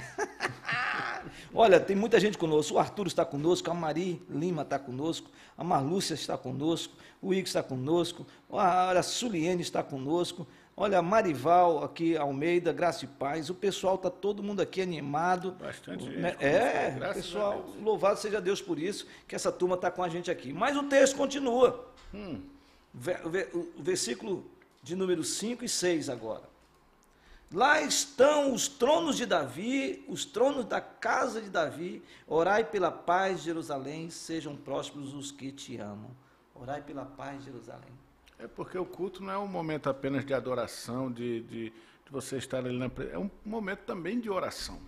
olha, 1.54 1.78
tem 1.78 1.94
muita 1.94 2.18
gente 2.18 2.36
conosco. 2.36 2.74
O 2.74 2.78
Arthur 2.78 3.06
está 3.06 3.24
conosco, 3.24 3.70
a 3.70 3.74
Mari 3.74 4.20
Lima 4.28 4.62
está 4.62 4.76
conosco, 4.78 5.30
a 5.56 5.62
Marlúcia 5.62 6.14
está 6.14 6.36
conosco, 6.36 6.92
o 7.22 7.32
Igor 7.32 7.46
está 7.46 7.62
conosco, 7.62 8.26
a 8.52 9.00
Suliene 9.04 9.62
está 9.62 9.84
conosco, 9.84 10.44
olha, 10.76 10.98
a 10.98 11.02
Marival 11.02 11.84
aqui, 11.84 12.16
Almeida, 12.16 12.72
Graça 12.72 13.04
e 13.04 13.08
Paz. 13.08 13.48
O 13.48 13.54
pessoal 13.54 13.94
está 13.94 14.10
todo 14.10 14.42
mundo 14.42 14.60
aqui 14.60 14.82
animado. 14.82 15.52
Bastante 15.52 16.08
né? 16.08 16.30
gente. 16.30 16.44
É, 16.44 17.12
pessoal, 17.14 17.64
louvado 17.80 18.18
seja 18.18 18.40
Deus 18.40 18.60
por 18.60 18.80
isso, 18.80 19.06
que 19.28 19.36
essa 19.36 19.52
turma 19.52 19.76
está 19.76 19.92
com 19.92 20.02
a 20.02 20.08
gente 20.08 20.28
aqui. 20.28 20.52
Mas 20.52 20.76
o 20.76 20.82
texto 20.82 21.16
continua. 21.16 21.92
Hum. 22.12 22.40
O 22.96 23.82
versículo 23.82 24.55
de 24.86 24.94
número 24.94 25.24
5 25.24 25.64
e 25.64 25.68
6 25.68 26.08
agora. 26.08 26.48
Lá 27.52 27.82
estão 27.82 28.54
os 28.54 28.68
tronos 28.68 29.16
de 29.16 29.26
Davi, 29.26 30.04
os 30.06 30.24
tronos 30.24 30.64
da 30.64 30.80
casa 30.80 31.42
de 31.42 31.50
Davi. 31.50 32.04
Orai 32.24 32.62
pela 32.62 32.92
paz 32.92 33.42
Jerusalém, 33.42 34.10
sejam 34.10 34.54
prósperos 34.54 35.12
os 35.12 35.32
que 35.32 35.50
te 35.50 35.76
amam. 35.76 36.10
Orai 36.54 36.82
pela 36.82 37.04
paz 37.04 37.42
Jerusalém. 37.42 37.90
É 38.38 38.46
porque 38.46 38.78
o 38.78 38.86
culto 38.86 39.24
não 39.24 39.32
é 39.32 39.38
um 39.38 39.48
momento 39.48 39.90
apenas 39.90 40.24
de 40.24 40.32
adoração, 40.32 41.10
de, 41.10 41.40
de, 41.42 41.70
de 41.70 42.10
você 42.12 42.36
estar 42.36 42.58
ali 42.58 42.78
na. 42.78 42.88
É 43.10 43.18
um 43.18 43.28
momento 43.44 43.80
também 43.80 44.20
de 44.20 44.30
oração. 44.30 44.78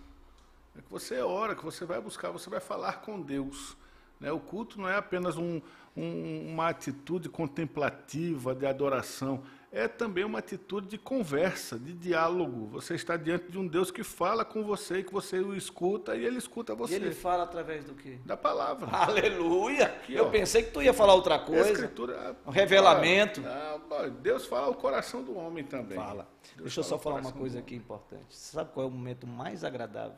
É 0.77 0.81
que 0.81 0.89
você 0.89 1.19
ora, 1.19 1.53
que 1.53 1.63
você 1.65 1.83
vai 1.83 1.99
buscar, 1.99 2.31
você 2.31 2.49
vai 2.49 2.61
falar 2.61 3.01
com 3.01 3.21
Deus. 3.21 3.75
Né? 4.17 4.31
O 4.31 4.39
culto 4.39 4.79
não 4.79 4.87
é 4.87 4.95
apenas 4.95 5.35
um, 5.35 5.61
um, 5.95 6.51
uma 6.53 6.69
atitude 6.69 7.27
contemplativa 7.27 8.55
de 8.55 8.65
adoração 8.65 9.43
é 9.71 9.87
também 9.87 10.23
uma 10.23 10.39
atitude 10.39 10.87
de 10.87 10.97
conversa, 10.97 11.77
de 11.77 11.93
diálogo. 11.93 12.65
Você 12.67 12.95
está 12.95 13.15
diante 13.15 13.51
de 13.51 13.57
um 13.57 13.67
Deus 13.67 13.91
que 13.91 14.03
fala 14.03 14.43
com 14.43 14.63
você, 14.63 15.03
que 15.03 15.13
você 15.13 15.39
o 15.39 15.55
escuta 15.55 16.15
e 16.15 16.25
ele 16.25 16.37
escuta 16.37 16.73
você. 16.73 16.93
E 16.93 16.95
ele 16.95 17.11
fala 17.11 17.43
através 17.43 17.85
do 17.85 17.93
quê? 17.93 18.17
Da 18.25 18.35
palavra. 18.35 18.89
Aleluia! 18.91 19.85
Aqui, 19.85 20.15
Eu 20.15 20.25
ó, 20.25 20.29
pensei 20.29 20.63
que 20.63 20.71
tu 20.71 20.81
ia 20.81 20.93
falar 20.93 21.13
outra 21.13 21.37
coisa. 21.37 21.69
Escritura. 21.69 22.35
Um 22.47 22.51
revelamento. 22.51 23.43
Ah, 23.45 23.79
Deus 24.21 24.47
fala 24.47 24.67
ao 24.67 24.73
coração 24.73 25.23
do 25.23 25.37
homem 25.37 25.63
também. 25.63 25.97
Fala. 25.97 26.27
Deus 26.55 26.63
Deixa 26.63 26.79
eu 26.79 26.83
só 26.83 26.97
falar 26.97 27.21
uma 27.21 27.31
coisa 27.31 27.59
aqui 27.59 27.75
importante. 27.75 28.25
Você 28.29 28.53
sabe 28.53 28.71
qual 28.73 28.87
é 28.87 28.89
o 28.89 28.91
momento 28.91 29.27
mais 29.27 29.63
agradável 29.63 30.17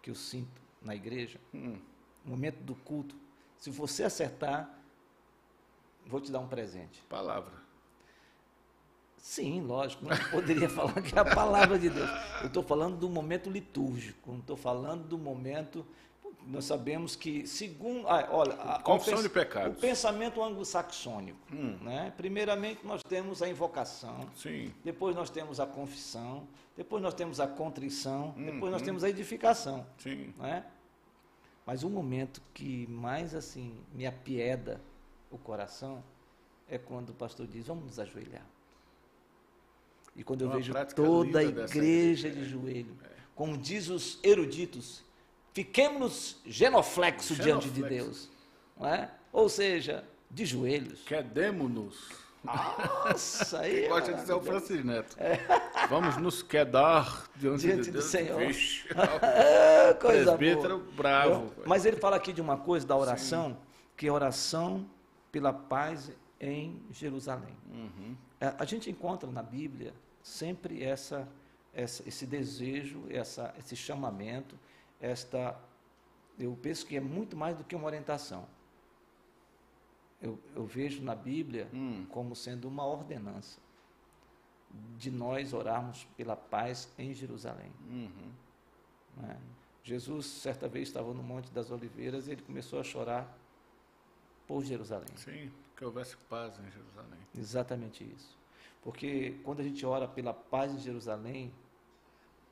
que 0.00 0.10
eu 0.10 0.14
sinto 0.14 0.62
na 0.80 0.94
igreja? 0.94 1.40
Hum. 1.52 1.76
O 2.24 2.30
momento 2.30 2.62
do 2.62 2.76
culto. 2.76 3.16
Se 3.58 3.68
você 3.68 4.04
acertar, 4.04 4.70
vou 6.06 6.20
te 6.20 6.30
dar 6.30 6.38
um 6.38 6.46
presente. 6.46 7.02
Palavra. 7.08 7.65
Sim, 9.18 9.62
lógico, 9.62 10.04
não 10.04 10.16
poderia 10.30 10.68
falar 10.70 11.00
que 11.02 11.16
é 11.16 11.20
a 11.20 11.24
palavra 11.24 11.78
de 11.78 11.90
Deus. 11.90 12.08
Eu 12.40 12.46
estou 12.46 12.62
falando 12.62 12.96
do 12.96 13.08
momento 13.08 13.50
litúrgico, 13.50 14.30
não 14.30 14.38
estou 14.38 14.56
falando 14.56 15.06
do 15.06 15.18
momento. 15.18 15.84
Nós 16.46 16.64
sabemos 16.64 17.16
que, 17.16 17.44
segundo. 17.46 18.06
Ah, 18.06 18.28
olha, 18.30 18.54
a, 18.54 18.80
Confissão 18.80 19.20
de 19.20 19.28
pecados. 19.28 19.78
O 19.78 19.80
pensamento 19.80 20.40
anglo-saxônico. 20.40 21.38
Hum. 21.52 21.76
Né? 21.82 22.12
Primeiramente, 22.16 22.86
nós 22.86 23.02
temos 23.02 23.42
a 23.42 23.48
invocação. 23.48 24.28
Sim. 24.36 24.72
Depois, 24.84 25.16
nós 25.16 25.28
temos 25.28 25.58
a 25.58 25.66
confissão. 25.66 26.46
Depois, 26.76 27.02
nós 27.02 27.14
temos 27.14 27.40
a 27.40 27.48
contrição. 27.48 28.32
Hum, 28.36 28.44
depois, 28.44 28.70
nós 28.70 28.80
hum. 28.80 28.84
temos 28.84 29.02
a 29.02 29.10
edificação. 29.10 29.84
Sim. 29.98 30.32
Né? 30.38 30.64
Mas 31.66 31.82
o 31.82 31.90
momento 31.90 32.40
que 32.54 32.86
mais 32.86 33.34
assim 33.34 33.76
me 33.92 34.06
apieda 34.06 34.80
o 35.32 35.36
coração 35.36 36.02
é 36.68 36.78
quando 36.78 37.10
o 37.10 37.14
pastor 37.14 37.46
diz: 37.48 37.66
vamos 37.66 37.84
nos 37.84 37.98
ajoelhar. 37.98 38.46
E 40.16 40.24
quando 40.24 40.42
eu 40.42 40.50
vejo 40.50 40.72
toda 40.94 41.40
a 41.40 41.44
igreja 41.44 42.30
de 42.30 42.44
joelho, 42.48 42.96
é. 43.04 43.08
como 43.34 43.56
diz 43.56 43.88
os 43.88 44.18
eruditos, 44.22 45.04
fiquemos 45.52 46.40
genoflexo, 46.46 47.34
genoflexo. 47.34 47.42
diante 47.42 47.70
de 47.70 47.82
Deus. 47.82 48.30
Não 48.78 48.88
é? 48.88 49.10
Ou 49.32 49.48
seja, 49.48 50.04
de 50.30 50.46
joelhos. 50.46 51.02
Quedemos-nos. 51.04 52.26
Nossa, 52.42 53.60
aí. 53.60 53.88
Gosta 53.88 54.14
de 54.14 54.20
ser 54.22 54.32
o 54.32 54.40
Francis 54.40 54.84
Neto. 54.84 55.16
É. 55.18 55.38
Vamos 55.88 56.16
nos 56.16 56.42
quedar 56.42 57.28
diante, 57.36 57.62
diante 57.62 57.84
de 57.84 57.90
Deus. 57.90 58.04
do 58.04 58.10
Senhor. 58.10 58.38
Vixe, 58.38 58.88
Coisa 60.00 60.36
boa. 60.36 60.82
bravo. 60.96 61.52
Mas 61.66 61.84
ele 61.84 61.96
fala 61.96 62.16
aqui 62.16 62.32
de 62.32 62.40
uma 62.40 62.56
coisa 62.56 62.86
da 62.86 62.96
oração, 62.96 63.50
Sim. 63.50 63.56
que 63.96 64.06
é 64.06 64.12
oração 64.12 64.86
pela 65.32 65.52
paz 65.52 66.10
em 66.40 66.80
Jerusalém. 66.90 67.56
Uhum. 67.70 68.16
A, 68.40 68.62
a 68.62 68.64
gente 68.64 68.90
encontra 68.90 69.30
na 69.30 69.42
Bíblia 69.42 69.92
sempre 70.26 70.82
essa, 70.82 71.28
essa, 71.72 72.06
esse 72.06 72.26
desejo, 72.26 73.04
essa, 73.08 73.54
esse 73.58 73.76
chamamento, 73.76 74.58
esta, 75.00 75.56
eu 76.36 76.58
penso 76.60 76.84
que 76.84 76.96
é 76.96 77.00
muito 77.00 77.36
mais 77.36 77.56
do 77.56 77.62
que 77.62 77.76
uma 77.76 77.86
orientação. 77.86 78.48
Eu, 80.20 80.38
eu 80.54 80.66
vejo 80.66 81.00
na 81.02 81.14
Bíblia 81.14 81.68
hum. 81.72 82.04
como 82.10 82.34
sendo 82.34 82.66
uma 82.66 82.84
ordenança 82.84 83.60
de 84.98 85.10
nós 85.12 85.52
orarmos 85.52 86.04
pela 86.16 86.34
paz 86.34 86.92
em 86.98 87.14
Jerusalém. 87.14 87.70
Uhum. 87.88 88.32
Né? 89.18 89.38
Jesus, 89.84 90.26
certa 90.26 90.66
vez, 90.66 90.88
estava 90.88 91.14
no 91.14 91.22
Monte 91.22 91.52
das 91.52 91.70
Oliveiras 91.70 92.26
e 92.26 92.32
ele 92.32 92.42
começou 92.42 92.80
a 92.80 92.82
chorar 92.82 93.32
por 94.44 94.64
Jerusalém. 94.64 95.16
Sim, 95.16 95.52
que 95.76 95.84
houvesse 95.84 96.16
paz 96.28 96.58
em 96.58 96.70
Jerusalém. 96.70 97.20
Exatamente 97.32 98.02
isso. 98.02 98.36
Porque 98.86 99.32
quando 99.42 99.58
a 99.58 99.64
gente 99.64 99.84
ora 99.84 100.06
pela 100.06 100.32
paz 100.32 100.72
em 100.72 100.78
Jerusalém, 100.78 101.52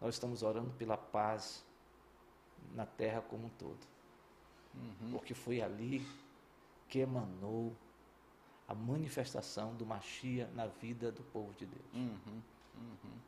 nós 0.01 0.17
estamos 0.17 0.43
orando 0.43 0.73
pela 0.73 0.97
paz 0.97 1.65
na 2.75 2.85
terra 2.85 3.23
como 3.23 3.47
um 3.47 3.51
todo. 3.51 3.79
Uhum. 4.75 5.13
Porque 5.13 5.33
foi 5.33 5.63
ali 5.63 6.05
que 6.89 6.99
emanou 6.99 7.73
a 8.67 8.75
manifestação 8.75 9.77
do 9.77 9.87
Machia 9.87 10.51
na 10.57 10.67
vida 10.67 11.13
do 11.13 11.23
povo 11.23 11.55
de 11.55 11.67
Deus. 11.67 11.95
Uhum. 11.95 12.43
Uhum. 12.79 13.19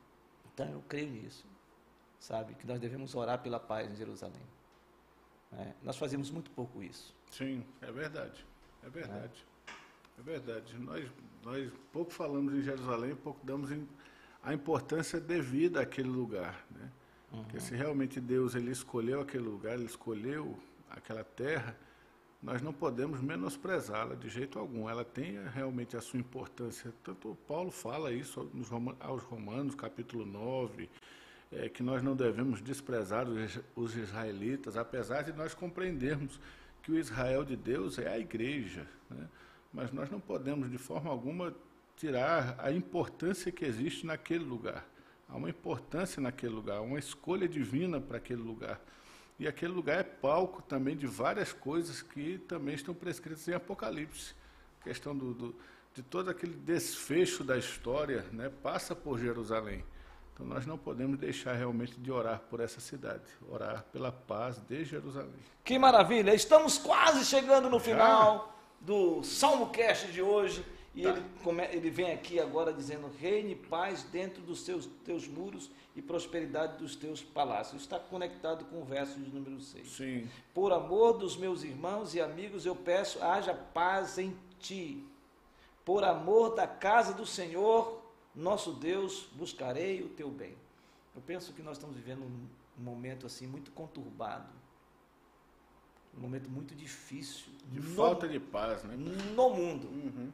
Então 0.53 0.67
eu 0.67 0.83
creio 0.89 1.09
nisso, 1.09 1.45
sabe? 2.19 2.55
Que 2.55 2.67
nós 2.67 2.77
devemos 2.77 3.15
orar 3.15 3.41
pela 3.41 3.57
paz 3.57 3.89
em 3.89 3.95
Jerusalém. 3.95 4.43
É, 5.53 5.73
nós 5.81 5.95
fazemos 5.95 6.29
muito 6.29 6.51
pouco 6.51 6.83
isso. 6.83 7.15
Sim, 7.31 7.65
é 7.79 7.89
verdade. 7.89 8.45
É 8.83 8.89
verdade. 8.89 9.45
É. 9.53 9.56
É 10.17 10.21
verdade. 10.21 10.77
Nós, 10.79 11.05
nós 11.43 11.71
pouco 11.91 12.11
falamos 12.11 12.53
em 12.53 12.61
Jerusalém, 12.61 13.15
pouco 13.15 13.45
damos 13.45 13.69
a 14.43 14.53
importância 14.53 15.19
devida 15.19 15.81
àquele 15.81 16.09
lugar. 16.09 16.65
Né? 16.71 16.91
Uhum. 17.31 17.43
Porque 17.43 17.59
se 17.59 17.75
realmente 17.75 18.19
Deus 18.19 18.55
ele 18.55 18.71
escolheu 18.71 19.21
aquele 19.21 19.43
lugar, 19.43 19.73
ele 19.73 19.85
escolheu 19.85 20.57
aquela 20.89 21.23
terra, 21.23 21.75
nós 22.41 22.61
não 22.61 22.71
podemos 22.71 23.19
menosprezá-la 23.19 24.15
de 24.15 24.29
jeito 24.29 24.57
algum. 24.57 24.89
Ela 24.89 25.03
tem 25.03 25.37
realmente 25.49 25.97
a 25.97 26.01
sua 26.01 26.19
importância. 26.19 26.93
Tanto 27.03 27.37
Paulo 27.47 27.71
fala 27.71 28.11
isso 28.11 28.49
nos 28.53 28.69
aos 28.99 29.23
Romanos, 29.23 29.75
capítulo 29.75 30.25
9, 30.25 30.89
é, 31.51 31.69
que 31.69 31.81
nós 31.81 32.03
não 32.03 32.15
devemos 32.15 32.61
desprezar 32.61 33.27
os, 33.27 33.59
os 33.75 33.95
israelitas, 33.95 34.77
apesar 34.77 35.23
de 35.23 35.33
nós 35.33 35.53
compreendermos 35.53 36.39
que 36.83 36.91
o 36.91 36.97
Israel 36.97 37.43
de 37.43 37.55
Deus 37.55 37.97
é 37.97 38.07
a 38.07 38.19
igreja. 38.19 38.87
Né? 39.09 39.27
Mas 39.77 39.91
nós 39.91 40.09
não 40.09 40.19
podemos 40.19 40.71
de 40.71 40.77
forma 40.79 41.11
alguma 41.11 41.53
tirar 41.95 42.55
a 42.57 42.71
importância 42.71 43.51
que 43.51 43.63
existe 43.63 44.07
naquele 44.07 44.43
lugar. 44.43 44.83
Há 45.29 45.35
uma 45.35 45.51
importância 45.51 46.19
naquele 46.19 46.53
lugar, 46.55 46.81
uma 46.81 46.97
escolha 46.97 47.47
divina 47.47 48.01
para 48.01 48.17
aquele 48.17 48.41
lugar. 48.41 48.81
E 49.37 49.47
aquele 49.47 49.71
lugar 49.71 49.99
é 49.99 50.03
palco 50.03 50.63
também 50.63 50.97
de 50.97 51.05
várias 51.05 51.53
coisas 51.53 52.01
que 52.01 52.39
também 52.39 52.73
estão 52.73 52.91
prescritas 52.91 53.47
em 53.47 53.53
Apocalipse. 53.53 54.33
A 54.81 54.83
questão 54.85 55.15
do, 55.15 55.35
do, 55.35 55.55
de 55.93 56.01
todo 56.01 56.31
aquele 56.31 56.55
desfecho 56.55 57.43
da 57.43 57.55
história 57.55 58.25
né, 58.31 58.49
passa 58.63 58.95
por 58.95 59.19
Jerusalém. 59.19 59.85
Então 60.33 60.43
nós 60.43 60.65
não 60.65 60.79
podemos 60.79 61.19
deixar 61.19 61.53
realmente 61.53 61.99
de 61.99 62.11
orar 62.11 62.39
por 62.49 62.61
essa 62.61 62.79
cidade, 62.79 63.25
orar 63.47 63.83
pela 63.93 64.11
paz 64.11 64.59
de 64.67 64.83
Jerusalém. 64.83 65.39
Que 65.63 65.77
maravilha! 65.77 66.33
Estamos 66.33 66.79
quase 66.79 67.23
chegando 67.23 67.69
no 67.69 67.79
final 67.79 68.56
do 68.81 69.23
Salmo 69.23 69.69
Cast 69.69 70.11
de 70.11 70.21
hoje. 70.21 70.65
E 70.95 71.03
tá. 71.03 71.09
ele, 71.09 71.23
come, 71.43 71.63
ele 71.65 71.89
vem 71.89 72.11
aqui 72.11 72.39
agora 72.39 72.73
dizendo: 72.73 73.11
reine 73.19 73.55
paz 73.55 74.03
dentro 74.03 74.41
dos 74.41 74.61
seus, 74.61 74.87
teus 75.05 75.27
muros 75.27 75.69
e 75.95 76.01
prosperidade 76.01 76.77
dos 76.77 76.95
teus 76.95 77.21
palácios. 77.21 77.83
Está 77.83 77.99
conectado 77.99 78.65
com 78.65 78.81
o 78.81 78.85
verso 78.85 79.19
de 79.19 79.29
número 79.29 79.61
6. 79.61 79.87
Sim. 79.87 80.29
Por 80.53 80.73
amor 80.73 81.13
dos 81.13 81.37
meus 81.37 81.63
irmãos 81.63 82.15
e 82.15 82.21
amigos, 82.21 82.65
eu 82.65 82.75
peço: 82.75 83.23
haja 83.23 83.53
paz 83.53 84.17
em 84.17 84.35
ti. 84.59 85.03
Por 85.85 86.03
amor 86.03 86.55
da 86.55 86.67
casa 86.67 87.13
do 87.13 87.25
Senhor, 87.25 88.01
nosso 88.35 88.73
Deus, 88.73 89.29
buscarei 89.33 90.01
o 90.01 90.09
teu 90.09 90.29
bem. 90.29 90.55
Eu 91.15 91.21
penso 91.21 91.53
que 91.53 91.61
nós 91.61 91.77
estamos 91.77 91.95
vivendo 91.95 92.23
um, 92.23 92.47
um 92.79 92.83
momento 92.83 93.25
assim 93.25 93.47
muito 93.47 93.71
conturbado 93.71 94.56
um 96.17 96.21
momento 96.21 96.49
muito 96.49 96.75
difícil. 96.75 97.45
De 97.71 97.79
no, 97.79 97.95
falta 97.95 98.27
de 98.27 98.39
paz, 98.39 98.83
né? 98.83 98.95
No 98.95 99.49
mundo. 99.51 99.87
Uhum. 99.87 100.31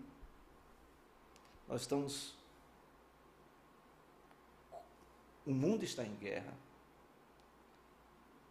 Nós 1.68 1.82
estamos. 1.82 2.34
O 5.46 5.52
mundo 5.52 5.84
está 5.84 6.06
em 6.06 6.16
guerra. 6.16 6.54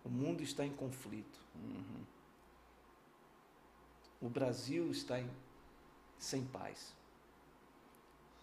O 0.05 0.11
mundo 0.11 0.43
está 0.43 0.65
em 0.65 0.73
conflito. 0.73 1.41
Uhum. 1.55 2.05
O 4.21 4.29
Brasil 4.29 4.91
está 4.91 5.19
em, 5.19 5.31
sem 6.19 6.45
paz. 6.45 6.95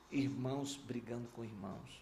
Irmãos 0.10 0.76
brigando 0.76 1.28
com 1.30 1.44
irmãos. 1.44 2.02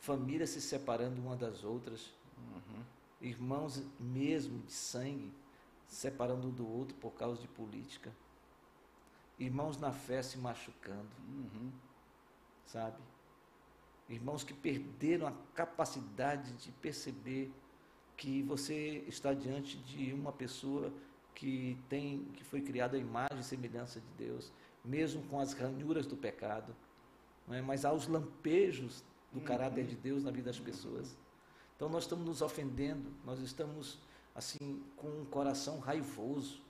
Famílias 0.00 0.50
se 0.50 0.62
separando 0.62 1.20
uma 1.20 1.36
das 1.36 1.62
outras. 1.62 2.10
Uhum. 2.38 2.82
Irmãos 3.20 3.82
mesmo 4.00 4.58
de 4.60 4.72
sangue 4.72 5.32
separando 5.86 6.48
um 6.48 6.50
do 6.50 6.68
outro 6.68 6.96
por 6.96 7.12
causa 7.12 7.40
de 7.40 7.48
política. 7.48 8.12
Irmãos 9.38 9.78
na 9.78 9.92
fé 9.92 10.22
se 10.22 10.38
machucando. 10.38 11.10
Uhum. 11.28 11.72
sabe? 12.66 12.98
Irmãos 14.08 14.44
que 14.44 14.52
perderam 14.52 15.26
a 15.26 15.32
capacidade 15.54 16.52
de 16.52 16.70
perceber 16.72 17.50
que 18.16 18.42
você 18.42 19.04
está 19.08 19.32
diante 19.32 19.76
de 19.78 20.12
uma 20.12 20.32
pessoa 20.32 20.92
que 21.34 21.76
tem 21.88 22.24
que 22.34 22.44
foi 22.44 22.60
criada 22.60 22.96
à 22.96 23.00
imagem 23.00 23.40
e 23.40 23.42
semelhança 23.42 24.00
de 24.00 24.26
Deus, 24.26 24.52
mesmo 24.84 25.22
com 25.24 25.40
as 25.40 25.52
ranhuras 25.52 26.06
do 26.06 26.16
pecado, 26.16 26.74
é? 27.50 27.60
mas 27.60 27.84
há 27.84 27.92
os 27.92 28.06
lampejos 28.06 29.02
do 29.32 29.40
uhum. 29.40 29.44
caráter 29.44 29.84
de 29.84 29.96
Deus 29.96 30.22
na 30.22 30.30
vida 30.30 30.46
das 30.46 30.60
pessoas. 30.60 31.16
Então 31.76 31.88
nós 31.88 32.04
estamos 32.04 32.24
nos 32.24 32.40
ofendendo, 32.40 33.10
nós 33.24 33.40
estamos 33.40 33.98
assim 34.34 34.82
com 34.96 35.08
um 35.08 35.24
coração 35.24 35.78
raivoso. 35.78 36.62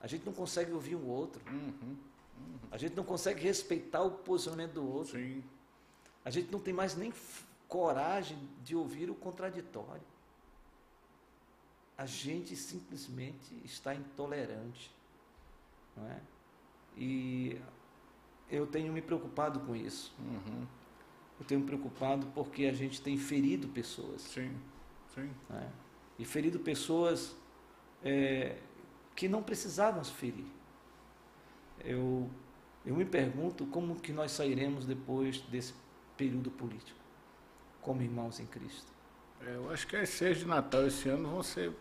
A 0.00 0.06
gente 0.06 0.26
não 0.26 0.32
consegue 0.32 0.72
ouvir 0.72 0.94
o 0.94 1.06
outro. 1.06 1.42
Uhum. 1.50 1.72
Uhum. 1.82 2.58
A 2.70 2.76
gente 2.76 2.94
não 2.94 3.04
consegue 3.04 3.42
respeitar 3.42 4.02
o 4.02 4.10
posicionamento 4.10 4.74
do 4.74 4.86
outro. 4.86 5.18
Sim. 5.18 5.42
A 6.24 6.30
gente 6.30 6.50
não 6.52 6.60
tem 6.60 6.74
mais 6.74 6.94
nem 6.94 7.12
coragem 7.66 8.38
de 8.62 8.76
ouvir 8.76 9.10
o 9.10 9.14
contraditório. 9.14 10.02
A 11.96 12.04
gente 12.04 12.54
simplesmente 12.54 13.54
está 13.64 13.94
intolerante. 13.94 14.94
Não 15.96 16.06
é? 16.06 16.20
E 16.96 17.58
eu 18.50 18.66
tenho 18.66 18.92
me 18.92 19.00
preocupado 19.00 19.60
com 19.60 19.74
isso. 19.74 20.14
Uhum. 20.18 20.66
Eu 21.38 21.46
tenho 21.46 21.60
me 21.60 21.66
preocupado 21.66 22.26
porque 22.34 22.66
a 22.66 22.72
gente 22.72 23.00
tem 23.00 23.16
ferido 23.16 23.68
pessoas. 23.68 24.22
Sim, 24.22 24.54
sim. 25.14 25.30
É? 25.50 25.85
E 26.18 26.24
ferido 26.24 26.58
pessoas 26.58 27.36
é, 28.02 28.56
que 29.14 29.28
não 29.28 29.42
precisavam 29.42 30.02
se 30.02 30.12
ferir. 30.12 30.46
Eu, 31.84 32.30
eu 32.84 32.94
me 32.94 33.04
pergunto 33.04 33.66
como 33.66 34.00
que 34.00 34.12
nós 34.12 34.32
sairemos 34.32 34.86
depois 34.86 35.40
desse 35.42 35.74
período 36.16 36.50
político, 36.50 36.98
como 37.80 38.02
irmãos 38.02 38.40
em 38.40 38.46
Cristo. 38.46 38.90
É, 39.40 39.54
eu 39.54 39.70
acho 39.70 39.86
que 39.86 39.96
as 39.96 40.08
seis 40.08 40.38
de 40.38 40.46
Natal 40.46 40.86
esse 40.86 41.08
ano 41.08 41.28
vão 41.28 41.42
ser 41.42 41.72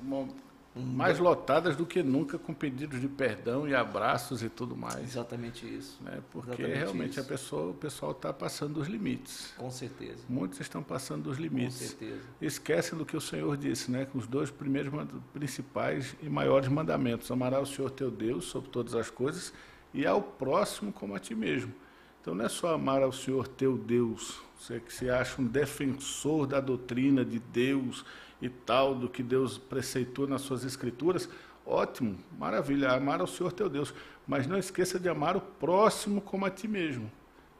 uma, 0.00 0.28
mais 0.74 1.18
lotadas 1.18 1.74
do 1.74 1.84
que 1.84 2.02
nunca, 2.02 2.38
com 2.38 2.54
pedidos 2.54 3.00
de 3.00 3.08
perdão 3.08 3.68
e 3.68 3.74
abraços 3.74 4.42
e 4.42 4.48
tudo 4.48 4.76
mais. 4.76 5.02
Exatamente 5.02 5.66
isso. 5.66 5.98
Né? 6.02 6.20
Porque 6.30 6.62
Exatamente 6.62 6.78
realmente 6.78 7.10
isso. 7.10 7.20
a 7.20 7.24
pessoa, 7.24 7.70
o 7.70 7.74
pessoal 7.74 8.12
está 8.12 8.32
passando 8.32 8.74
dos 8.74 8.86
limites. 8.86 9.52
Com 9.56 9.70
certeza. 9.70 10.22
Muitos 10.28 10.60
estão 10.60 10.82
passando 10.82 11.24
dos 11.24 11.38
limites. 11.38 11.78
Com 11.78 11.98
certeza. 11.98 12.22
Esquecem 12.40 12.96
do 12.96 13.04
que 13.04 13.16
o 13.16 13.20
Senhor 13.20 13.56
disse, 13.56 13.90
né? 13.90 14.04
Com 14.04 14.18
os 14.18 14.28
dois 14.28 14.50
primeiros 14.50 14.92
principais 15.32 16.14
e 16.22 16.28
maiores 16.28 16.68
mandamentos: 16.68 17.30
amará 17.30 17.60
o 17.60 17.66
Senhor 17.66 17.90
teu 17.90 18.10
Deus 18.10 18.44
sobre 18.44 18.70
todas 18.70 18.94
as 18.94 19.10
coisas 19.10 19.52
e 19.92 20.06
ao 20.06 20.22
próximo 20.22 20.92
como 20.92 21.14
a 21.14 21.18
ti 21.18 21.34
mesmo. 21.34 21.72
Então 22.20 22.34
não 22.34 22.44
é 22.44 22.48
só 22.48 22.74
amar 22.74 23.02
ao 23.02 23.12
Senhor 23.12 23.48
teu 23.48 23.76
Deus, 23.78 24.40
você 24.58 24.78
que 24.78 24.92
se 24.92 25.08
acha 25.08 25.40
um 25.40 25.46
defensor 25.46 26.46
da 26.46 26.60
doutrina 26.60 27.24
de 27.24 27.38
Deus 27.38 28.04
e 28.40 28.48
tal, 28.48 28.94
do 28.94 29.08
que 29.08 29.22
Deus 29.22 29.58
preceitou 29.58 30.26
nas 30.26 30.42
suas 30.42 30.64
escrituras, 30.64 31.28
ótimo, 31.64 32.18
maravilha, 32.38 32.90
amar 32.92 33.20
ao 33.20 33.26
Senhor 33.26 33.52
teu 33.52 33.68
Deus, 33.68 33.94
mas 34.26 34.46
não 34.46 34.58
esqueça 34.58 34.98
de 34.98 35.08
amar 35.08 35.36
o 35.36 35.40
próximo 35.40 36.20
como 36.20 36.46
a 36.46 36.50
ti 36.50 36.66
mesmo. 36.66 37.10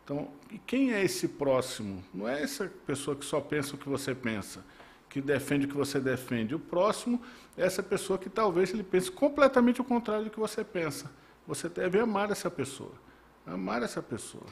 Então, 0.05 0.29
e 0.51 0.59
quem 0.59 0.93
é 0.93 1.05
esse 1.05 1.29
próximo? 1.29 2.03
Não 2.13 2.29
é 2.29 2.43
essa 2.43 2.71
pessoa 2.87 3.17
que 3.17 3.25
só 3.25 3.41
pensa 3.41 3.77
o 3.77 3.79
que 3.79 3.89
você 3.89 4.15
pensa, 4.15 4.65
que 5.09 5.21
defende 5.21 5.67
o 5.67 5.69
que 5.69 5.77
você 5.77 6.01
defende. 6.01 6.55
O 6.55 6.59
próximo 6.59 7.21
é 7.57 7.65
essa 7.65 7.83
pessoa 7.83 8.19
que 8.19 8.29
talvez 8.29 8.73
ele 8.73 8.83
pense 8.83 9.11
completamente 9.11 9.81
o 9.81 9.85
contrário 9.85 10.25
do 10.25 10.31
que 10.31 10.41
você 10.41 10.65
pensa. 10.65 11.11
Você 11.47 11.69
deve 11.69 11.99
amar 11.99 12.31
essa 12.31 12.51
pessoa. 12.51 12.93
Amar 13.47 13.83
essa 13.83 14.03
pessoa. 14.03 14.47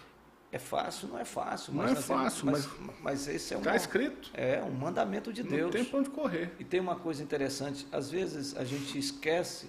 É 0.51 0.59
fácil, 0.59 1.09
não 1.09 1.19
é 1.19 1.25
fácil. 1.25 1.75
Não 1.75 1.85
é 1.85 1.95
fácil, 1.95 2.47
mas, 2.47 2.67
mas, 2.81 2.95
mas 3.03 3.29
esse 3.29 3.53
é 3.53 3.57
um. 3.57 3.61
Está 3.61 3.77
escrito. 3.77 4.31
É 4.33 4.63
um 4.63 4.71
mandamento 4.71 5.31
de 5.33 5.43
Deus. 5.43 5.63
Não 5.63 5.71
tem 5.71 5.85
para 5.85 5.99
onde 5.99 6.11
correr. 6.11 6.53
E 6.59 6.65
tem 6.65 6.81
uma 6.81 6.97
coisa 6.97 7.23
interessante: 7.23 7.87
às 7.93 8.11
vezes 8.11 8.57
a 8.57 8.65
gente 8.65 8.99
esquece 8.99 9.69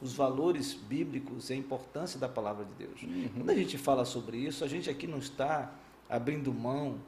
os 0.00 0.12
valores 0.12 0.74
bíblicos 0.74 1.50
e 1.50 1.54
a 1.54 1.56
importância 1.56 2.18
da 2.18 2.28
palavra 2.28 2.64
de 2.64 2.86
Deus. 2.86 3.02
Uhum. 3.02 3.28
Quando 3.38 3.50
a 3.50 3.54
gente 3.54 3.76
fala 3.76 4.04
sobre 4.04 4.36
isso, 4.36 4.62
a 4.62 4.68
gente 4.68 4.88
aqui 4.88 5.06
não 5.06 5.18
está 5.18 5.72
abrindo 6.08 6.52
mão 6.52 7.00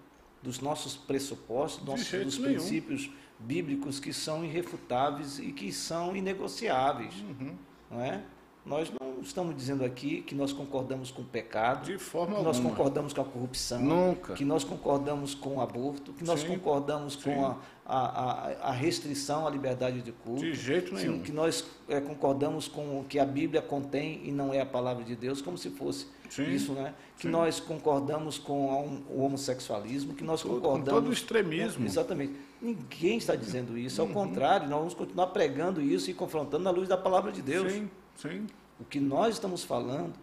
dos 0.42 0.60
nossos 0.60 0.96
pressupostos, 0.96 1.84
nossos, 1.84 2.08
dos 2.24 2.38
nenhum. 2.38 2.54
princípios 2.54 3.10
bíblicos 3.38 4.00
que 4.00 4.12
são 4.12 4.44
irrefutáveis 4.44 5.38
e 5.38 5.52
que 5.52 5.72
são 5.72 6.16
inegociáveis. 6.16 7.14
Uhum. 7.20 7.54
Não 7.90 8.00
é? 8.00 8.22
Nós 8.64 8.90
não 8.90 9.05
estamos 9.22 9.56
dizendo 9.56 9.84
aqui 9.84 10.22
que 10.22 10.34
nós 10.34 10.52
concordamos 10.52 11.10
com 11.10 11.22
o 11.22 11.24
pecado, 11.24 11.84
de 11.86 11.98
forma 11.98 12.34
que 12.34 12.38
alguma. 12.38 12.52
nós 12.52 12.60
concordamos 12.60 13.12
com 13.12 13.20
a 13.20 13.24
corrupção, 13.24 13.80
Nunca. 13.80 14.34
que 14.34 14.44
nós 14.44 14.64
concordamos 14.64 15.34
com 15.34 15.56
o 15.56 15.60
aborto, 15.60 16.12
que 16.12 16.24
nós 16.24 16.40
Sim. 16.40 16.48
concordamos 16.48 17.14
Sim. 17.14 17.22
com 17.22 17.44
a, 17.44 17.56
a, 17.84 18.68
a, 18.68 18.72
restrição 18.72 19.46
à 19.46 19.50
liberdade 19.50 20.02
de 20.02 20.12
culto. 20.12 20.42
De 20.42 20.54
jeito 20.54 20.94
nenhum. 20.94 21.20
Que 21.20 21.32
nós 21.32 21.64
é, 21.88 22.00
concordamos 22.00 22.68
com 22.68 23.00
o 23.00 23.04
que 23.04 23.18
a 23.18 23.24
Bíblia 23.24 23.62
contém 23.62 24.20
e 24.24 24.32
não 24.32 24.52
é 24.52 24.60
a 24.60 24.66
palavra 24.66 25.04
de 25.04 25.14
Deus, 25.14 25.40
como 25.40 25.56
se 25.56 25.70
fosse 25.70 26.06
Sim. 26.28 26.50
isso, 26.50 26.72
né? 26.72 26.94
Que 27.18 27.28
nós 27.28 27.60
concordamos 27.60 28.38
com 28.38 29.00
o 29.08 29.22
homossexualismo, 29.22 30.14
que 30.14 30.24
nós 30.24 30.42
todo, 30.42 30.54
concordamos. 30.54 30.88
Com 30.88 30.94
todo 30.94 31.08
o 31.08 31.12
extremismo. 31.12 31.78
Com, 31.78 31.86
exatamente. 31.86 32.34
Ninguém 32.60 33.18
está 33.18 33.34
dizendo 33.34 33.78
isso. 33.78 34.00
Ao 34.00 34.06
uhum. 34.06 34.12
contrário, 34.12 34.68
nós 34.68 34.78
vamos 34.78 34.94
continuar 34.94 35.28
pregando 35.28 35.80
isso 35.80 36.10
e 36.10 36.14
confrontando 36.14 36.64
na 36.64 36.70
luz 36.70 36.88
da 36.88 36.96
palavra 36.96 37.30
de 37.30 37.42
Deus. 37.42 37.72
Sim. 37.72 37.90
Sim. 38.16 38.46
O 38.78 38.84
que 38.84 39.00
nós 39.00 39.34
estamos 39.34 39.64
falando 39.64 40.14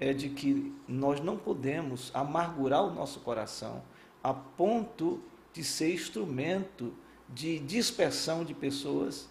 é 0.00 0.12
de 0.12 0.28
que 0.28 0.74
nós 0.88 1.20
não 1.20 1.36
podemos 1.36 2.10
amargurar 2.14 2.84
o 2.84 2.92
nosso 2.92 3.20
coração 3.20 3.82
a 4.22 4.32
ponto 4.32 5.22
de 5.52 5.62
ser 5.62 5.92
instrumento 5.92 6.92
de 7.28 7.58
dispersão 7.58 8.44
de 8.44 8.54
pessoas, 8.54 9.28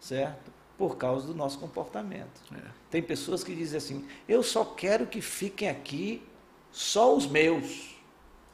certo? 0.00 0.52
Por 0.78 0.96
causa 0.96 1.26
do 1.26 1.34
nosso 1.34 1.58
comportamento. 1.58 2.40
É. 2.54 2.70
Tem 2.90 3.02
pessoas 3.02 3.42
que 3.42 3.54
dizem 3.54 3.78
assim: 3.78 4.06
eu 4.28 4.42
só 4.42 4.64
quero 4.64 5.06
que 5.06 5.20
fiquem 5.20 5.68
aqui 5.68 6.22
só 6.70 7.14
os 7.14 7.26
meus. 7.26 7.95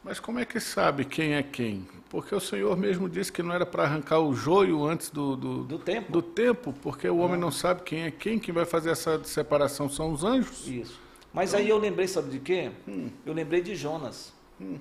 Mas 0.04 0.18
como 0.18 0.38
é 0.38 0.44
que 0.44 0.58
sabe 0.58 1.04
quem 1.04 1.34
é 1.34 1.42
quem? 1.42 1.86
Porque 2.10 2.34
o 2.34 2.40
Senhor 2.40 2.76
mesmo 2.76 3.08
disse 3.08 3.32
que 3.32 3.42
não 3.42 3.54
era 3.54 3.64
para 3.64 3.84
arrancar 3.84 4.20
o 4.20 4.34
joio 4.34 4.84
antes 4.84 5.08
do, 5.10 5.36
do, 5.36 5.64
do, 5.64 5.78
tempo. 5.78 6.12
do 6.12 6.20
tempo, 6.20 6.74
porque 6.82 7.08
o 7.08 7.18
homem 7.18 7.38
não 7.38 7.50
sabe 7.50 7.82
quem 7.82 8.02
é 8.02 8.10
quem, 8.10 8.38
quem 8.38 8.52
vai 8.52 8.64
fazer 8.64 8.90
essa 8.90 9.22
separação 9.24 9.88
são 9.88 10.12
os 10.12 10.24
anjos. 10.24 10.66
Isso. 10.66 11.00
Mas 11.32 11.50
então... 11.50 11.60
aí 11.60 11.68
eu 11.68 11.78
lembrei, 11.78 12.06
sabe 12.08 12.30
de 12.30 12.40
quê? 12.40 12.70
Hum. 12.86 13.10
Eu 13.24 13.32
lembrei 13.32 13.62
de 13.62 13.74
Jonas. 13.74 14.32
Hum. 14.60 14.78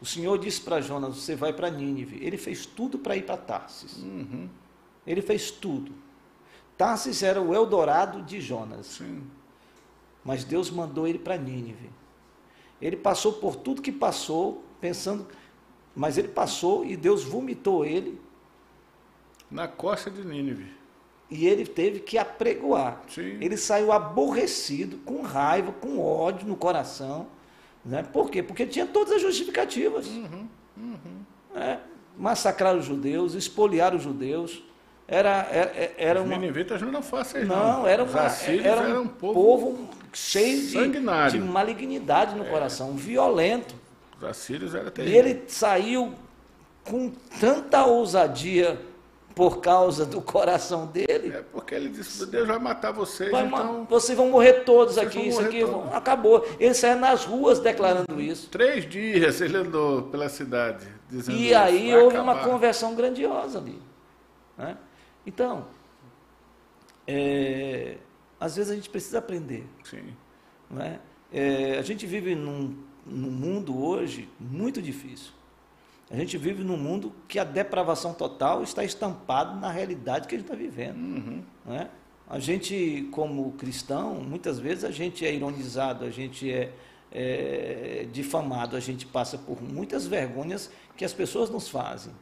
O 0.00 0.06
Senhor 0.06 0.38
disse 0.38 0.60
para 0.62 0.80
Jonas: 0.80 1.16
Você 1.16 1.36
vai 1.36 1.52
para 1.52 1.68
Nínive. 1.68 2.24
Ele 2.24 2.38
fez 2.38 2.64
tudo 2.64 2.98
para 2.98 3.16
ir 3.16 3.26
para 3.26 3.36
Tarsis. 3.36 3.98
Uhum. 3.98 4.48
Ele 5.06 5.20
fez 5.20 5.50
tudo. 5.50 5.92
Tarsis 6.78 7.22
era 7.22 7.40
o 7.40 7.54
Eldorado 7.54 8.22
de 8.22 8.40
Jonas. 8.40 8.86
Sim. 8.86 9.22
Mas 10.24 10.44
Deus 10.44 10.70
mandou 10.70 11.06
ele 11.06 11.18
para 11.18 11.36
Nínive. 11.36 11.90
Ele 12.80 12.96
passou 12.96 13.34
por 13.34 13.56
tudo 13.56 13.82
que 13.82 13.92
passou, 13.92 14.64
pensando, 14.80 15.26
mas 15.94 16.16
ele 16.16 16.28
passou 16.28 16.84
e 16.84 16.96
Deus 16.96 17.24
vomitou 17.24 17.84
ele. 17.84 18.20
Na 19.50 19.68
costa 19.68 20.10
de 20.10 20.24
Nínive. 20.24 20.66
E 21.30 21.46
ele 21.46 21.64
teve 21.64 22.00
que 22.00 22.18
apregoar. 22.18 23.02
Sim. 23.08 23.38
Ele 23.40 23.56
saiu 23.56 23.92
aborrecido, 23.92 24.98
com 24.98 25.22
raiva, 25.22 25.72
com 25.72 26.00
ódio 26.00 26.46
no 26.46 26.56
coração. 26.56 27.28
Né? 27.84 28.02
Por 28.02 28.30
quê? 28.30 28.42
Porque 28.42 28.66
tinha 28.66 28.86
todas 28.86 29.14
as 29.14 29.22
justificativas. 29.22 30.06
Uhum, 30.08 30.48
uhum. 30.76 31.24
Né? 31.54 31.80
Massacrar 32.16 32.76
os 32.76 32.84
judeus, 32.84 33.34
espoliar 33.34 33.94
os 33.94 34.02
judeus. 34.02 34.62
Era, 35.10 35.48
era, 35.50 35.92
era 35.98 36.20
os 36.20 36.26
uma... 36.26 36.36
ninivitas 36.36 36.80
não 36.80 36.90
eram 36.90 37.02
fáceis, 37.02 37.48
não. 37.48 37.56
Não, 37.56 37.86
era, 37.86 38.04
uma, 38.04 38.20
era 38.64 39.00
um, 39.00 39.02
um 39.02 39.08
povo, 39.08 39.34
povo 39.34 39.88
cheio 40.12 40.68
de, 40.68 41.32
de, 41.32 41.40
malignidade 41.40 42.36
no 42.36 42.44
é. 42.44 42.48
coração, 42.48 42.94
violento. 42.94 43.74
Os 44.16 44.24
assírios. 44.24 44.72
E 44.72 45.00
ele 45.00 45.42
saiu 45.48 46.14
com 46.84 47.10
tanta 47.40 47.84
ousadia 47.84 48.78
por 49.34 49.60
causa 49.60 50.06
do 50.06 50.20
coração 50.22 50.86
dele. 50.86 51.32
É 51.34 51.42
porque 51.42 51.74
ele 51.74 51.88
disse: 51.88 52.24
Deus 52.26 52.46
vai 52.46 52.60
matar 52.60 52.92
vocês. 52.92 53.32
Vai 53.32 53.44
então... 53.44 53.84
Vocês 53.90 54.16
vão 54.16 54.30
morrer 54.30 54.62
todos 54.64 54.96
aqui. 54.96 55.26
Isso 55.26 55.40
aqui 55.40 55.64
todos. 55.64 55.92
acabou. 55.92 56.46
Ele 56.60 56.72
saiu 56.72 57.00
nas 57.00 57.24
ruas 57.24 57.58
declarando 57.58 58.20
isso. 58.20 58.48
Três 58.48 58.88
dias 58.88 59.40
ele 59.40 59.56
andou 59.56 60.02
pela 60.02 60.28
cidade 60.28 60.86
dizendo 61.08 61.36
E 61.36 61.52
aí 61.52 61.92
houve 61.96 62.16
acabar. 62.16 62.32
uma 62.32 62.44
conversão 62.44 62.94
grandiosa 62.94 63.58
ali. 63.58 63.82
Né? 64.56 64.76
Então, 65.26 65.66
é, 67.06 67.98
às 68.38 68.56
vezes 68.56 68.70
a 68.72 68.74
gente 68.74 68.88
precisa 68.88 69.18
aprender. 69.18 69.66
Sim. 69.84 70.14
Não 70.70 70.82
é? 70.82 71.00
É, 71.32 71.78
a 71.78 71.82
gente 71.82 72.06
vive 72.06 72.34
num, 72.34 72.76
num 73.06 73.30
mundo 73.30 73.82
hoje 73.82 74.28
muito 74.38 74.80
difícil. 74.80 75.32
A 76.10 76.16
gente 76.16 76.36
vive 76.36 76.64
num 76.64 76.76
mundo 76.76 77.12
que 77.28 77.38
a 77.38 77.44
depravação 77.44 78.12
total 78.12 78.64
está 78.64 78.82
estampada 78.82 79.54
na 79.54 79.70
realidade 79.70 80.26
que 80.26 80.34
a 80.34 80.38
gente 80.38 80.46
está 80.46 80.56
vivendo. 80.56 80.96
Uhum. 80.96 81.42
Não 81.64 81.74
é? 81.74 81.88
A 82.28 82.38
gente, 82.38 83.08
como 83.12 83.52
cristão, 83.52 84.14
muitas 84.14 84.58
vezes 84.58 84.84
a 84.84 84.90
gente 84.90 85.24
é 85.24 85.32
ironizado, 85.34 86.04
a 86.04 86.10
gente 86.10 86.50
é, 86.50 86.72
é, 87.12 88.06
difamado, 88.12 88.76
a 88.76 88.80
gente 88.80 89.06
passa 89.06 89.36
por 89.38 89.62
muitas 89.62 90.06
vergonhas 90.06 90.70
que 90.96 91.04
as 91.04 91.12
pessoas 91.12 91.50
nos 91.50 91.68
fazem. 91.68 92.12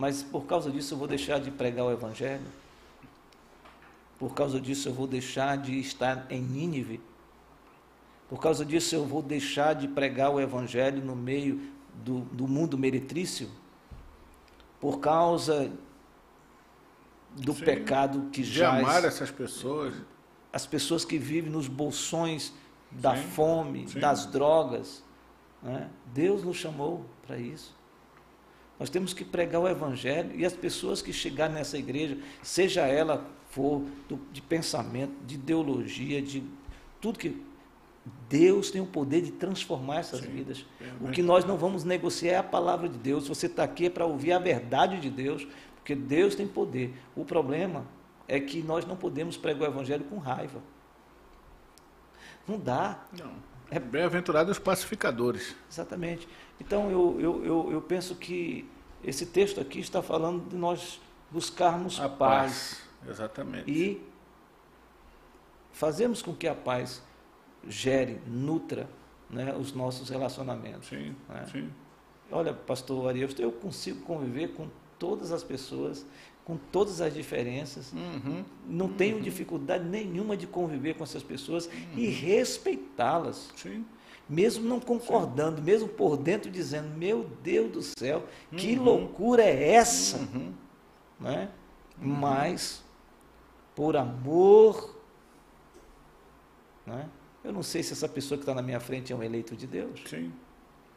Mas 0.00 0.22
por 0.22 0.46
causa 0.46 0.70
disso 0.70 0.94
eu 0.94 0.98
vou 0.98 1.06
deixar 1.06 1.38
de 1.38 1.50
pregar 1.50 1.84
o 1.84 1.92
Evangelho? 1.92 2.46
Por 4.18 4.32
causa 4.32 4.58
disso 4.58 4.88
eu 4.88 4.94
vou 4.94 5.06
deixar 5.06 5.58
de 5.58 5.78
estar 5.78 6.26
em 6.30 6.40
Nínive? 6.40 7.02
Por 8.26 8.40
causa 8.40 8.64
disso 8.64 8.94
eu 8.94 9.04
vou 9.04 9.20
deixar 9.20 9.74
de 9.74 9.86
pregar 9.86 10.30
o 10.30 10.40
Evangelho 10.40 11.04
no 11.04 11.14
meio 11.14 11.60
do, 12.02 12.20
do 12.20 12.48
mundo 12.48 12.78
meretrício? 12.78 13.50
Por 14.80 15.00
causa 15.00 15.70
do 17.36 17.52
Sim, 17.52 17.64
pecado 17.66 18.30
que 18.32 18.42
já. 18.42 18.78
amar 18.78 19.04
essas 19.04 19.30
pessoas. 19.30 19.94
As 20.50 20.66
pessoas 20.66 21.04
que 21.04 21.18
vivem 21.18 21.50
nos 21.50 21.68
bolsões 21.68 22.54
da 22.90 23.18
sim, 23.18 23.22
fome, 23.22 23.86
sim. 23.86 24.00
das 24.00 24.24
drogas. 24.24 25.04
Né? 25.62 25.90
Deus 26.06 26.42
nos 26.42 26.56
chamou 26.56 27.04
para 27.26 27.36
isso. 27.36 27.78
Nós 28.80 28.88
temos 28.88 29.12
que 29.12 29.26
pregar 29.26 29.60
o 29.60 29.68
Evangelho 29.68 30.30
e 30.34 30.46
as 30.46 30.54
pessoas 30.54 31.02
que 31.02 31.12
chegarem 31.12 31.54
nessa 31.54 31.76
igreja, 31.76 32.16
seja 32.42 32.86
ela 32.86 33.28
for 33.50 33.84
de 34.32 34.40
pensamento, 34.40 35.12
de 35.26 35.34
ideologia, 35.34 36.22
de 36.22 36.42
tudo 36.98 37.18
que. 37.18 37.50
Deus 38.30 38.70
tem 38.70 38.80
o 38.80 38.86
poder 38.86 39.20
de 39.20 39.30
transformar 39.30 39.98
essas 39.98 40.20
Sim, 40.20 40.30
vidas. 40.30 40.64
O 41.02 41.10
que 41.10 41.22
nós 41.22 41.44
não 41.44 41.58
vamos 41.58 41.84
negociar 41.84 42.32
é 42.32 42.36
a 42.38 42.42
palavra 42.42 42.88
de 42.88 42.96
Deus. 42.96 43.28
Você 43.28 43.44
está 43.44 43.62
aqui 43.62 43.86
é 43.86 43.90
para 43.90 44.06
ouvir 44.06 44.32
a 44.32 44.38
verdade 44.38 44.98
de 44.98 45.10
Deus, 45.10 45.46
porque 45.76 45.94
Deus 45.94 46.34
tem 46.34 46.48
poder. 46.48 46.94
O 47.14 47.26
problema 47.26 47.84
é 48.26 48.40
que 48.40 48.62
nós 48.62 48.86
não 48.86 48.96
podemos 48.96 49.36
pregar 49.36 49.68
o 49.68 49.72
Evangelho 49.72 50.04
com 50.04 50.16
raiva. 50.16 50.62
Não 52.48 52.58
dá. 52.58 53.04
Não. 53.16 53.32
É 53.70 53.78
bem-aventurados 53.78 54.52
os 54.52 54.58
pacificadores. 54.58 55.54
Exatamente. 55.70 56.28
Então 56.60 56.90
eu, 56.90 57.20
eu, 57.20 57.44
eu, 57.44 57.72
eu, 57.72 57.82
penso 57.82 58.14
que 58.16 58.68
esse 59.02 59.26
texto 59.26 59.60
aqui 59.60 59.78
está 59.78 60.02
falando 60.02 60.48
de 60.48 60.56
nós 60.56 61.00
buscarmos 61.30 62.00
a 62.00 62.08
paz. 62.08 62.18
paz. 62.18 62.82
Exatamente. 63.08 63.70
E 63.70 64.06
fazermos 65.72 66.20
com 66.20 66.34
que 66.34 66.48
a 66.48 66.54
paz 66.54 67.02
gere, 67.66 68.20
nutra 68.26 68.88
né, 69.30 69.54
os 69.54 69.72
nossos 69.72 70.08
relacionamentos. 70.08 70.88
Sim, 70.88 71.14
né? 71.28 71.46
sim. 71.50 71.70
Olha, 72.30 72.52
pastor 72.52 73.08
Ariel, 73.08 73.28
eu 73.38 73.52
consigo 73.52 74.02
conviver 74.02 74.48
com 74.48 74.68
todas 74.98 75.32
as 75.32 75.42
pessoas, 75.42 76.06
com 76.44 76.56
todas 76.56 77.00
as 77.00 77.14
diferenças. 77.14 77.92
Uhum, 77.92 78.44
não 78.66 78.86
uhum. 78.86 78.92
tenho 78.92 79.20
dificuldade 79.20 79.84
nenhuma 79.84 80.36
de 80.36 80.46
conviver 80.46 80.94
com 80.94 81.04
essas 81.04 81.22
pessoas 81.22 81.66
uhum. 81.66 81.98
e 81.98 82.06
respeitá-las. 82.06 83.50
Mesmo 84.28 84.68
não 84.68 84.78
concordando, 84.78 85.58
Sim. 85.58 85.64
mesmo 85.64 85.88
por 85.88 86.16
dentro 86.16 86.50
dizendo, 86.50 86.88
meu 86.96 87.28
Deus 87.42 87.72
do 87.72 87.82
céu, 87.82 88.24
que 88.56 88.76
uhum. 88.76 88.84
loucura 88.84 89.42
é 89.42 89.72
essa? 89.72 90.18
Uhum. 90.18 90.52
Né? 91.18 91.50
Mas, 91.98 92.82
por 93.74 93.96
amor, 93.96 94.96
né? 96.86 97.08
eu 97.44 97.52
não 97.52 97.62
sei 97.62 97.82
se 97.82 97.92
essa 97.92 98.08
pessoa 98.08 98.38
que 98.38 98.42
está 98.42 98.54
na 98.54 98.62
minha 98.62 98.80
frente 98.80 99.12
é 99.12 99.16
um 99.16 99.22
eleito 99.22 99.54
de 99.56 99.66
Deus. 99.66 100.00
Sim. 100.06 100.32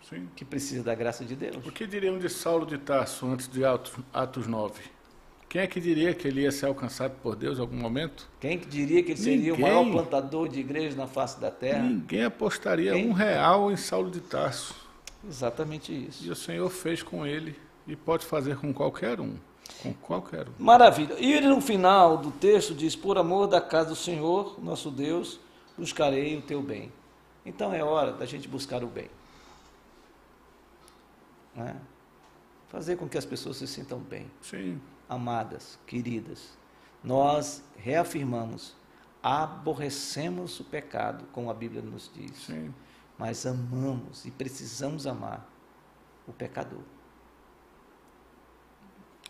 Sim. 0.10 0.30
Que 0.36 0.44
precisa 0.44 0.84
da 0.84 0.94
graça 0.94 1.24
de 1.24 1.36
Deus. 1.36 1.66
O 1.66 1.72
que 1.72 1.88
diriam 1.88 2.20
de 2.20 2.30
Saulo 2.30 2.66
de 2.66 2.78
Tarso 2.78 3.26
antes 3.26 3.48
de 3.48 3.64
Atos, 3.64 3.94
Atos 4.14 4.48
9? 4.48 4.82
Quem 5.54 5.62
é 5.62 5.68
que 5.68 5.80
diria 5.80 6.16
que 6.16 6.28
ele 6.28 6.42
ia 6.42 6.52
ser 6.52 6.66
alcançado 6.66 7.14
por 7.22 7.36
Deus 7.36 7.60
em 7.60 7.62
algum 7.62 7.76
momento? 7.76 8.28
Quem 8.40 8.58
que 8.58 8.66
diria 8.66 9.04
que 9.04 9.12
ele 9.12 9.20
seria 9.20 9.52
Ninguém. 9.52 9.54
o 9.54 9.60
maior 9.60 9.92
plantador 9.92 10.50
de 10.50 10.60
igreja 10.60 10.98
na 10.98 11.06
face 11.06 11.40
da 11.40 11.52
terra? 11.52 11.84
Ninguém 11.84 12.24
apostaria 12.24 12.96
um 12.96 13.12
real 13.12 13.72
em 13.72 13.78
Saulo 13.78 14.10
de 14.10 14.20
Tarso. 14.20 14.74
Exatamente 15.24 15.94
isso. 15.94 16.26
E 16.26 16.32
o 16.32 16.36
Senhor 16.36 16.68
fez 16.72 17.04
com 17.04 17.24
ele 17.24 17.56
e 17.86 17.96
pode 17.96 18.26
fazer 18.26 18.58
com 18.58 18.74
qualquer 18.74 19.22
um. 19.22 19.36
Com 19.84 19.94
qualquer 19.94 20.48
um. 20.50 20.54
Maravilha. 20.58 21.14
E 21.20 21.32
ele 21.32 21.48
no 21.48 21.62
final 21.62 22.18
do 22.18 22.32
texto 22.32 22.74
diz: 22.74 22.96
Por 22.96 23.20
amor 23.20 23.46
da 23.46 23.62
casa 23.62 23.90
do 23.90 23.96
Senhor, 23.96 24.60
nosso 24.60 24.90
Deus, 24.90 25.40
buscarei 25.78 26.36
o 26.36 26.42
teu 26.42 26.64
bem. 26.64 26.92
Então 27.46 27.72
é 27.72 27.84
hora 27.84 28.12
da 28.12 28.26
gente 28.26 28.48
buscar 28.48 28.84
o 28.84 28.88
bem. 28.88 29.08
Né? 31.56 31.76
Fazer 32.70 32.96
com 32.96 33.08
que 33.08 33.20
as 33.20 33.26
pessoas 33.26 33.58
se 33.58 33.68
sintam 33.68 34.00
bem. 34.00 34.26
Sim 34.42 34.82
amadas, 35.14 35.80
queridas, 35.86 36.58
nós 37.04 37.64
reafirmamos, 37.78 38.76
aborrecemos 39.22 40.60
o 40.60 40.64
pecado, 40.64 41.26
como 41.32 41.50
a 41.50 41.54
Bíblia 41.54 41.82
nos 41.82 42.12
diz, 42.14 42.38
Sim. 42.46 42.74
mas 43.18 43.46
amamos 43.46 44.26
e 44.26 44.32
precisamos 44.32 45.08
amar 45.08 45.50
o 46.28 46.34
pecador. 46.34 46.84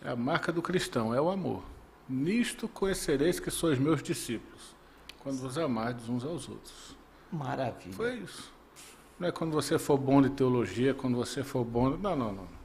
É 0.01 0.09
a 0.09 0.15
marca 0.15 0.51
do 0.51 0.61
cristão 0.61 1.13
é 1.13 1.21
o 1.21 1.29
amor. 1.29 1.63
Nisto 2.07 2.67
conhecereis 2.67 3.39
que 3.39 3.49
sois 3.49 3.79
meus 3.79 4.03
discípulos, 4.03 4.75
quando 5.19 5.39
vos 5.39 5.57
amardes 5.57 6.09
uns 6.09 6.25
aos 6.25 6.49
outros. 6.49 6.97
Maravilha. 7.31 7.93
Foi 7.93 8.15
isso. 8.17 8.53
Não 9.17 9.29
é 9.29 9.31
quando 9.31 9.53
você 9.53 9.79
for 9.79 9.97
bom 9.97 10.21
de 10.21 10.29
teologia, 10.29 10.93
quando 10.93 11.15
você 11.15 11.43
for 11.43 11.63
bom. 11.63 11.91
Não, 11.91 12.15
não, 12.15 12.33
não. 12.33 12.62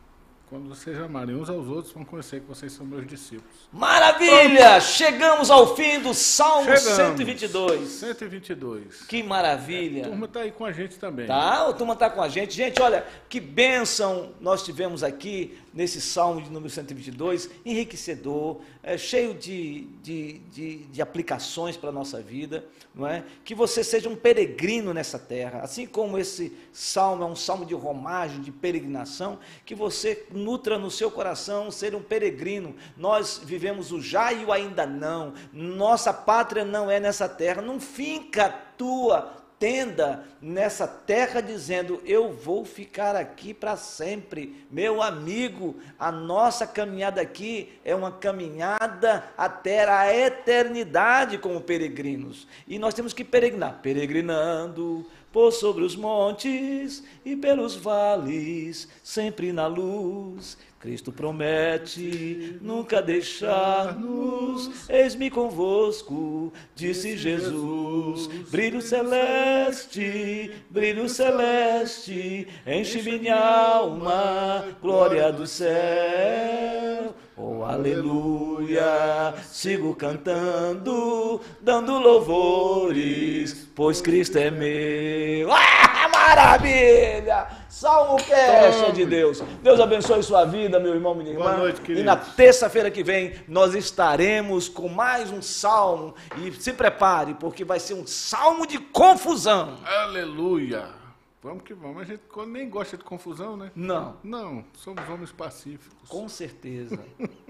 Quando 0.48 0.66
vocês 0.66 0.98
amarem 0.98 1.36
uns 1.36 1.50
aos 1.50 1.68
outros, 1.68 1.92
vão 1.92 2.06
conhecer 2.06 2.40
que 2.40 2.46
vocês 2.46 2.72
são 2.72 2.86
meus 2.86 3.06
discípulos. 3.06 3.68
Maravilha! 3.70 4.80
Chegamos 4.80 5.50
ao 5.50 5.76
fim 5.76 6.00
do 6.00 6.14
Salmo 6.14 6.64
Chegamos. 6.64 7.16
122. 7.16 7.88
122. 7.88 9.02
Que 9.02 9.22
maravilha! 9.22 10.00
É, 10.00 10.04
a 10.06 10.08
turma 10.08 10.24
está 10.24 10.40
aí 10.40 10.50
com 10.50 10.64
a 10.64 10.72
gente 10.72 10.98
também. 10.98 11.26
Tá, 11.26 11.68
a 11.68 11.72
turma 11.74 11.92
está 11.92 12.08
com 12.08 12.22
a 12.22 12.30
gente. 12.30 12.54
Gente, 12.54 12.80
olha, 12.80 13.06
que 13.28 13.40
bênção 13.40 14.32
nós 14.40 14.62
tivemos 14.62 15.04
aqui 15.04 15.58
nesse 15.78 16.00
Salmo 16.00 16.42
de 16.42 16.50
número 16.50 16.68
122, 16.68 17.48
enriquecedor, 17.64 18.58
é, 18.82 18.98
cheio 18.98 19.32
de, 19.32 19.82
de, 20.02 20.40
de, 20.50 20.78
de 20.78 21.00
aplicações 21.00 21.76
para 21.76 21.90
a 21.90 21.92
nossa 21.92 22.20
vida, 22.20 22.64
não 22.92 23.06
é? 23.06 23.22
Que 23.44 23.54
você 23.54 23.84
seja 23.84 24.08
um 24.08 24.16
peregrino 24.16 24.92
nessa 24.92 25.20
terra, 25.20 25.60
assim 25.60 25.86
como 25.86 26.18
esse 26.18 26.52
Salmo 26.72 27.22
é 27.22 27.26
um 27.26 27.36
Salmo 27.36 27.64
de 27.64 27.74
romagem, 27.74 28.40
de 28.40 28.50
peregrinação, 28.50 29.38
que 29.64 29.72
você 29.72 30.26
nutra 30.32 30.76
no 30.76 30.90
seu 30.90 31.12
coração 31.12 31.70
ser 31.70 31.94
um 31.94 32.02
peregrino. 32.02 32.74
Nós 32.96 33.40
vivemos 33.44 33.92
o 33.92 34.00
já 34.00 34.32
e 34.32 34.44
o 34.44 34.50
ainda 34.50 34.84
não. 34.84 35.32
Nossa 35.52 36.12
pátria 36.12 36.64
não 36.64 36.90
é 36.90 36.98
nessa 36.98 37.28
terra. 37.28 37.62
Não 37.62 37.78
finca 37.78 38.48
tua 38.76 39.47
tenda 39.58 40.24
nessa 40.40 40.86
terra 40.86 41.40
dizendo: 41.40 42.00
Eu 42.04 42.32
vou 42.32 42.64
ficar 42.64 43.16
aqui 43.16 43.52
para 43.52 43.76
sempre. 43.76 44.64
Meu 44.70 45.02
amigo, 45.02 45.76
a 45.98 46.12
nossa 46.12 46.66
caminhada 46.66 47.20
aqui 47.20 47.72
é 47.84 47.94
uma 47.94 48.12
caminhada 48.12 49.24
até 49.36 49.88
a 49.88 50.14
eternidade 50.14 51.38
como 51.38 51.60
peregrinos. 51.60 52.46
E 52.66 52.78
nós 52.78 52.94
temos 52.94 53.12
que 53.12 53.24
peregrinar, 53.24 53.80
peregrinando 53.82 55.06
por 55.32 55.52
sobre 55.52 55.84
os 55.84 55.94
montes 55.94 57.04
e 57.24 57.36
pelos 57.36 57.76
vales, 57.76 58.88
sempre 59.02 59.52
na 59.52 59.66
luz. 59.66 60.56
Cristo 60.80 61.10
promete 61.10 62.56
nunca 62.62 63.02
deixar-nos, 63.02 64.88
eis-me 64.88 65.28
convosco, 65.28 66.52
disse 66.72 67.16
Jesus. 67.16 68.28
Brilho 68.48 68.80
celeste, 68.80 70.52
brilho 70.70 71.08
celeste, 71.08 72.46
enche 72.64 73.02
minha 73.02 73.36
alma, 73.36 74.66
glória 74.80 75.32
do 75.32 75.48
céu. 75.48 77.12
Oh, 77.36 77.64
aleluia, 77.64 79.34
sigo 79.50 79.96
cantando, 79.96 81.40
dando 81.60 81.98
louvores, 81.98 83.68
pois 83.74 84.00
Cristo 84.00 84.38
é 84.38 84.50
meu. 84.50 85.50
Ah, 85.52 86.08
maravilha! 86.08 87.57
Salmo 87.78 88.16
Cast 88.16 88.90
de 88.90 89.06
Deus. 89.06 89.40
Deus 89.62 89.78
abençoe 89.78 90.20
sua 90.20 90.44
vida, 90.44 90.80
meu 90.80 90.94
irmão, 90.94 91.14
minha 91.14 91.30
irmã. 91.30 91.44
Boa 91.44 91.56
noite, 91.58 91.80
queridos. 91.80 92.02
E 92.02 92.04
na 92.04 92.16
terça-feira 92.16 92.90
que 92.90 93.04
vem 93.04 93.34
nós 93.46 93.72
estaremos 93.72 94.68
com 94.68 94.88
mais 94.88 95.30
um 95.30 95.40
salmo. 95.40 96.12
E 96.38 96.50
se 96.60 96.72
prepare, 96.72 97.34
porque 97.34 97.64
vai 97.64 97.78
ser 97.78 97.94
um 97.94 98.04
salmo 98.04 98.66
de 98.66 98.78
confusão. 98.78 99.76
Aleluia! 99.84 100.97
Vamos 101.40 101.62
que 101.62 101.72
vamos. 101.72 102.02
A 102.02 102.04
gente 102.04 102.22
nem 102.48 102.68
gosta 102.68 102.96
de 102.96 103.04
confusão, 103.04 103.56
né? 103.56 103.70
Não. 103.74 104.16
Não, 104.24 104.64
somos 104.74 105.08
homens 105.08 105.30
pacíficos. 105.30 106.08
Com 106.08 106.28
certeza. 106.28 106.98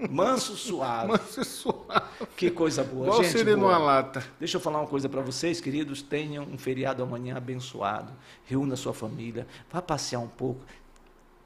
Manso 0.09 0.55
suave. 0.55 1.07
Manso 1.13 1.43
suave. 1.43 2.27
Que 2.37 2.51
coisa 2.51 2.83
boa, 2.83 3.07
Igual 3.07 3.23
gente. 3.23 3.43
Boa. 3.43 3.57
numa 3.57 3.77
lata. 3.79 4.23
Deixa 4.39 4.57
eu 4.57 4.61
falar 4.61 4.79
uma 4.79 4.87
coisa 4.87 5.09
para 5.09 5.21
vocês, 5.21 5.59
queridos. 5.59 6.03
Tenham 6.03 6.43
um 6.43 6.57
feriado 6.57 7.01
amanhã 7.01 7.35
abençoado. 7.35 8.13
Reúna 8.45 8.75
sua 8.75 8.93
família. 8.93 9.47
Vá 9.71 9.81
passear 9.81 10.19
um 10.19 10.27
pouco. 10.27 10.61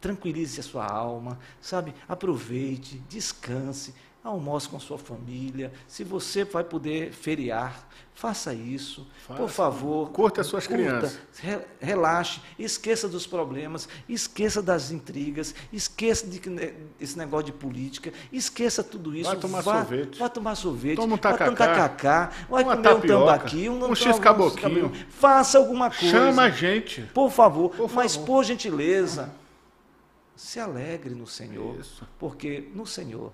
Tranquilize 0.01 0.59
a 0.59 0.63
sua 0.63 0.85
alma, 0.85 1.39
sabe? 1.61 1.93
Aproveite, 2.09 2.97
descanse 3.07 3.93
almoce 4.23 4.69
com 4.69 4.79
sua 4.79 4.97
família. 4.97 5.71
Se 5.87 6.03
você 6.03 6.45
vai 6.45 6.63
poder 6.63 7.11
feriar, 7.11 7.87
faça 8.15 8.53
isso. 8.53 9.05
Faça. 9.27 9.39
Por 9.41 9.49
favor. 9.49 10.09
Curta 10.11 10.39
as 10.41 10.47
suas 10.47 10.65
crianças. 10.65 11.19
re- 11.41 11.59
relaxe, 11.81 12.39
esqueça 12.57 13.09
dos 13.09 13.27
problemas, 13.27 13.89
esqueça 14.07 14.61
das 14.61 14.91
intrigas, 14.91 15.53
esqueça 15.73 16.25
de, 16.25 16.39
desse 16.97 17.17
negócio 17.17 17.47
de 17.47 17.51
política, 17.51 18.13
esqueça 18.31 18.81
tudo 18.81 19.13
isso. 19.13 19.29
Vai 19.29 19.39
tomar 19.39 19.61
vá, 19.61 19.73
sorvete. 19.85 20.19
Vai 20.19 20.29
tomar 20.29 20.55
sorvete. 20.55 20.95
Toma 20.95 21.15
um 21.15 21.19
vai 21.19 21.55
tacacá. 21.55 22.31
vai 22.49 22.63
Uma 22.63 22.77
comer 22.77 22.89
um 22.89 22.95
tapioca, 22.95 23.25
tambaqui, 23.33 23.69
um, 23.69 23.89
um 23.89 23.95
x-caboquinho. 23.95 24.91
Faça 25.09 25.57
alguma 25.57 25.89
coisa. 25.91 26.07
Chama 26.17 26.43
a 26.43 26.49
gente. 26.49 27.01
Por 27.13 27.29
favor, 27.29 27.71
Por 27.71 27.91
mas 27.93 28.15
favor. 28.15 28.25
por 28.27 28.43
gentileza, 28.45 29.33
se 30.35 30.59
alegre 30.59 31.13
no 31.13 31.27
Senhor, 31.27 31.77
Isso. 31.79 32.07
porque 32.17 32.69
no 32.73 32.85
Senhor 32.87 33.31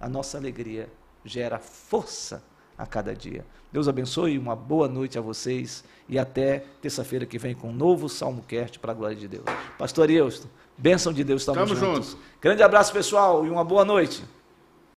a 0.00 0.08
nossa 0.08 0.38
alegria 0.38 0.88
gera 1.24 1.58
força 1.58 2.42
a 2.76 2.86
cada 2.86 3.14
dia. 3.14 3.44
Deus 3.72 3.88
abençoe, 3.88 4.38
uma 4.38 4.54
boa 4.54 4.88
noite 4.88 5.18
a 5.18 5.20
vocês 5.20 5.84
e 6.08 6.18
até 6.18 6.64
terça-feira 6.80 7.26
que 7.26 7.38
vem 7.38 7.54
com 7.54 7.70
um 7.70 7.72
novo 7.72 8.08
Salmo 8.08 8.42
Cast 8.42 8.78
para 8.78 8.92
a 8.92 8.94
glória 8.94 9.16
de 9.16 9.26
Deus. 9.26 9.44
Pastor 9.78 10.10
Euston, 10.10 10.48
bênção 10.76 11.12
de 11.12 11.24
Deus, 11.24 11.42
estamos 11.42 11.68
Tamo 11.68 11.74
juntos. 11.80 12.10
junto. 12.10 12.22
Grande 12.40 12.62
abraço, 12.62 12.92
pessoal, 12.92 13.44
e 13.46 13.50
uma 13.50 13.64
boa 13.64 13.84
noite. 13.84 14.24